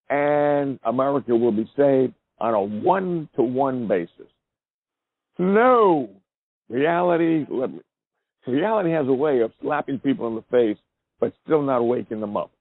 and 0.10 0.80
America 0.84 1.36
will 1.36 1.52
be 1.52 1.70
saved 1.76 2.14
on 2.40 2.54
a 2.54 2.62
one 2.62 3.30
to 3.36 3.42
one 3.42 3.88
basis. 3.88 4.28
No, 5.40 6.10
reality, 6.70 7.46
me, 7.50 7.80
reality 8.48 8.92
has 8.92 9.08
a 9.08 9.14
way 9.14 9.42
of 9.42 9.52
slapping 9.62 10.00
people 10.00 10.28
in 10.28 10.36
the 10.36 10.44
face, 10.52 10.78
but 11.20 11.34
still 11.44 11.62
not 11.62 11.82
waking 11.82 12.22
them 12.22 12.38
up. 12.38 12.52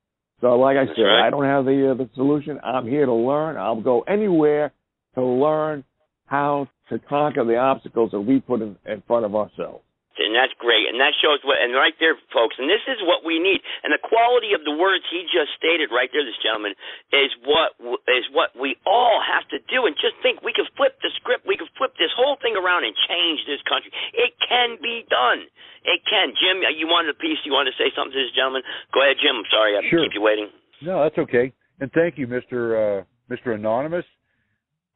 So, 0.40 0.54
like 0.56 0.76
I 0.76 0.86
That's 0.86 0.96
said, 0.96 1.02
right. 1.02 1.26
I 1.26 1.30
don't 1.30 1.44
have 1.44 1.64
the 1.64 1.92
uh, 1.92 1.94
the 1.94 2.10
solution. 2.14 2.58
I'm 2.64 2.86
here 2.86 3.06
to 3.06 3.12
learn. 3.12 3.56
I'll 3.56 3.80
go 3.80 4.00
anywhere 4.02 4.72
to 5.14 5.22
learn 5.24 5.84
how 6.26 6.68
to 6.90 6.98
conquer 6.98 7.44
the 7.44 7.56
obstacles 7.56 8.10
that 8.12 8.20
we 8.20 8.40
put 8.40 8.60
in, 8.60 8.76
in 8.86 9.02
front 9.06 9.24
of 9.24 9.34
ourselves. 9.34 9.84
And 10.14 10.30
that's 10.30 10.54
great. 10.62 10.86
And 10.86 11.02
that 11.02 11.10
shows 11.18 11.42
what, 11.42 11.58
and 11.58 11.74
right 11.74 11.98
there, 11.98 12.14
folks, 12.30 12.54
and 12.54 12.70
this 12.70 12.86
is 12.86 13.02
what 13.02 13.26
we 13.26 13.42
need. 13.42 13.58
And 13.82 13.90
the 13.90 13.98
quality 13.98 14.54
of 14.54 14.62
the 14.62 14.70
words 14.70 15.02
he 15.10 15.26
just 15.26 15.50
stated 15.58 15.90
right 15.90 16.06
there, 16.14 16.22
this 16.22 16.38
gentleman, 16.38 16.78
is 17.10 17.34
what 17.42 17.74
is 18.06 18.22
what 18.30 18.54
we 18.54 18.78
all 18.86 19.18
have 19.18 19.42
to 19.50 19.58
do. 19.66 19.90
And 19.90 19.98
just 19.98 20.14
think, 20.22 20.38
we 20.46 20.54
can 20.54 20.70
flip 20.78 20.94
the 21.02 21.10
script, 21.18 21.42
we 21.50 21.58
can 21.58 21.66
flip 21.74 21.98
this 21.98 22.14
whole 22.14 22.38
thing 22.38 22.54
around 22.54 22.86
and 22.86 22.94
change 23.10 23.42
this 23.50 23.58
country. 23.66 23.90
It 24.14 24.38
can 24.38 24.78
be 24.78 25.02
done. 25.10 25.50
It 25.82 25.98
can. 26.06 26.30
Jim, 26.38 26.62
you 26.62 26.86
wanted 26.86 27.10
a 27.10 27.18
piece. 27.18 27.42
You 27.42 27.50
wanted 27.50 27.74
to 27.74 27.78
say 27.82 27.90
something 27.98 28.14
to 28.14 28.22
this 28.22 28.30
gentleman? 28.38 28.62
Go 28.94 29.02
ahead, 29.02 29.18
Jim. 29.18 29.34
I'm 29.34 29.50
sorry 29.50 29.74
I 29.74 29.82
Sure. 29.90 29.98
keep 29.98 30.14
you 30.14 30.22
waiting. 30.22 30.46
No, 30.78 31.02
that's 31.02 31.18
okay. 31.26 31.50
And 31.82 31.90
thank 31.90 32.22
you, 32.22 32.30
Mister 32.30 32.78
uh, 32.78 32.98
Mister 33.26 33.50
Anonymous. 33.50 34.06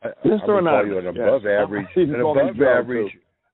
I, 0.03 0.09
Mr. 0.24 0.59
I'm 0.59 0.64
call 0.64 0.86
you 0.86 0.99
an 0.99 1.07
above 1.09 1.42
yes. 1.44 1.53
average, 1.62 1.86
an 1.96 2.07
can 2.12 2.20
call 2.20 2.34
me 2.34 2.51
above 2.51 2.62
average 2.62 3.12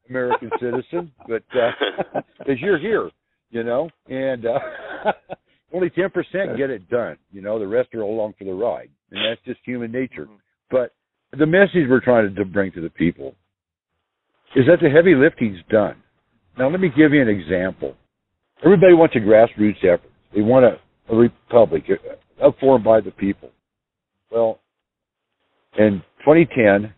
American 0.09 0.51
citizen, 0.61 1.13
but 1.27 1.43
because 2.39 2.61
you're 2.61 2.79
here, 2.79 3.11
you 3.51 3.65
know, 3.65 3.89
and 4.09 4.47
uh, 4.47 4.59
only 5.73 5.91
ten 5.91 6.11
percent 6.11 6.57
get 6.57 6.71
it 6.71 6.89
done. 6.91 7.17
You 7.33 7.41
know, 7.41 7.59
the 7.59 7.67
rest 7.67 7.95
are 7.95 8.03
along 8.03 8.35
for 8.39 8.45
the 8.45 8.53
ride, 8.53 8.91
and 9.11 9.21
that's 9.25 9.41
just 9.45 9.61
human 9.65 9.91
nature. 9.91 10.29
But 10.71 10.93
the 11.39 11.47
message 11.47 11.89
we're 11.89 12.01
trying 12.01 12.35
to 12.35 12.45
bring 12.45 12.73
to 12.73 12.81
the 12.81 12.91
people 12.91 13.35
is 14.55 14.65
that 14.67 14.81
the 14.81 14.91
heavy 14.91 15.15
lifting's 15.15 15.59
done. 15.71 15.97
Now, 16.59 16.71
let 16.71 16.81
me 16.81 16.89
give 16.89 17.13
you 17.13 17.21
an 17.21 17.29
example. 17.29 17.95
Everybody 18.65 18.95
wants 18.95 19.17
a 19.17 19.19
grassroots 19.19 19.83
effort. 19.83 20.11
They 20.35 20.43
want 20.43 20.65
a, 20.65 21.13
a 21.13 21.17
republic, 21.17 21.85
uh, 22.43 22.51
formed 22.61 22.85
by 22.85 23.01
the 23.01 23.11
people. 23.11 23.51
Well, 24.31 24.61
in 25.79 26.03
2010, 26.25 26.93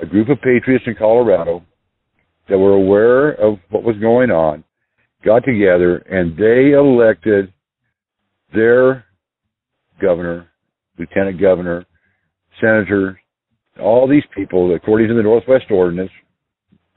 a 0.00 0.06
group 0.06 0.28
of 0.28 0.38
patriots 0.38 0.84
in 0.86 0.94
Colorado 0.94 1.64
that 2.48 2.58
were 2.58 2.74
aware 2.74 3.32
of 3.32 3.58
what 3.70 3.82
was 3.82 3.96
going 4.00 4.30
on 4.30 4.62
got 5.24 5.44
together 5.44 5.96
and 5.96 6.36
they 6.36 6.72
elected 6.72 7.52
their 8.54 9.04
governor, 10.00 10.46
lieutenant 10.98 11.40
governor, 11.40 11.84
senator, 12.60 13.20
all 13.80 14.08
these 14.08 14.22
people, 14.34 14.74
according 14.74 15.08
to 15.08 15.14
the 15.14 15.22
Northwest 15.22 15.64
Ordinance, 15.70 16.10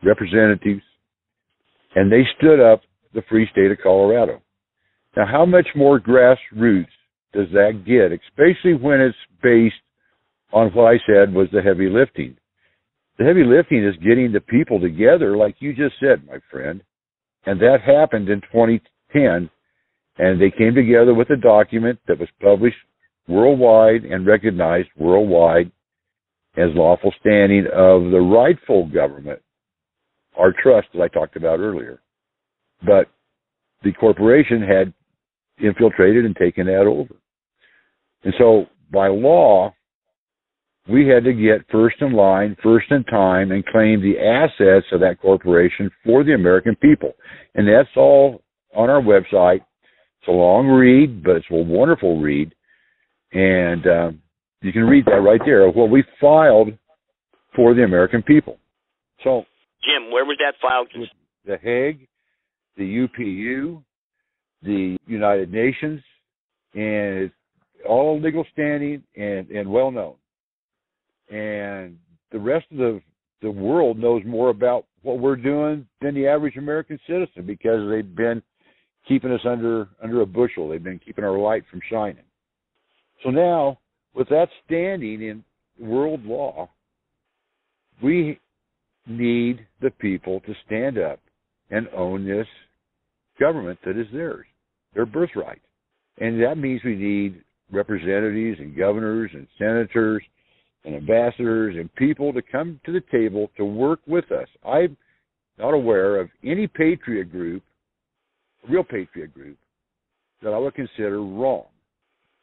representatives, 0.04 0.82
and 1.96 2.12
they 2.12 2.24
stood 2.38 2.60
up 2.60 2.82
the 3.14 3.24
free 3.30 3.48
state 3.52 3.72
of 3.72 3.78
Colorado. 3.82 4.42
Now, 5.18 5.26
how 5.26 5.46
much 5.46 5.68
more 5.76 6.00
grassroots 6.00 6.88
does 7.34 7.48
that 7.52 7.84
get, 7.86 8.12
especially 8.12 8.76
when 8.76 9.02
it's 9.02 9.18
based 9.42 9.76
on 10.52 10.70
what 10.70 10.86
I 10.86 10.98
said 11.06 11.34
was 11.34 11.48
the 11.52 11.62
heavy 11.62 11.90
lifting? 11.90 12.38
The 13.18 13.26
heavy 13.26 13.44
lifting 13.44 13.86
is 13.86 13.96
getting 13.98 14.32
the 14.32 14.40
people 14.40 14.80
together, 14.80 15.36
like 15.36 15.56
you 15.60 15.74
just 15.74 15.96
said, 16.00 16.26
my 16.28 16.40
friend. 16.50 16.82
And 17.46 17.60
that 17.60 17.80
happened 17.86 18.30
in 18.30 18.42
2010. 18.42 19.50
And 20.18 20.42
they 20.42 20.52
came 20.52 20.76
together 20.76 21.14
with 21.14 21.30
a 21.30 21.38
document 21.38 22.00
that 22.08 22.20
was 22.20 22.30
published 22.42 22.78
worldwide 23.28 24.04
and 24.04 24.26
recognized 24.26 24.90
worldwide 24.98 25.72
as 26.58 26.70
lawful 26.74 27.14
standing 27.20 27.66
of 27.68 28.12
the 28.12 28.20
rightful 28.20 28.88
government, 28.88 29.42
our 30.38 30.52
trust 30.52 30.88
that 30.94 31.02
I 31.02 31.08
talked 31.08 31.36
about 31.36 31.60
earlier. 31.60 32.02
But 32.82 33.08
the 33.84 33.94
corporation 33.94 34.62
had 34.62 34.94
infiltrated 35.64 36.26
and 36.26 36.36
taken 36.36 36.66
that 36.66 36.88
over. 36.88 37.16
And 38.24 38.34
so 38.38 38.66
by 38.92 39.08
law, 39.08 39.74
we 40.90 41.08
had 41.08 41.24
to 41.24 41.34
get 41.34 41.70
first 41.72 41.98
in 42.02 42.14
line, 42.14 42.56
first 42.64 42.88
in 42.92 43.04
time, 43.06 43.52
and 43.52 43.66
claim 43.66 44.02
the 44.02 44.20
assets 44.20 44.88
of 44.92 45.00
that 45.02 45.20
corporation 45.22 45.90
for 46.04 46.24
the 46.24 46.34
American 46.34 46.76
people. 46.76 47.14
And 47.56 47.68
that's 47.68 47.90
all 47.96 48.42
on 48.76 48.90
our 48.90 49.02
website. 49.02 49.62
It's 50.22 50.28
a 50.28 50.32
long 50.32 50.68
read, 50.68 51.24
but 51.24 51.36
it's 51.36 51.46
a 51.52 51.56
wonderful 51.56 52.20
read. 52.20 52.54
And 53.32 53.88
uh, 53.88 54.12
you 54.62 54.74
can 54.74 54.84
read 54.84 55.06
that 55.06 55.22
right 55.22 55.42
there 55.46 55.68
of 55.68 55.76
what 55.76 55.90
we 55.90 56.04
filed 56.20 56.70
for 57.56 57.74
the 57.74 57.84
American 57.84 58.24
people. 58.24 58.58
So 59.24 59.44
Jim, 59.84 60.12
where 60.12 60.26
was 60.26 60.38
that 60.40 60.56
filed? 60.62 60.90
The 61.46 61.58
Hague, 61.62 62.08
the 62.78 63.08
UPU, 63.08 63.84
the 64.62 64.98
United 65.08 65.52
Nations, 65.52 66.02
and 66.74 67.24
it's 67.24 67.34
all 67.88 68.20
legal 68.20 68.46
standing 68.52 69.04
and, 69.16 69.50
and 69.50 69.70
well 69.70 69.92
known. 69.92 70.16
And 71.30 71.98
the 72.32 72.40
rest 72.40 72.66
of 72.72 72.78
the 72.78 73.02
the 73.42 73.52
world 73.52 73.98
knows 73.98 74.22
more 74.26 74.50
about 74.50 74.86
what 75.02 75.20
we're 75.20 75.36
doing 75.36 75.88
than 76.02 76.14
the 76.14 76.28
average 76.28 76.58
American 76.58 77.00
citizen 77.08 77.46
because 77.46 77.90
they've 77.90 78.16
been 78.16 78.42
keeping 79.08 79.32
us 79.32 79.42
under 79.46 79.88
under 80.04 80.22
a 80.22 80.26
bushel. 80.26 80.70
They've 80.70 80.84
been 80.84 81.00
keeping 81.00 81.24
our 81.24 81.38
light 81.38 81.64
from 81.70 81.82
shining. 81.90 82.24
So 83.24 83.30
now, 83.30 83.80
with 84.14 84.30
that 84.30 84.50
standing 84.66 85.22
in 85.22 85.44
world 85.80 86.26
law, 86.26 86.70
we 88.02 88.40
need 89.08 89.66
the 89.82 89.92
people 89.92 90.42
to 90.42 90.54
stand 90.66 90.98
up 90.98 91.20
and 91.70 91.88
own 91.96 92.26
this 92.26 92.48
government 93.40 93.80
that 93.86 93.98
is 93.98 94.08
theirs, 94.12 94.46
their 94.94 95.06
birthright. 95.06 95.62
And 96.20 96.42
that 96.44 96.58
means 96.58 96.82
we 96.84 96.96
need 96.96 97.42
representatives 97.72 98.60
and 98.60 98.76
governors 98.76 99.32
and 99.34 99.48
senators 99.58 100.24
and 100.86 100.96
ambassadors 100.96 101.76
and 101.78 101.94
people 101.96 102.34
to 102.34 102.42
come 102.42 102.80
to 102.86 102.92
the 102.92 103.04
table 103.12 103.52
to 103.58 103.66
work 103.66 104.00
with 104.08 104.32
us. 104.32 104.48
I'm 104.66 104.96
not 105.58 105.74
aware 105.74 106.20
of 106.20 106.30
any 106.44 106.68
patriot 106.68 107.32
group, 107.32 107.64
real 108.68 108.84
patriot 108.84 109.34
group, 109.34 109.58
that 110.42 110.54
I 110.54 110.58
would 110.58 110.76
consider 110.76 111.22
wrong. 111.22 111.66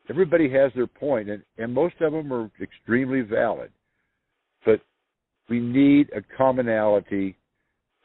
Everybody 0.08 0.50
has 0.50 0.70
their 0.74 0.86
point, 0.86 1.30
and, 1.30 1.42
and 1.58 1.72
most 1.72 1.94
of 2.00 2.12
them 2.12 2.32
are 2.32 2.50
extremely 2.60 3.22
valid. 3.22 3.70
But 4.64 4.80
we 5.48 5.58
need 5.58 6.10
a 6.14 6.22
commonality 6.36 7.36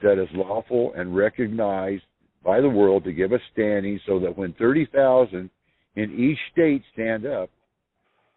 that 0.02 0.22
is 0.22 0.30
lawful 0.34 0.94
and 0.96 1.16
recognized 1.16 2.04
by 2.44 2.60
the 2.60 2.70
world 2.70 3.04
to 3.04 3.12
give 3.12 3.34
us 3.34 3.42
standing 3.54 4.00
so 4.08 4.20
that 4.20 4.36
when 4.36 4.54
30,000 4.54 5.50
in 5.96 6.20
each 6.20 6.40
state 6.52 6.82
stand 6.94 7.26
up, 7.26 7.50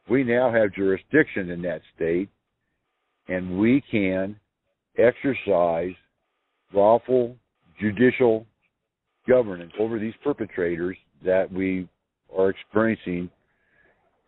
we 0.09 0.25
now 0.25 0.53
have 0.53 0.73
jurisdiction 0.75 1.51
in 1.51 1.63
that 1.63 1.81
state 1.95 2.29
and 3.29 3.59
we 3.59 3.83
can 3.91 4.39
exercise 4.99 5.95
lawful 6.73 7.37
judicial 7.81 8.47
governance 9.29 9.73
over 9.79 9.99
these 9.99 10.15
perpetrators 10.23 10.97
that 11.25 11.51
we 11.51 11.89
are 12.37 12.51
experiencing 12.51 13.31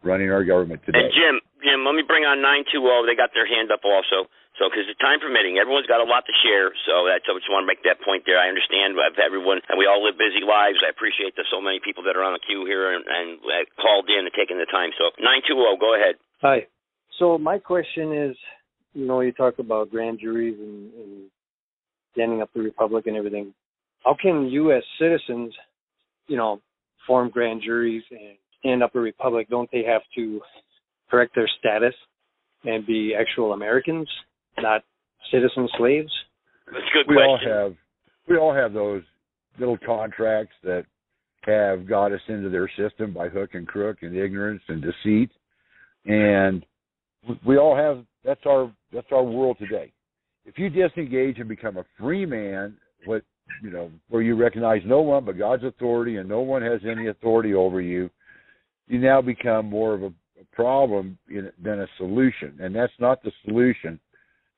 running 0.02 0.30
our 0.30 0.44
government 0.44 0.80
today. 0.86 0.98
And 1.00 1.12
Jim, 1.12 1.40
Jim, 1.66 1.82
let 1.82 1.98
me 1.98 2.06
bring 2.06 2.22
on 2.22 2.38
nine 2.38 2.62
two 2.70 2.86
zero. 2.86 3.02
They 3.02 3.18
got 3.18 3.34
their 3.34 3.50
hand 3.50 3.74
up 3.74 3.82
also. 3.82 4.30
So, 4.56 4.72
because 4.72 4.88
the 4.88 4.96
time 5.02 5.20
permitting, 5.20 5.60
everyone's 5.60 5.84
got 5.84 6.00
a 6.00 6.08
lot 6.08 6.24
to 6.24 6.34
share. 6.40 6.72
So 6.88 7.04
that's 7.04 7.26
I 7.28 7.36
just 7.36 7.50
want 7.52 7.66
to 7.66 7.68
make 7.68 7.84
that 7.84 8.00
point 8.00 8.24
there. 8.24 8.40
I 8.40 8.48
understand 8.48 8.96
everyone, 9.20 9.60
and 9.68 9.76
we 9.76 9.84
all 9.84 10.00
live 10.00 10.16
busy 10.16 10.40
lives. 10.40 10.80
I 10.80 10.88
appreciate 10.88 11.36
there's 11.36 11.50
so 11.52 11.60
many 11.60 11.76
people 11.82 12.00
that 12.08 12.16
are 12.16 12.24
on 12.24 12.32
the 12.32 12.40
queue 12.40 12.64
here 12.64 12.94
and, 12.94 13.04
and 13.04 13.36
uh, 13.44 13.68
called 13.76 14.08
in 14.08 14.24
and 14.24 14.32
taking 14.32 14.56
the 14.56 14.70
time. 14.70 14.96
So 14.96 15.12
nine 15.20 15.44
two 15.44 15.60
zero, 15.60 15.76
go 15.76 15.92
ahead. 15.92 16.16
Hi. 16.40 16.70
So 17.18 17.36
my 17.36 17.58
question 17.58 18.14
is, 18.14 18.36
you 18.94 19.04
know, 19.04 19.20
you 19.20 19.32
talk 19.32 19.58
about 19.58 19.90
grand 19.90 20.20
juries 20.22 20.56
and, 20.56 20.94
and 20.94 21.12
standing 22.12 22.40
up 22.40 22.48
the 22.54 22.62
republic 22.62 23.06
and 23.06 23.16
everything. 23.16 23.52
How 24.04 24.16
can 24.16 24.48
as 24.72 24.84
citizens, 24.98 25.52
you 26.28 26.36
know, 26.36 26.60
form 27.06 27.28
grand 27.28 27.60
juries 27.60 28.04
and 28.10 28.38
stand 28.60 28.82
up 28.82 28.94
a 28.94 29.00
republic? 29.00 29.48
Don't 29.50 29.68
they 29.70 29.84
have 29.84 30.02
to 30.16 30.40
correct 31.10 31.34
their 31.34 31.48
status 31.58 31.94
and 32.64 32.86
be 32.86 33.14
actual 33.18 33.52
Americans, 33.52 34.08
not 34.58 34.82
citizen 35.30 35.68
slaves? 35.78 36.10
That's 36.66 36.78
a 36.78 36.96
good 36.96 37.14
we 37.14 37.22
all 37.22 37.38
have 37.46 37.74
we 38.28 38.36
all 38.36 38.54
have 38.54 38.72
those 38.72 39.02
little 39.58 39.78
contracts 39.84 40.54
that 40.64 40.84
have 41.42 41.88
got 41.88 42.12
us 42.12 42.20
into 42.28 42.48
their 42.48 42.68
system 42.76 43.12
by 43.12 43.28
hook 43.28 43.50
and 43.54 43.66
crook 43.66 43.98
and 44.02 44.16
ignorance 44.16 44.62
and 44.68 44.82
deceit. 44.82 45.30
And 46.04 46.64
we 47.44 47.56
all 47.56 47.76
have 47.76 48.04
that's 48.24 48.44
our 48.46 48.72
that's 48.92 49.06
our 49.12 49.22
world 49.22 49.56
today. 49.58 49.92
If 50.44 50.58
you 50.58 50.70
disengage 50.70 51.38
and 51.38 51.48
become 51.48 51.76
a 51.76 51.84
free 51.98 52.26
man, 52.26 52.76
what 53.04 53.22
you 53.62 53.70
know, 53.70 53.90
where 54.08 54.22
you 54.22 54.36
recognize 54.36 54.82
no 54.84 55.00
one 55.00 55.24
but 55.24 55.38
God's 55.38 55.64
authority 55.64 56.16
and 56.16 56.28
no 56.28 56.40
one 56.40 56.62
has 56.62 56.80
any 56.88 57.08
authority 57.08 57.54
over 57.54 57.80
you, 57.80 58.10
you 58.88 58.98
now 58.98 59.20
become 59.20 59.66
more 59.66 59.94
of 59.94 60.02
a, 60.02 60.06
a 60.06 60.12
problem 60.56 61.18
than 61.28 61.80
a 61.80 61.86
solution, 61.98 62.56
and 62.60 62.74
that's 62.74 62.92
not 62.98 63.22
the 63.22 63.30
solution. 63.44 64.00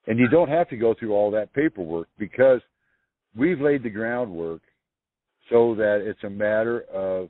And 0.06 0.18
you 0.18 0.28
don't 0.28 0.48
have 0.48 0.70
to 0.70 0.76
go 0.76 0.94
through 0.98 1.12
all 1.12 1.30
that 1.32 1.52
paperwork 1.52 2.08
because 2.18 2.60
we've 3.36 3.60
laid 3.60 3.82
the 3.82 3.90
groundwork 3.90 4.62
so 5.50 5.74
that 5.74 6.00
it's 6.02 6.22
a 6.24 6.30
matter 6.30 6.82
of 6.94 7.28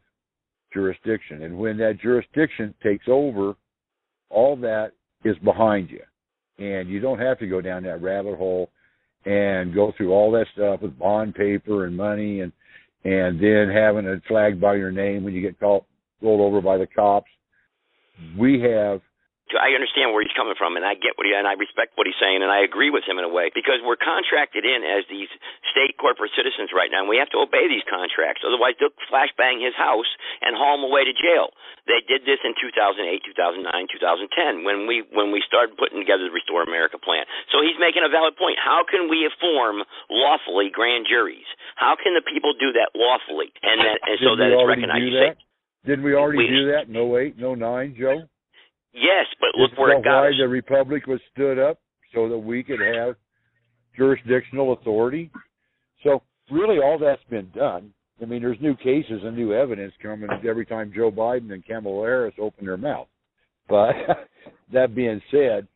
jurisdiction. 0.73 1.43
And 1.43 1.59
when 1.59 1.79
that 1.79 1.99
jurisdiction 2.01 2.75
takes 2.83 3.07
over, 3.09 3.55
all 4.31 4.55
that 4.57 4.93
is 5.25 5.37
behind 5.39 5.91
you. 5.91 6.03
And 6.59 6.89
you 6.89 7.01
don't 7.01 7.19
have 7.19 7.39
to 7.39 7.47
go 7.47 7.61
down 7.61 7.83
that 7.85 8.03
rabbit 8.03 8.37
hole 8.37 8.71
and 9.25 9.75
go 9.75 9.93
through 9.97 10.13
all 10.13 10.31
that 10.33 10.47
stuff 10.53 10.83
with 10.83 10.99
bond 10.99 11.35
paper 11.35 11.87
and 11.87 11.97
money 11.97 12.41
and 12.41 12.53
and 13.05 13.41
then 13.41 13.71
having 13.73 14.07
it 14.07 14.21
flagged 14.27 14.61
by 14.61 14.75
your 14.75 14.91
name 14.91 15.23
when 15.23 15.33
you 15.33 15.41
get 15.41 15.59
called 15.59 15.85
rolled 16.21 16.41
over 16.41 16.61
by 16.61 16.77
the 16.77 16.87
cops. 16.87 17.31
We 18.37 18.61
have 18.61 19.01
I 19.57 19.73
understand 19.73 20.13
where 20.13 20.21
he's 20.21 20.35
coming 20.37 20.59
from, 20.59 20.77
and 20.77 20.85
I 20.85 20.93
get 20.93 21.17
what 21.17 21.25
he 21.25 21.33
and 21.33 21.49
I 21.49 21.57
respect 21.57 21.97
what 21.97 22.05
he's 22.05 22.19
saying, 22.21 22.45
and 22.45 22.53
I 22.53 22.61
agree 22.61 22.93
with 22.93 23.09
him 23.09 23.17
in 23.17 23.25
a 23.25 23.33
way 23.33 23.49
because 23.49 23.81
we're 23.81 23.97
contracted 23.97 24.69
in 24.69 24.85
as 24.85 25.09
these 25.09 25.33
state 25.73 25.97
corporate 25.97 26.37
citizens 26.37 26.69
right 26.77 26.93
now, 26.93 27.07
and 27.07 27.09
we 27.09 27.17
have 27.17 27.33
to 27.33 27.41
obey 27.41 27.65
these 27.65 27.87
contracts. 27.89 28.45
Otherwise, 28.45 28.77
they'll 28.77 28.93
flashbang 29.09 29.65
his 29.65 29.73
house 29.73 30.11
and 30.45 30.53
haul 30.53 30.77
him 30.77 30.85
away 30.85 31.09
to 31.09 31.15
jail. 31.17 31.57
They 31.89 32.05
did 32.05 32.29
this 32.29 32.45
in 32.45 32.53
2008, 32.61 33.01
2009, 33.25 33.65
2010 33.89 34.69
when 34.69 34.85
we 34.85 35.09
when 35.17 35.33
we 35.33 35.41
started 35.41 35.81
putting 35.81 35.97
together 35.97 36.29
the 36.29 36.35
Restore 36.35 36.61
America 36.61 37.01
plan. 37.01 37.25
So 37.49 37.65
he's 37.65 37.81
making 37.81 38.05
a 38.05 38.13
valid 38.13 38.37
point. 38.37 38.61
How 38.61 38.85
can 38.85 39.09
we 39.09 39.25
form 39.41 39.81
lawfully 40.13 40.69
grand 40.69 41.09
juries? 41.09 41.49
How 41.81 41.97
can 41.97 42.13
the 42.13 42.25
people 42.25 42.53
do 42.53 42.77
that 42.77 42.93
lawfully 42.93 43.49
and 43.65 43.81
that 43.81 44.05
and 44.05 44.21
so 44.21 44.37
that 44.37 44.53
it's 44.53 44.69
recognized? 44.69 45.48
That? 45.89 45.93
Didn't 45.97 46.05
we 46.05 46.15
already 46.15 46.39
we, 46.39 46.49
do 46.49 46.73
that 46.73 46.89
in 46.89 46.97
08, 46.97 47.39
09, 47.39 47.97
Joe? 47.99 48.21
Yes, 48.93 49.27
but 49.41 49.59
look 49.59 49.73
Isn't 49.73 49.81
where 49.81 49.99
it 49.99 50.05
got 50.05 50.23
why 50.23 50.29
us. 50.29 50.35
the 50.39 50.49
republic 50.49 51.07
was 51.07 51.21
stood 51.33 51.59
up 51.59 51.79
so 52.15 52.29
that 52.29 52.39
we 52.39 52.63
could 52.63 52.81
have 52.81 53.17
jurisdictional 53.97 54.73
authority. 54.73 55.31
So 56.05 56.23
really, 56.51 56.79
all 56.79 56.99
that's 56.99 57.23
been 57.31 57.51
done. 57.55 57.93
I 58.21 58.25
mean, 58.25 58.43
there's 58.43 58.59
new 58.61 58.77
cases 58.77 59.23
and 59.23 59.37
new 59.37 59.53
evidence 59.53 59.93
coming 60.03 60.29
every 60.49 60.67
time 60.67 60.93
Joe 60.95 61.11
Biden 61.11 61.53
and 61.53 61.65
Kamala 61.65 62.05
Harris 62.05 62.35
open 62.41 62.67
their 62.67 62.77
mouth. 62.77 63.07
But 63.69 63.95
that 64.73 64.95
being 64.95 65.21
said, 65.31 65.69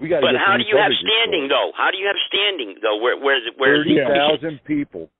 we 0.00 0.08
got 0.08 0.20
to. 0.20 0.26
But 0.26 0.32
get 0.32 0.42
how 0.44 0.56
do 0.56 0.64
you 0.66 0.76
have 0.76 0.92
standing 0.98 1.42
restored. 1.42 1.50
though? 1.50 1.70
How 1.76 1.90
do 1.90 1.98
you 1.98 2.06
have 2.06 2.16
standing 2.26 2.76
though? 2.82 3.00
Where 3.00 3.18
where's 3.18 3.42
where's 3.56 3.86
Thirty 3.86 3.98
thousand 4.02 4.60
people. 4.64 5.10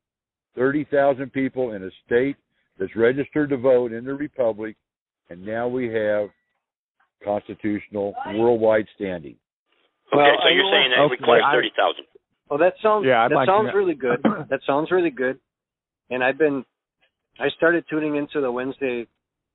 Thirty 0.57 0.85
thousand 0.91 1.33
people 1.33 1.73
in 1.73 1.85
a 1.85 1.91
state 2.07 2.37
that's 2.79 2.95
registered 2.97 3.51
to 3.51 3.57
vote 3.57 3.93
in 3.93 4.05
the 4.05 4.15
republic, 4.15 4.77
and 5.31 5.45
now 5.45 5.69
we 5.69 5.93
have 5.93 6.29
constitutional 7.25 8.15
worldwide 8.35 8.87
standing. 8.95 9.37
Okay, 10.13 10.17
Well, 10.17 10.37
so 10.43 10.49
you're 10.49 10.73
saying 10.73 10.91
that 10.91 11.03
it 11.03 11.07
okay, 11.07 11.17
requires 11.21 11.45
thirty 11.53 11.73
thousand. 11.77 12.05
Well, 12.49 12.59
that 12.59 12.75
sounds 12.83 13.05
Yeah, 13.07 13.25
I'd 13.25 13.31
that 13.31 13.35
like 13.35 13.49
sounds 13.49 13.71
really 13.75 13.95
good. 13.95 14.23
That 14.51 14.61
sounds 14.67 14.91
really 14.91 15.11
good. 15.11 15.39
And 16.11 16.25
I've 16.25 16.39
been 16.39 16.65
I 17.39 17.49
started 17.57 17.85
tuning 17.91 18.17
into 18.17 18.41
the 18.41 18.51
Wednesday 18.51 19.07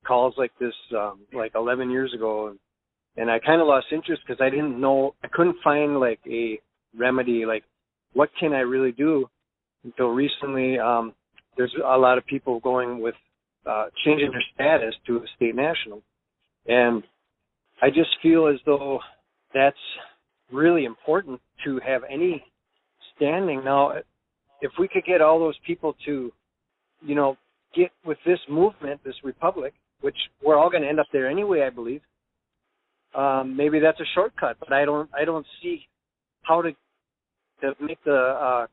calls 0.05 0.35
like 0.37 0.51
this 0.59 0.73
um 0.95 1.21
like 1.33 1.53
11 1.55 1.89
years 1.89 2.13
ago 2.13 2.49
and, 2.49 2.59
and 3.15 3.31
I 3.31 3.39
kind 3.39 3.61
of 3.61 3.67
lost 3.67 3.87
interest 3.91 4.21
because 4.27 4.41
I 4.41 4.49
didn't 4.49 4.79
know 4.79 5.15
I 5.23 5.27
couldn't 5.29 5.55
find 5.63 5.99
like 5.99 6.19
a 6.29 6.59
remedy 6.97 7.45
like 7.45 7.63
what 8.13 8.29
can 8.39 8.53
I 8.53 8.59
really 8.59 8.91
do 8.91 9.27
until 9.85 10.09
recently 10.09 10.77
um 10.77 11.13
there's 11.57 11.73
a 11.85 11.97
lot 11.97 12.17
of 12.17 12.25
people 12.25 12.59
going 12.59 13.01
with 13.01 13.15
uh 13.65 13.85
changing 14.05 14.31
their 14.31 14.43
status 14.53 14.95
to 15.05 15.17
a 15.17 15.25
state 15.35 15.55
national 15.55 16.01
and 16.67 17.03
I 17.81 17.89
just 17.89 18.09
feel 18.21 18.47
as 18.47 18.59
though 18.65 18.99
that's 19.53 19.75
really 20.51 20.85
important 20.85 21.41
to 21.65 21.79
have 21.85 22.03
any 22.09 22.43
standing. 23.15 23.63
Now, 23.63 23.93
if 24.61 24.71
we 24.79 24.87
could 24.87 25.03
get 25.05 25.21
all 25.21 25.39
those 25.39 25.57
people 25.65 25.95
to, 26.05 26.31
you 27.01 27.15
know, 27.15 27.37
get 27.75 27.91
with 28.05 28.17
this 28.25 28.39
movement, 28.49 29.01
this 29.03 29.15
republic, 29.23 29.73
which 30.01 30.15
we're 30.41 30.57
all 30.57 30.69
going 30.69 30.83
to 30.83 30.89
end 30.89 30.99
up 30.99 31.07
there 31.11 31.29
anyway, 31.29 31.63
I 31.63 31.69
believe. 31.69 32.01
Um, 33.15 33.55
maybe 33.55 33.79
that's 33.79 33.99
a 33.99 34.05
shortcut, 34.15 34.57
but 34.59 34.71
I 34.73 34.85
don't, 34.85 35.09
I 35.13 35.25
don't 35.25 35.45
see 35.61 35.85
how 36.43 36.61
to 36.61 36.71
to 37.61 37.73
make 37.79 38.03
the 38.03 38.11
uh, 38.11 38.67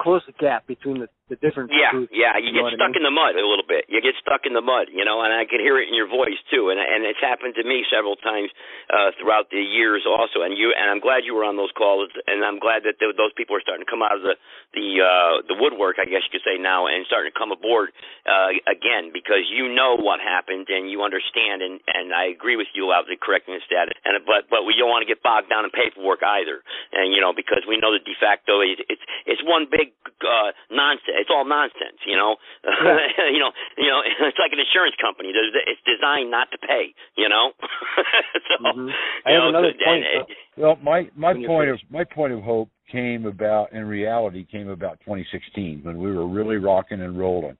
close 0.00 0.22
the 0.26 0.32
gap 0.40 0.66
between 0.66 1.00
the, 1.00 1.08
the 1.32 1.36
different 1.40 1.72
Yeah, 1.72 1.90
groups. 1.90 2.12
yeah, 2.12 2.36
you, 2.36 2.52
You 2.52 2.60
know 2.60 2.68
get 2.68 2.76
what 2.76 2.76
I 2.76 2.80
stuck 2.84 2.92
mean? 2.92 3.00
in 3.00 3.04
the 3.08 3.14
mud 3.16 3.32
a 3.40 3.46
little 3.46 3.64
bit. 3.64 3.88
You 3.88 4.00
get 4.04 4.12
stuck 4.20 4.44
in 4.44 4.52
the 4.52 4.60
mud, 4.60 4.92
you 4.92 5.04
know, 5.08 5.24
and 5.24 5.32
I 5.32 5.48
can 5.48 5.56
hear 5.60 5.80
it 5.80 5.88
in 5.88 5.94
your 5.96 6.06
voice 6.08 6.36
too. 6.52 6.68
And 6.68 6.76
and 6.76 7.04
it's 7.08 7.20
happened 7.20 7.56
to 7.56 7.64
me 7.64 7.84
several 7.88 8.16
times 8.20 8.52
uh, 8.92 9.16
throughout 9.16 9.48
the 9.48 9.60
years 9.62 10.04
also. 10.04 10.44
And 10.44 10.52
you 10.56 10.76
and 10.76 10.92
I'm 10.92 11.00
glad 11.00 11.24
you 11.24 11.32
were 11.32 11.44
on 11.48 11.56
those 11.56 11.72
calls, 11.72 12.12
and 12.28 12.44
I'm 12.44 12.60
glad 12.60 12.84
that 12.84 13.00
th- 13.00 13.16
those 13.16 13.32
people 13.40 13.56
are 13.56 13.64
starting 13.64 13.84
to 13.86 13.90
come 13.90 14.04
out 14.04 14.12
of 14.12 14.20
the 14.20 14.36
the 14.76 14.88
uh, 15.00 15.34
the 15.48 15.56
woodwork, 15.56 15.96
I 15.96 16.04
guess 16.04 16.20
you 16.28 16.32
could 16.36 16.44
say 16.44 16.60
now, 16.60 16.86
and 16.92 17.08
starting 17.08 17.32
to 17.32 17.38
come 17.38 17.56
aboard 17.56 17.96
uh, 18.28 18.52
again 18.68 19.08
because 19.08 19.48
you 19.48 19.72
know 19.72 19.96
what 19.96 20.20
happened 20.20 20.68
and 20.68 20.92
you 20.92 21.00
understand. 21.00 21.64
And 21.64 21.80
and 21.88 22.12
I 22.12 22.28
agree 22.28 22.60
with 22.60 22.68
you 22.76 22.92
about 22.92 23.08
the 23.08 23.16
correcting 23.16 23.56
the 23.56 23.64
status. 23.64 23.96
And 24.04 24.20
but 24.28 24.52
but 24.52 24.68
we 24.68 24.76
don't 24.76 24.92
want 24.92 25.00
to 25.00 25.08
get 25.08 25.24
bogged 25.24 25.48
down 25.48 25.64
in 25.64 25.72
paperwork 25.72 26.20
either. 26.20 26.60
And 26.92 27.16
you 27.16 27.24
know 27.24 27.32
because 27.32 27.64
we 27.64 27.80
know 27.80 27.96
the 27.96 28.02
de 28.04 28.12
facto 28.20 28.60
is 28.60 28.76
it's 28.92 29.00
it's 29.24 29.40
one 29.48 29.64
big 29.72 29.96
uh, 30.20 30.52
nonsense. 30.68 31.12
It's 31.14 31.30
all 31.30 31.44
nonsense, 31.46 31.98
you 32.06 32.16
know. 32.16 32.36
Yeah. 32.64 33.30
you 33.32 33.38
know, 33.38 33.50
you 33.78 33.88
know, 33.88 34.00
it's 34.28 34.38
like 34.38 34.52
an 34.52 34.58
insurance 34.58 34.94
company. 35.00 35.30
There's, 35.32 35.54
it's 35.66 35.80
designed 35.86 36.30
not 36.30 36.50
to 36.52 36.58
pay, 36.58 36.94
you 37.16 37.28
know. 37.28 37.52
so, 38.48 38.64
Mhm. 38.64 38.90
I 39.24 39.30
you 39.30 39.34
have 39.34 39.42
know, 39.44 39.48
another 39.48 39.72
so, 39.78 39.84
point. 39.84 40.04
and, 40.04 40.24
though. 40.56 40.62
Well, 40.62 40.76
my 40.82 41.08
my 41.16 41.34
point 41.46 41.70
of 41.70 41.78
my 41.90 42.04
point 42.04 42.32
of 42.32 42.42
hope 42.42 42.70
came 42.90 43.26
about 43.26 43.72
in 43.72 43.84
reality 43.86 44.44
came 44.44 44.68
about 44.68 45.00
2016 45.00 45.80
when 45.82 45.98
we 45.98 46.12
were 46.12 46.26
really 46.28 46.56
rocking 46.56 47.00
and 47.00 47.18
rolling. 47.18 47.56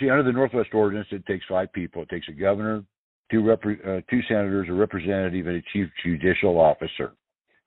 See, 0.00 0.10
under 0.10 0.22
the 0.22 0.32
Northwest 0.32 0.70
Ordinance, 0.74 1.08
it 1.10 1.24
takes 1.26 1.44
five 1.48 1.72
people. 1.72 2.02
It 2.02 2.08
takes 2.10 2.28
a 2.28 2.32
governor, 2.32 2.84
two 3.30 3.40
repre- 3.40 3.80
uh, 3.86 4.02
two 4.10 4.20
senators, 4.28 4.68
a 4.68 4.72
representative, 4.72 5.46
and 5.46 5.56
a 5.56 5.62
chief 5.72 5.88
judicial 6.04 6.60
officer. 6.60 7.12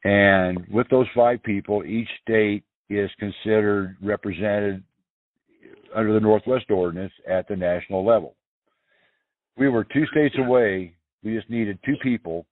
And 0.03 0.65
with 0.69 0.87
those 0.89 1.07
five 1.15 1.41
people, 1.43 1.83
each 1.83 2.07
state 2.21 2.63
is 2.89 3.09
considered 3.19 3.97
represented 4.01 4.83
under 5.95 6.13
the 6.13 6.19
Northwest 6.19 6.69
Ordinance 6.69 7.13
at 7.27 7.47
the 7.47 7.55
national 7.55 8.05
level. 8.05 8.35
We 9.57 9.69
were 9.69 9.83
two 9.83 10.05
states 10.07 10.35
away. 10.37 10.93
We 11.23 11.35
just 11.35 11.49
needed 11.49 11.79
two 11.85 11.95
people 12.01 12.45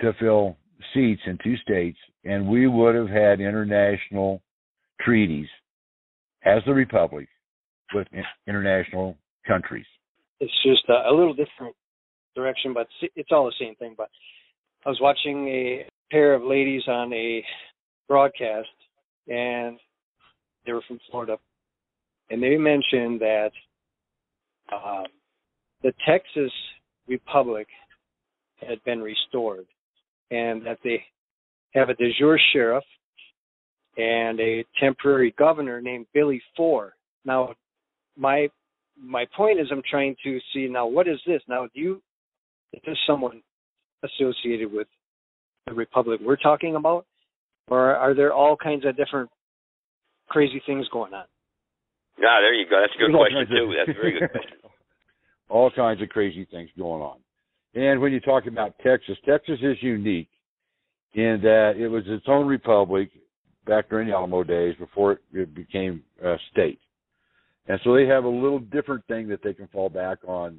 to 0.00 0.12
fill 0.18 0.56
seats 0.92 1.22
in 1.26 1.38
two 1.44 1.56
states, 1.58 1.98
and 2.24 2.48
we 2.48 2.66
would 2.66 2.94
have 2.94 3.08
had 3.08 3.40
international 3.40 4.42
treaties 5.00 5.46
as 6.44 6.62
the 6.66 6.74
Republic 6.74 7.28
with 7.94 8.08
international 8.46 9.16
countries. 9.46 9.86
it's 10.40 10.52
just 10.64 10.82
a, 10.88 11.08
a 11.08 11.12
little 11.14 11.34
different 11.34 11.76
direction, 12.34 12.72
but 12.72 12.80
it's- 13.00 13.12
it's 13.14 13.30
all 13.30 13.44
the 13.46 13.54
same 13.60 13.76
thing. 13.76 13.94
But 13.96 14.08
I 14.84 14.88
was 14.88 14.98
watching 15.00 15.46
a 15.48 15.86
pair 16.10 16.34
of 16.34 16.42
ladies 16.42 16.82
on 16.88 17.12
a 17.12 17.44
broadcast, 18.08 18.68
and 19.28 19.78
they 20.66 20.72
were 20.72 20.82
from 20.88 20.98
Florida, 21.10 21.38
and 22.32 22.42
they 22.42 22.56
mentioned 22.56 23.20
that 23.20 23.50
um, 24.72 25.04
the 25.82 25.92
Texas 26.08 26.50
Republic 27.06 27.66
had 28.56 28.82
been 28.84 29.02
restored, 29.02 29.66
and 30.30 30.64
that 30.64 30.78
they 30.82 31.04
have 31.74 31.90
a 31.90 31.94
de 31.94 32.10
jure 32.18 32.40
sheriff 32.52 32.84
and 33.98 34.40
a 34.40 34.64
temporary 34.80 35.34
governor 35.38 35.82
named 35.82 36.06
Billy 36.14 36.40
Four. 36.56 36.94
Now, 37.26 37.54
my 38.16 38.48
my 38.98 39.26
point 39.36 39.60
is 39.60 39.66
I'm 39.70 39.82
trying 39.90 40.16
to 40.24 40.38
see 40.54 40.68
now 40.68 40.86
what 40.86 41.06
is 41.06 41.20
this? 41.26 41.42
Now 41.48 41.68
do 41.74 41.80
you 41.80 42.02
is 42.72 42.80
this 42.86 42.96
someone 43.06 43.42
associated 44.02 44.72
with 44.72 44.86
the 45.66 45.74
republic 45.74 46.20
we're 46.24 46.36
talking 46.36 46.76
about? 46.76 47.04
Or 47.68 47.94
are 47.94 48.14
there 48.14 48.32
all 48.32 48.56
kinds 48.56 48.86
of 48.86 48.96
different 48.96 49.28
crazy 50.28 50.62
things 50.66 50.86
going 50.92 51.12
on? 51.12 51.24
Ah, 52.18 52.40
there 52.40 52.54
you 52.54 52.66
go. 52.68 52.80
That's 52.80 52.92
a 52.94 52.98
good 52.98 53.14
There's 53.14 53.32
question 53.32 53.46
too. 53.48 53.74
That's 53.76 53.96
a 53.96 54.00
very 54.00 54.18
good 54.18 54.30
question. 54.30 54.58
all 55.48 55.70
kinds 55.70 56.02
of 56.02 56.08
crazy 56.08 56.46
things 56.50 56.70
going 56.78 57.02
on. 57.02 57.18
And 57.74 58.00
when 58.00 58.12
you 58.12 58.20
talk 58.20 58.46
about 58.46 58.74
Texas, 58.84 59.16
Texas 59.26 59.58
is 59.62 59.76
unique 59.80 60.28
in 61.14 61.40
that 61.42 61.74
it 61.76 61.88
was 61.88 62.04
its 62.06 62.24
own 62.26 62.46
republic 62.46 63.10
back 63.66 63.88
during 63.88 64.08
the 64.08 64.14
Alamo 64.14 64.42
days 64.42 64.74
before 64.78 65.20
it 65.32 65.54
became 65.54 66.02
a 66.24 66.36
state. 66.50 66.80
And 67.68 67.78
so 67.84 67.94
they 67.94 68.06
have 68.06 68.24
a 68.24 68.28
little 68.28 68.58
different 68.58 69.06
thing 69.06 69.28
that 69.28 69.42
they 69.42 69.54
can 69.54 69.68
fall 69.68 69.88
back 69.88 70.18
on 70.26 70.58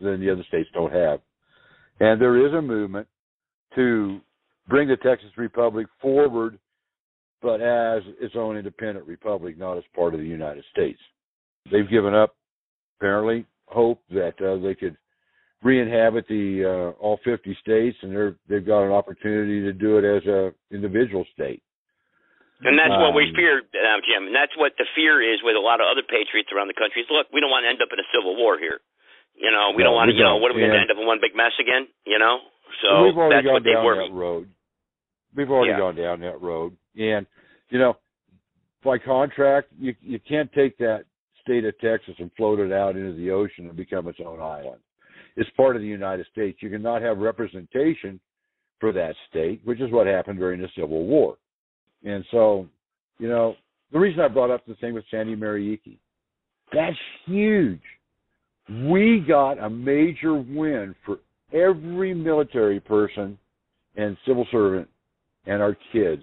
than 0.00 0.20
the 0.20 0.30
other 0.30 0.44
states 0.48 0.68
don't 0.74 0.92
have. 0.92 1.20
And 2.00 2.20
there 2.20 2.46
is 2.46 2.52
a 2.52 2.60
movement 2.60 3.08
to 3.74 4.20
bring 4.68 4.88
the 4.88 4.96
Texas 4.96 5.30
Republic 5.36 5.86
forward 6.00 6.58
but 7.42 7.60
as 7.60 8.02
its 8.20 8.34
own 8.36 8.56
independent 8.56 9.06
republic, 9.06 9.58
not 9.58 9.76
as 9.78 9.84
part 9.94 10.14
of 10.14 10.20
the 10.20 10.26
United 10.26 10.64
States. 10.72 10.98
They've 11.70 11.88
given 11.88 12.14
up, 12.14 12.34
apparently, 12.98 13.44
hope 13.66 14.00
that 14.10 14.34
uh, 14.40 14.62
they 14.62 14.74
could 14.74 14.96
re-inhabit 15.62 16.26
the 16.28 16.62
uh, 16.64 17.02
all 17.02 17.18
50 17.24 17.56
states, 17.60 17.96
and 18.02 18.12
they're 18.14 18.36
they've 18.48 18.64
got 18.66 18.84
an 18.84 18.92
opportunity 18.92 19.60
to 19.62 19.72
do 19.72 19.98
it 19.98 20.04
as 20.04 20.22
a 20.26 20.52
individual 20.70 21.24
state. 21.34 21.62
And 22.62 22.78
that's 22.78 22.96
what 22.96 23.12
we 23.12 23.28
Um, 23.28 23.34
fear, 23.36 23.60
uh, 23.60 24.00
Jim. 24.08 24.28
And 24.28 24.34
that's 24.34 24.56
what 24.56 24.72
the 24.78 24.86
fear 24.94 25.20
is 25.20 25.42
with 25.42 25.56
a 25.56 25.60
lot 25.60 25.80
of 25.82 25.88
other 25.92 26.02
patriots 26.02 26.48
around 26.52 26.68
the 26.68 26.78
country. 26.78 27.02
Is 27.02 27.10
look, 27.10 27.26
we 27.32 27.40
don't 27.40 27.50
want 27.50 27.64
to 27.64 27.68
end 27.68 27.82
up 27.82 27.92
in 27.92 28.00
a 28.00 28.08
civil 28.16 28.34
war 28.34 28.56
here. 28.58 28.80
You 29.36 29.50
know, 29.50 29.72
we 29.76 29.82
No, 29.84 29.90
don't 29.92 29.96
want 29.96 30.08
to. 30.10 30.16
You 30.16 30.24
know, 30.24 30.36
what 30.40 30.50
are 30.50 30.54
we 30.54 30.60
going 30.64 30.72
to 30.72 30.80
end 30.80 30.90
up 30.90 30.96
in 30.96 31.04
one 31.06 31.20
big 31.20 31.36
mess 31.36 31.52
again? 31.60 31.86
You 32.06 32.18
know, 32.18 32.40
so 32.80 33.04
we've 33.04 33.16
already 33.18 33.34
that's 33.36 33.44
gone 33.44 33.52
what 33.60 33.64
they 33.64 33.72
down 33.76 33.84
worry. 33.84 34.08
that 34.08 34.14
road. 34.14 34.48
We've 35.36 35.50
already 35.50 35.72
Yeah. 35.76 35.84
gone 35.84 35.96
down 35.96 36.20
that 36.20 36.40
road, 36.40 36.72
and 36.96 37.26
you 37.70 37.78
know, 37.78 37.96
by 38.84 38.98
contract, 38.98 39.68
you 39.78 39.94
you 40.00 40.20
can't 40.28 40.52
take 40.52 40.78
that 40.78 41.04
state 41.42 41.64
of 41.64 41.78
Texas 41.78 42.14
and 42.18 42.30
float 42.36 42.58
it 42.58 42.72
out 42.72 42.96
into 42.96 43.16
the 43.16 43.30
ocean 43.30 43.66
and 43.66 43.76
become 43.76 44.08
its 44.08 44.18
own 44.24 44.40
island. 44.40 44.80
It's 45.36 45.50
part 45.56 45.76
of 45.76 45.82
the 45.82 45.88
United 45.88 46.26
States. 46.32 46.58
You 46.60 46.70
cannot 46.70 47.02
have 47.02 47.18
representation 47.18 48.18
for 48.80 48.92
that 48.92 49.14
state, 49.28 49.60
which 49.64 49.80
is 49.80 49.90
what 49.90 50.06
happened 50.06 50.38
during 50.38 50.60
the 50.60 50.68
Civil 50.74 51.04
War. 51.06 51.36
And 52.04 52.24
so, 52.30 52.66
you 53.18 53.28
know, 53.28 53.54
the 53.92 53.98
reason 53.98 54.20
I 54.20 54.28
brought 54.28 54.50
up 54.50 54.66
the 54.66 54.74
thing 54.76 54.94
with 54.94 55.04
Sandy 55.10 55.36
Mariucci, 55.36 55.98
that's 56.72 56.96
huge. 57.26 57.80
We 58.68 59.24
got 59.26 59.62
a 59.62 59.70
major 59.70 60.34
win 60.34 60.94
for 61.04 61.18
every 61.52 62.12
military 62.12 62.80
person 62.80 63.38
and 63.96 64.16
civil 64.26 64.46
servant 64.50 64.88
and 65.46 65.62
our 65.62 65.76
kids 65.92 66.22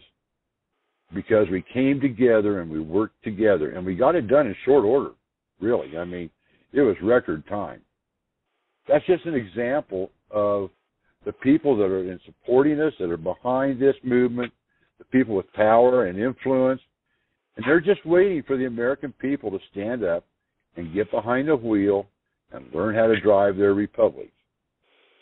because 1.13 1.47
we 1.49 1.63
came 1.73 1.99
together 1.99 2.61
and 2.61 2.69
we 2.69 2.79
worked 2.79 3.23
together. 3.23 3.71
And 3.71 3.85
we 3.85 3.95
got 3.95 4.15
it 4.15 4.27
done 4.27 4.47
in 4.47 4.55
short 4.65 4.83
order 4.83 5.11
really. 5.59 5.97
I 5.97 6.05
mean 6.05 6.29
it 6.71 6.81
was 6.81 6.95
record 7.01 7.47
time. 7.47 7.81
That's 8.87 9.05
just 9.05 9.25
an 9.25 9.35
example 9.35 10.11
of 10.31 10.69
the 11.25 11.31
people 11.31 11.77
that 11.77 11.85
are 11.85 12.11
in 12.11 12.19
supporting 12.25 12.81
us 12.81 12.93
that 12.99 13.09
are 13.09 13.17
behind 13.17 13.81
this 13.81 13.95
movement 14.03 14.51
the 14.99 15.05
people 15.05 15.35
with 15.35 15.51
power 15.53 16.05
and 16.05 16.19
influence. 16.19 16.81
And 17.55 17.65
they're 17.65 17.81
just 17.81 18.05
waiting 18.05 18.43
for 18.43 18.57
the 18.57 18.65
american 18.65 19.13
people 19.13 19.51
to 19.51 19.59
stand 19.71 20.03
up 20.03 20.25
and 20.75 20.93
get 20.93 21.11
behind 21.11 21.47
the 21.47 21.55
wheel 21.55 22.07
and 22.51 22.65
learn 22.73 22.95
how 22.95 23.07
to 23.07 23.19
drive 23.19 23.57
their 23.57 23.73
republic. 23.73 24.31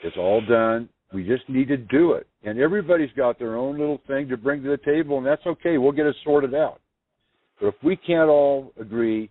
It's 0.03 0.17
all 0.17 0.41
done 0.41 0.89
we 1.13 1.23
just 1.23 1.47
need 1.49 1.67
to 1.67 1.77
do 1.77 2.13
it. 2.13 2.27
And 2.43 2.59
everybody's 2.59 3.11
got 3.15 3.37
their 3.37 3.55
own 3.57 3.77
little 3.77 4.01
thing 4.07 4.27
to 4.29 4.37
bring 4.37 4.63
to 4.63 4.69
the 4.69 4.77
table, 4.77 5.17
and 5.17 5.25
that's 5.25 5.45
okay. 5.45 5.77
We'll 5.77 5.91
get 5.91 6.05
it 6.05 6.15
sorted 6.23 6.55
out. 6.55 6.79
But 7.59 7.67
if 7.67 7.75
we 7.83 7.95
can't 7.95 8.29
all 8.29 8.71
agree 8.79 9.29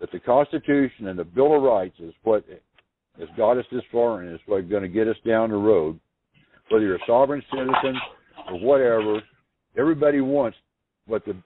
that 0.00 0.10
the 0.10 0.20
Constitution 0.20 1.08
and 1.08 1.18
the 1.18 1.24
Bill 1.24 1.56
of 1.56 1.62
Rights 1.62 1.96
is 2.00 2.14
what 2.22 2.44
has 3.18 3.28
got 3.36 3.58
us 3.58 3.64
this 3.70 3.82
far 3.92 4.22
and 4.22 4.34
is 4.34 4.40
what's 4.46 4.68
going 4.68 4.82
to 4.82 4.88
get 4.88 5.08
us 5.08 5.16
down 5.26 5.50
the 5.50 5.56
road, 5.56 5.98
whether 6.70 6.84
you're 6.84 6.96
a 6.96 7.06
sovereign 7.06 7.42
citizen 7.50 7.96
or 8.50 8.60
whatever, 8.60 9.20
everybody 9.76 10.20
wants 10.20 10.56
what 11.06 11.24
the 11.24 11.36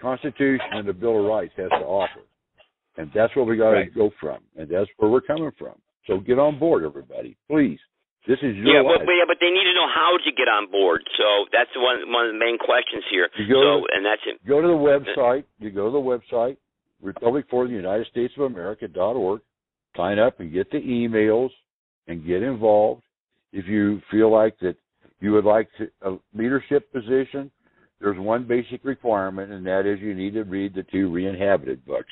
Constitution 0.00 0.66
and 0.72 0.88
the 0.88 0.92
Bill 0.92 1.20
of 1.20 1.26
Rights 1.26 1.54
has 1.56 1.70
to 1.70 1.84
offer. 1.86 2.20
And 2.96 3.10
that's 3.14 3.34
where 3.36 3.44
we 3.44 3.56
got 3.56 3.70
to 3.70 3.76
Right. 3.76 3.94
go 3.94 4.10
from. 4.20 4.38
And 4.56 4.68
that's 4.68 4.90
where 4.96 5.10
we're 5.10 5.20
coming 5.20 5.50
from. 5.52 5.74
So 6.06 6.18
get 6.18 6.38
on 6.38 6.58
board, 6.58 6.84
everybody. 6.84 7.36
Please. 7.48 7.80
This 8.26 8.38
is 8.42 8.56
your 8.56 8.66
Yeah, 8.66 8.80
life. 8.82 9.02
but, 9.06 9.12
yeah, 9.12 9.24
but 9.26 9.38
they 9.40 9.50
need 9.50 9.64
to 9.64 9.74
know 9.74 9.86
how 9.88 10.18
to 10.18 10.30
get 10.32 10.48
on 10.48 10.70
board. 10.70 11.02
So 11.16 11.46
that's 11.52 11.70
one 11.76 12.10
one 12.12 12.26
of 12.26 12.32
the 12.32 12.38
main 12.38 12.58
questions 12.58 13.04
here. 13.10 13.28
You 13.38 13.46
go 13.48 13.62
so, 13.62 13.86
and 13.94 14.04
that's 14.04 14.22
it. 14.26 14.44
go 14.46 14.60
to 14.60 14.66
the 14.66 14.74
website. 14.74 15.44
You 15.58 15.70
go 15.70 15.86
to 15.86 15.92
the 15.92 15.98
website, 16.02 16.56
Republic 17.02 17.46
for 17.50 17.66
the 17.66 17.74
United 17.74 18.06
States 18.08 18.34
of 18.36 18.44
America 18.44 18.88
dot 18.88 19.14
org. 19.16 19.40
Sign 19.96 20.18
up 20.18 20.40
and 20.40 20.52
get 20.52 20.70
the 20.70 20.78
emails 20.80 21.50
and 22.08 22.26
get 22.26 22.42
involved. 22.42 23.02
If 23.52 23.66
you 23.66 24.02
feel 24.10 24.30
like 24.30 24.58
that 24.60 24.76
you 25.20 25.32
would 25.32 25.44
like 25.46 25.68
to, 25.78 25.88
a 26.02 26.18
leadership 26.34 26.92
position, 26.92 27.50
there's 28.00 28.18
one 28.18 28.44
basic 28.44 28.84
requirement, 28.84 29.52
and 29.52 29.64
that 29.66 29.86
is 29.86 30.00
you 30.00 30.14
need 30.14 30.34
to 30.34 30.42
read 30.42 30.74
the 30.74 30.82
two 30.92 31.10
re-inhabited 31.10 31.86
books. 31.86 32.10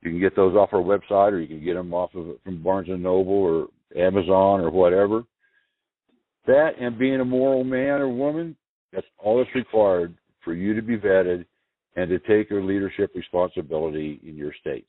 You 0.00 0.10
can 0.10 0.20
get 0.20 0.34
those 0.34 0.54
off 0.56 0.70
our 0.72 0.80
website, 0.80 1.32
or 1.32 1.40
you 1.40 1.46
can 1.48 1.62
get 1.62 1.74
them 1.74 1.92
off 1.92 2.14
of 2.14 2.26
from 2.44 2.62
Barnes 2.62 2.88
and 2.88 3.02
Noble 3.02 3.34
or 3.34 3.66
Amazon 3.94 4.60
or 4.60 4.70
whatever. 4.70 5.24
That 6.46 6.70
and 6.80 6.98
being 6.98 7.20
a 7.20 7.24
moral 7.24 7.64
man 7.64 8.00
or 8.00 8.08
woman, 8.08 8.56
that's 8.92 9.06
all 9.18 9.38
that's 9.38 9.54
required 9.54 10.14
for 10.44 10.54
you 10.54 10.74
to 10.74 10.82
be 10.82 10.96
vetted 10.96 11.44
and 11.96 12.08
to 12.08 12.18
take 12.20 12.50
your 12.50 12.62
leadership 12.62 13.12
responsibility 13.14 14.20
in 14.26 14.36
your 14.36 14.52
state. 14.60 14.86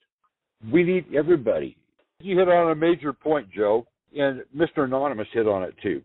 We 0.72 0.84
need 0.84 1.06
everybody. 1.14 1.78
You 2.20 2.40
hit 2.40 2.48
on 2.48 2.72
a 2.72 2.76
major 2.76 3.14
point, 3.14 3.50
Joe, 3.52 3.86
and 4.18 4.44
Mr. 4.56 4.86
Anonymous 4.86 5.28
hit 5.34 5.48
on 5.48 5.64
it 5.64 5.76
too. 5.82 6.02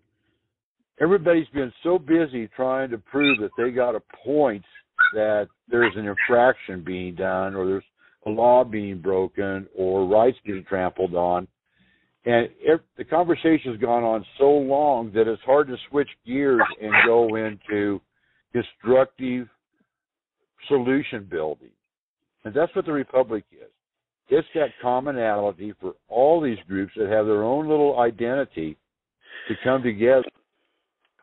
Everybody's 1.01 1.49
been 1.55 1.73
so 1.83 1.99
busy 1.99 2.49
trying 2.57 2.91
to 2.91 2.99
prove 2.99 3.39
that 3.41 3.51
they 3.57 3.71
got 3.71 3.95
a 3.95 4.03
point 4.25 4.65
that 5.15 5.47
there's 5.69 5.95
an 5.97 6.07
infraction 6.07 6.83
being 6.83 7.15
done 7.15 7.55
or 7.55 7.67
there's 7.67 7.85
a 8.27 8.31
law 8.31 8.65
being 8.65 9.01
broken 9.01 9.67
or 9.77 10.07
rights 10.07 10.39
being 10.45 10.65
trampled 10.69 11.15
on. 11.15 11.47
And 12.25 12.49
if, 12.61 12.81
the 12.97 13.05
conversation 13.05 13.73
has 13.73 13.81
gone 13.81 14.03
on 14.03 14.25
so 14.39 14.51
long 14.51 15.13
that 15.15 15.29
it's 15.29 15.43
hard 15.43 15.69
to 15.69 15.77
switch 15.89 16.09
gears 16.27 16.61
and 16.81 16.93
go 17.07 17.37
into 17.37 18.01
constructive 18.53 19.49
solution 20.67 21.27
building. 21.31 21.71
And 22.45 22.55
that's 22.55 22.75
what 22.75 22.87
the 22.87 22.93
Republic 22.93 23.45
is. 23.53 23.69
It's 24.31 24.47
that 24.55 24.71
commonality 24.83 25.73
for 25.81 25.95
all 26.09 26.41
these 26.41 26.59
groups 26.67 26.93
that 26.97 27.09
have 27.09 27.27
their 27.27 27.45
own 27.45 27.69
little 27.69 27.99
identity 28.01 28.77
to 29.49 29.55
come 29.65 29.83
together. 29.83 30.25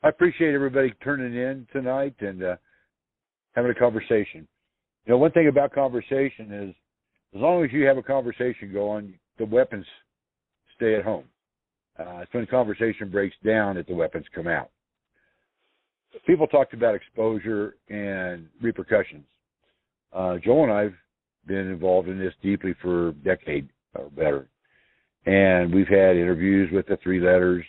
I 0.04 0.10
appreciate 0.10 0.54
everybody 0.54 0.93
turning 1.04 1.36
in 1.36 1.68
tonight 1.72 2.16
and 2.20 2.43
uh, 2.43 2.56
having 3.54 3.72
a 3.72 3.76
conversation. 3.76 4.48
You 5.06 5.14
know, 5.14 5.18
one 5.18 5.32
thing 5.32 5.48
about 5.48 5.72
conversation 5.74 6.52
is 6.52 6.76
as 7.36 7.41
long 7.41 7.64
as 7.64 7.72
you 7.72 7.86
have 7.86 7.98
a 7.98 8.04
conversation 8.04 8.74
going, 8.74 9.14
the 9.38 9.46
weapons 9.46 9.86
stay 10.76 10.96
at 10.96 11.04
home. 11.04 11.26
Uh, 11.98 12.20
it's 12.20 12.34
when 12.34 12.44
the 12.44 12.48
conversation 12.48 13.10
breaks 13.10 13.36
down 13.46 13.76
that 13.76 13.88
the 13.88 13.94
weapons 13.94 14.26
come 14.34 14.48
out. 14.48 14.70
People 16.26 16.48
talked 16.48 16.74
about 16.74 16.96
exposure 16.96 17.76
and 17.90 18.48
repercussions. 18.62 19.26
Uh, 20.14 20.38
Joel 20.38 20.64
and 20.64 20.72
I've 20.72 20.94
been 21.46 21.70
involved 21.70 22.08
in 22.08 22.18
this 22.18 22.34
deeply 22.42 22.74
for 22.82 23.10
a 23.10 23.14
decade 23.14 23.70
or 23.96 24.10
better. 24.10 24.48
And 25.26 25.74
we've 25.74 25.88
had 25.88 26.16
interviews 26.16 26.70
with 26.72 26.88
the 26.88 26.98
three 27.04 27.20
letters. 27.20 27.66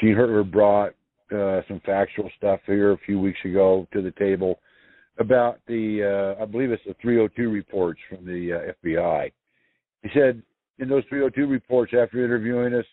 Gene 0.00 0.14
Hertler 0.14 0.50
brought 0.50 0.94
uh, 1.34 1.62
some 1.68 1.80
factual 1.84 2.30
stuff 2.36 2.60
here 2.66 2.92
a 2.92 2.98
few 2.98 3.18
weeks 3.20 3.38
ago 3.44 3.86
to 3.92 4.02
the 4.02 4.12
table 4.12 4.60
about 5.18 5.60
the, 5.66 6.36
uh, 6.38 6.42
I 6.42 6.46
believe 6.46 6.70
it's 6.70 6.82
the 6.86 6.94
302 7.02 7.50
reports 7.50 8.00
from 8.08 8.24
the 8.24 8.52
uh, 8.52 8.86
FBI. 8.86 9.32
He 10.02 10.08
said 10.14 10.42
in 10.78 10.88
those 10.88 11.04
302 11.08 11.46
reports 11.46 11.92
after 11.98 12.24
interviewing 12.24 12.74
us 12.74 12.84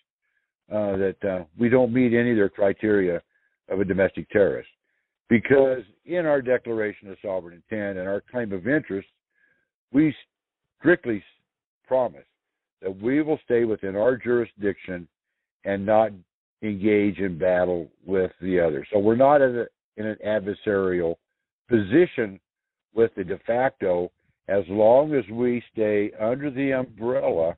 uh, 0.71 0.97
that 0.97 1.15
uh, 1.23 1.43
we 1.57 1.69
don't 1.69 1.93
meet 1.93 2.13
any 2.13 2.31
of 2.31 2.37
their 2.37 2.49
criteria 2.49 3.21
of 3.69 3.79
a 3.79 3.85
domestic 3.85 4.29
terrorist 4.29 4.69
because 5.29 5.83
in 6.05 6.25
our 6.25 6.41
Declaration 6.41 7.09
of 7.09 7.17
Sovereign 7.21 7.61
Intent 7.69 7.97
and 7.97 8.07
our 8.07 8.21
claim 8.31 8.51
of 8.51 8.67
interest, 8.67 9.07
we 9.91 10.15
strictly 10.79 11.23
promise 11.87 12.25
that 12.81 13.01
we 13.01 13.21
will 13.21 13.39
stay 13.43 13.63
within 13.63 13.95
our 13.95 14.17
jurisdiction 14.17 15.07
and 15.63 15.85
not 15.85 16.11
engage 16.61 17.19
in 17.19 17.37
battle 17.37 17.89
with 18.05 18.31
the 18.41 18.59
other. 18.59 18.85
So 18.91 18.99
we're 18.99 19.15
not 19.15 19.41
in, 19.41 19.57
a, 19.57 19.65
in 19.97 20.05
an 20.05 20.17
adversarial 20.25 21.15
position 21.69 22.39
with 22.93 23.11
the 23.15 23.23
de 23.23 23.39
facto 23.39 24.11
as 24.47 24.63
long 24.69 25.15
as 25.15 25.23
we 25.31 25.63
stay 25.73 26.11
under 26.19 26.51
the 26.51 26.71
umbrella 26.71 27.55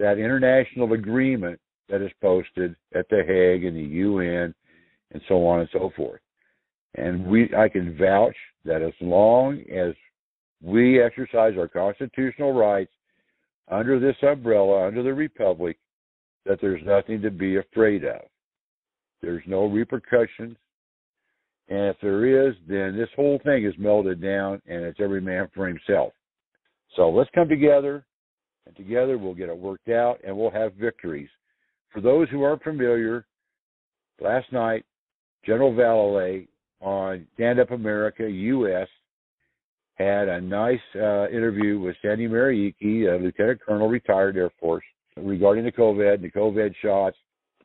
that 0.00 0.18
international 0.18 0.94
agreement 0.94 1.60
that 1.90 2.00
is 2.00 2.10
posted 2.22 2.74
at 2.94 3.06
the 3.10 3.22
Hague 3.26 3.64
and 3.64 3.76
the 3.76 3.96
UN 3.96 4.54
and 5.12 5.22
so 5.28 5.46
on 5.46 5.60
and 5.60 5.68
so 5.72 5.92
forth. 5.94 6.20
And 6.94 7.26
we 7.26 7.54
I 7.54 7.68
can 7.68 7.96
vouch 7.96 8.34
that 8.64 8.82
as 8.82 8.94
long 9.00 9.60
as 9.70 9.94
we 10.62 11.02
exercise 11.02 11.54
our 11.56 11.68
constitutional 11.68 12.52
rights 12.52 12.90
under 13.70 14.00
this 14.00 14.16
umbrella, 14.22 14.86
under 14.86 15.02
the 15.02 15.14
Republic, 15.14 15.78
that 16.46 16.58
there's 16.60 16.82
nothing 16.84 17.20
to 17.22 17.30
be 17.30 17.58
afraid 17.58 18.04
of. 18.04 18.22
There's 19.20 19.44
no 19.46 19.66
repercussions. 19.66 20.56
And 21.68 21.88
if 21.88 21.96
there 22.02 22.48
is, 22.48 22.54
then 22.66 22.96
this 22.96 23.08
whole 23.14 23.38
thing 23.44 23.64
is 23.64 23.74
melted 23.78 24.20
down 24.20 24.60
and 24.66 24.82
it's 24.82 24.98
every 24.98 25.20
man 25.20 25.48
for 25.54 25.68
himself. 25.68 26.12
So 26.96 27.10
let's 27.10 27.30
come 27.34 27.48
together 27.48 28.04
and 28.66 28.76
together 28.76 29.18
we'll 29.18 29.34
get 29.34 29.48
it 29.48 29.56
worked 29.56 29.88
out 29.88 30.20
and 30.24 30.36
we'll 30.36 30.50
have 30.50 30.74
victories. 30.74 31.28
For 31.92 32.00
those 32.00 32.28
who 32.30 32.42
aren't 32.42 32.62
familiar, 32.62 33.26
last 34.20 34.52
night, 34.52 34.84
General 35.44 35.72
Vallely 35.72 36.48
on 36.80 37.26
Stand 37.34 37.58
Up 37.58 37.70
America 37.70 38.28
US 38.28 38.88
had 39.96 40.28
a 40.28 40.40
nice 40.40 40.80
uh, 40.96 41.28
interview 41.28 41.78
with 41.78 41.96
Sandy 42.00 42.26
Mariicki, 42.26 43.06
a 43.06 43.22
lieutenant 43.22 43.60
colonel, 43.60 43.88
retired 43.88 44.36
Air 44.36 44.50
Force, 44.58 44.84
regarding 45.16 45.64
the 45.64 45.72
COVID 45.72 46.14
and 46.14 46.24
the 46.24 46.30
COVID 46.30 46.74
shots. 46.82 47.16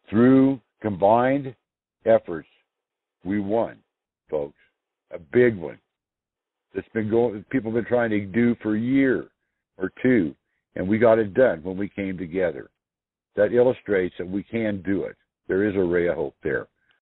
Through 0.09 0.59
combined 0.81 1.55
efforts, 2.05 2.49
we 3.23 3.39
won, 3.39 3.77
folks. 4.29 4.57
A 5.11 5.19
big 5.19 5.55
one. 5.55 5.79
That's 6.73 6.87
been 6.93 7.09
going. 7.09 7.45
People 7.49 7.71
have 7.71 7.83
been 7.83 7.89
trying 7.89 8.09
to 8.09 8.25
do 8.25 8.55
for 8.61 8.75
a 8.75 8.79
year 8.79 9.27
or 9.77 9.91
two, 10.03 10.35
and 10.75 10.87
we 10.87 10.97
got 10.97 11.19
it 11.19 11.33
done 11.33 11.61
when 11.63 11.77
we 11.77 11.89
came 11.89 12.17
together. 12.17 12.69
That 13.35 13.53
illustrates 13.53 14.15
that 14.17 14.29
we 14.29 14.43
can 14.43 14.81
do 14.81 15.03
it. 15.03 15.15
There 15.47 15.67
is 15.67 15.75
a 15.75 15.83
ray 15.83 16.07
of 16.07 16.15
hope 16.15 16.35
there. 16.43 16.67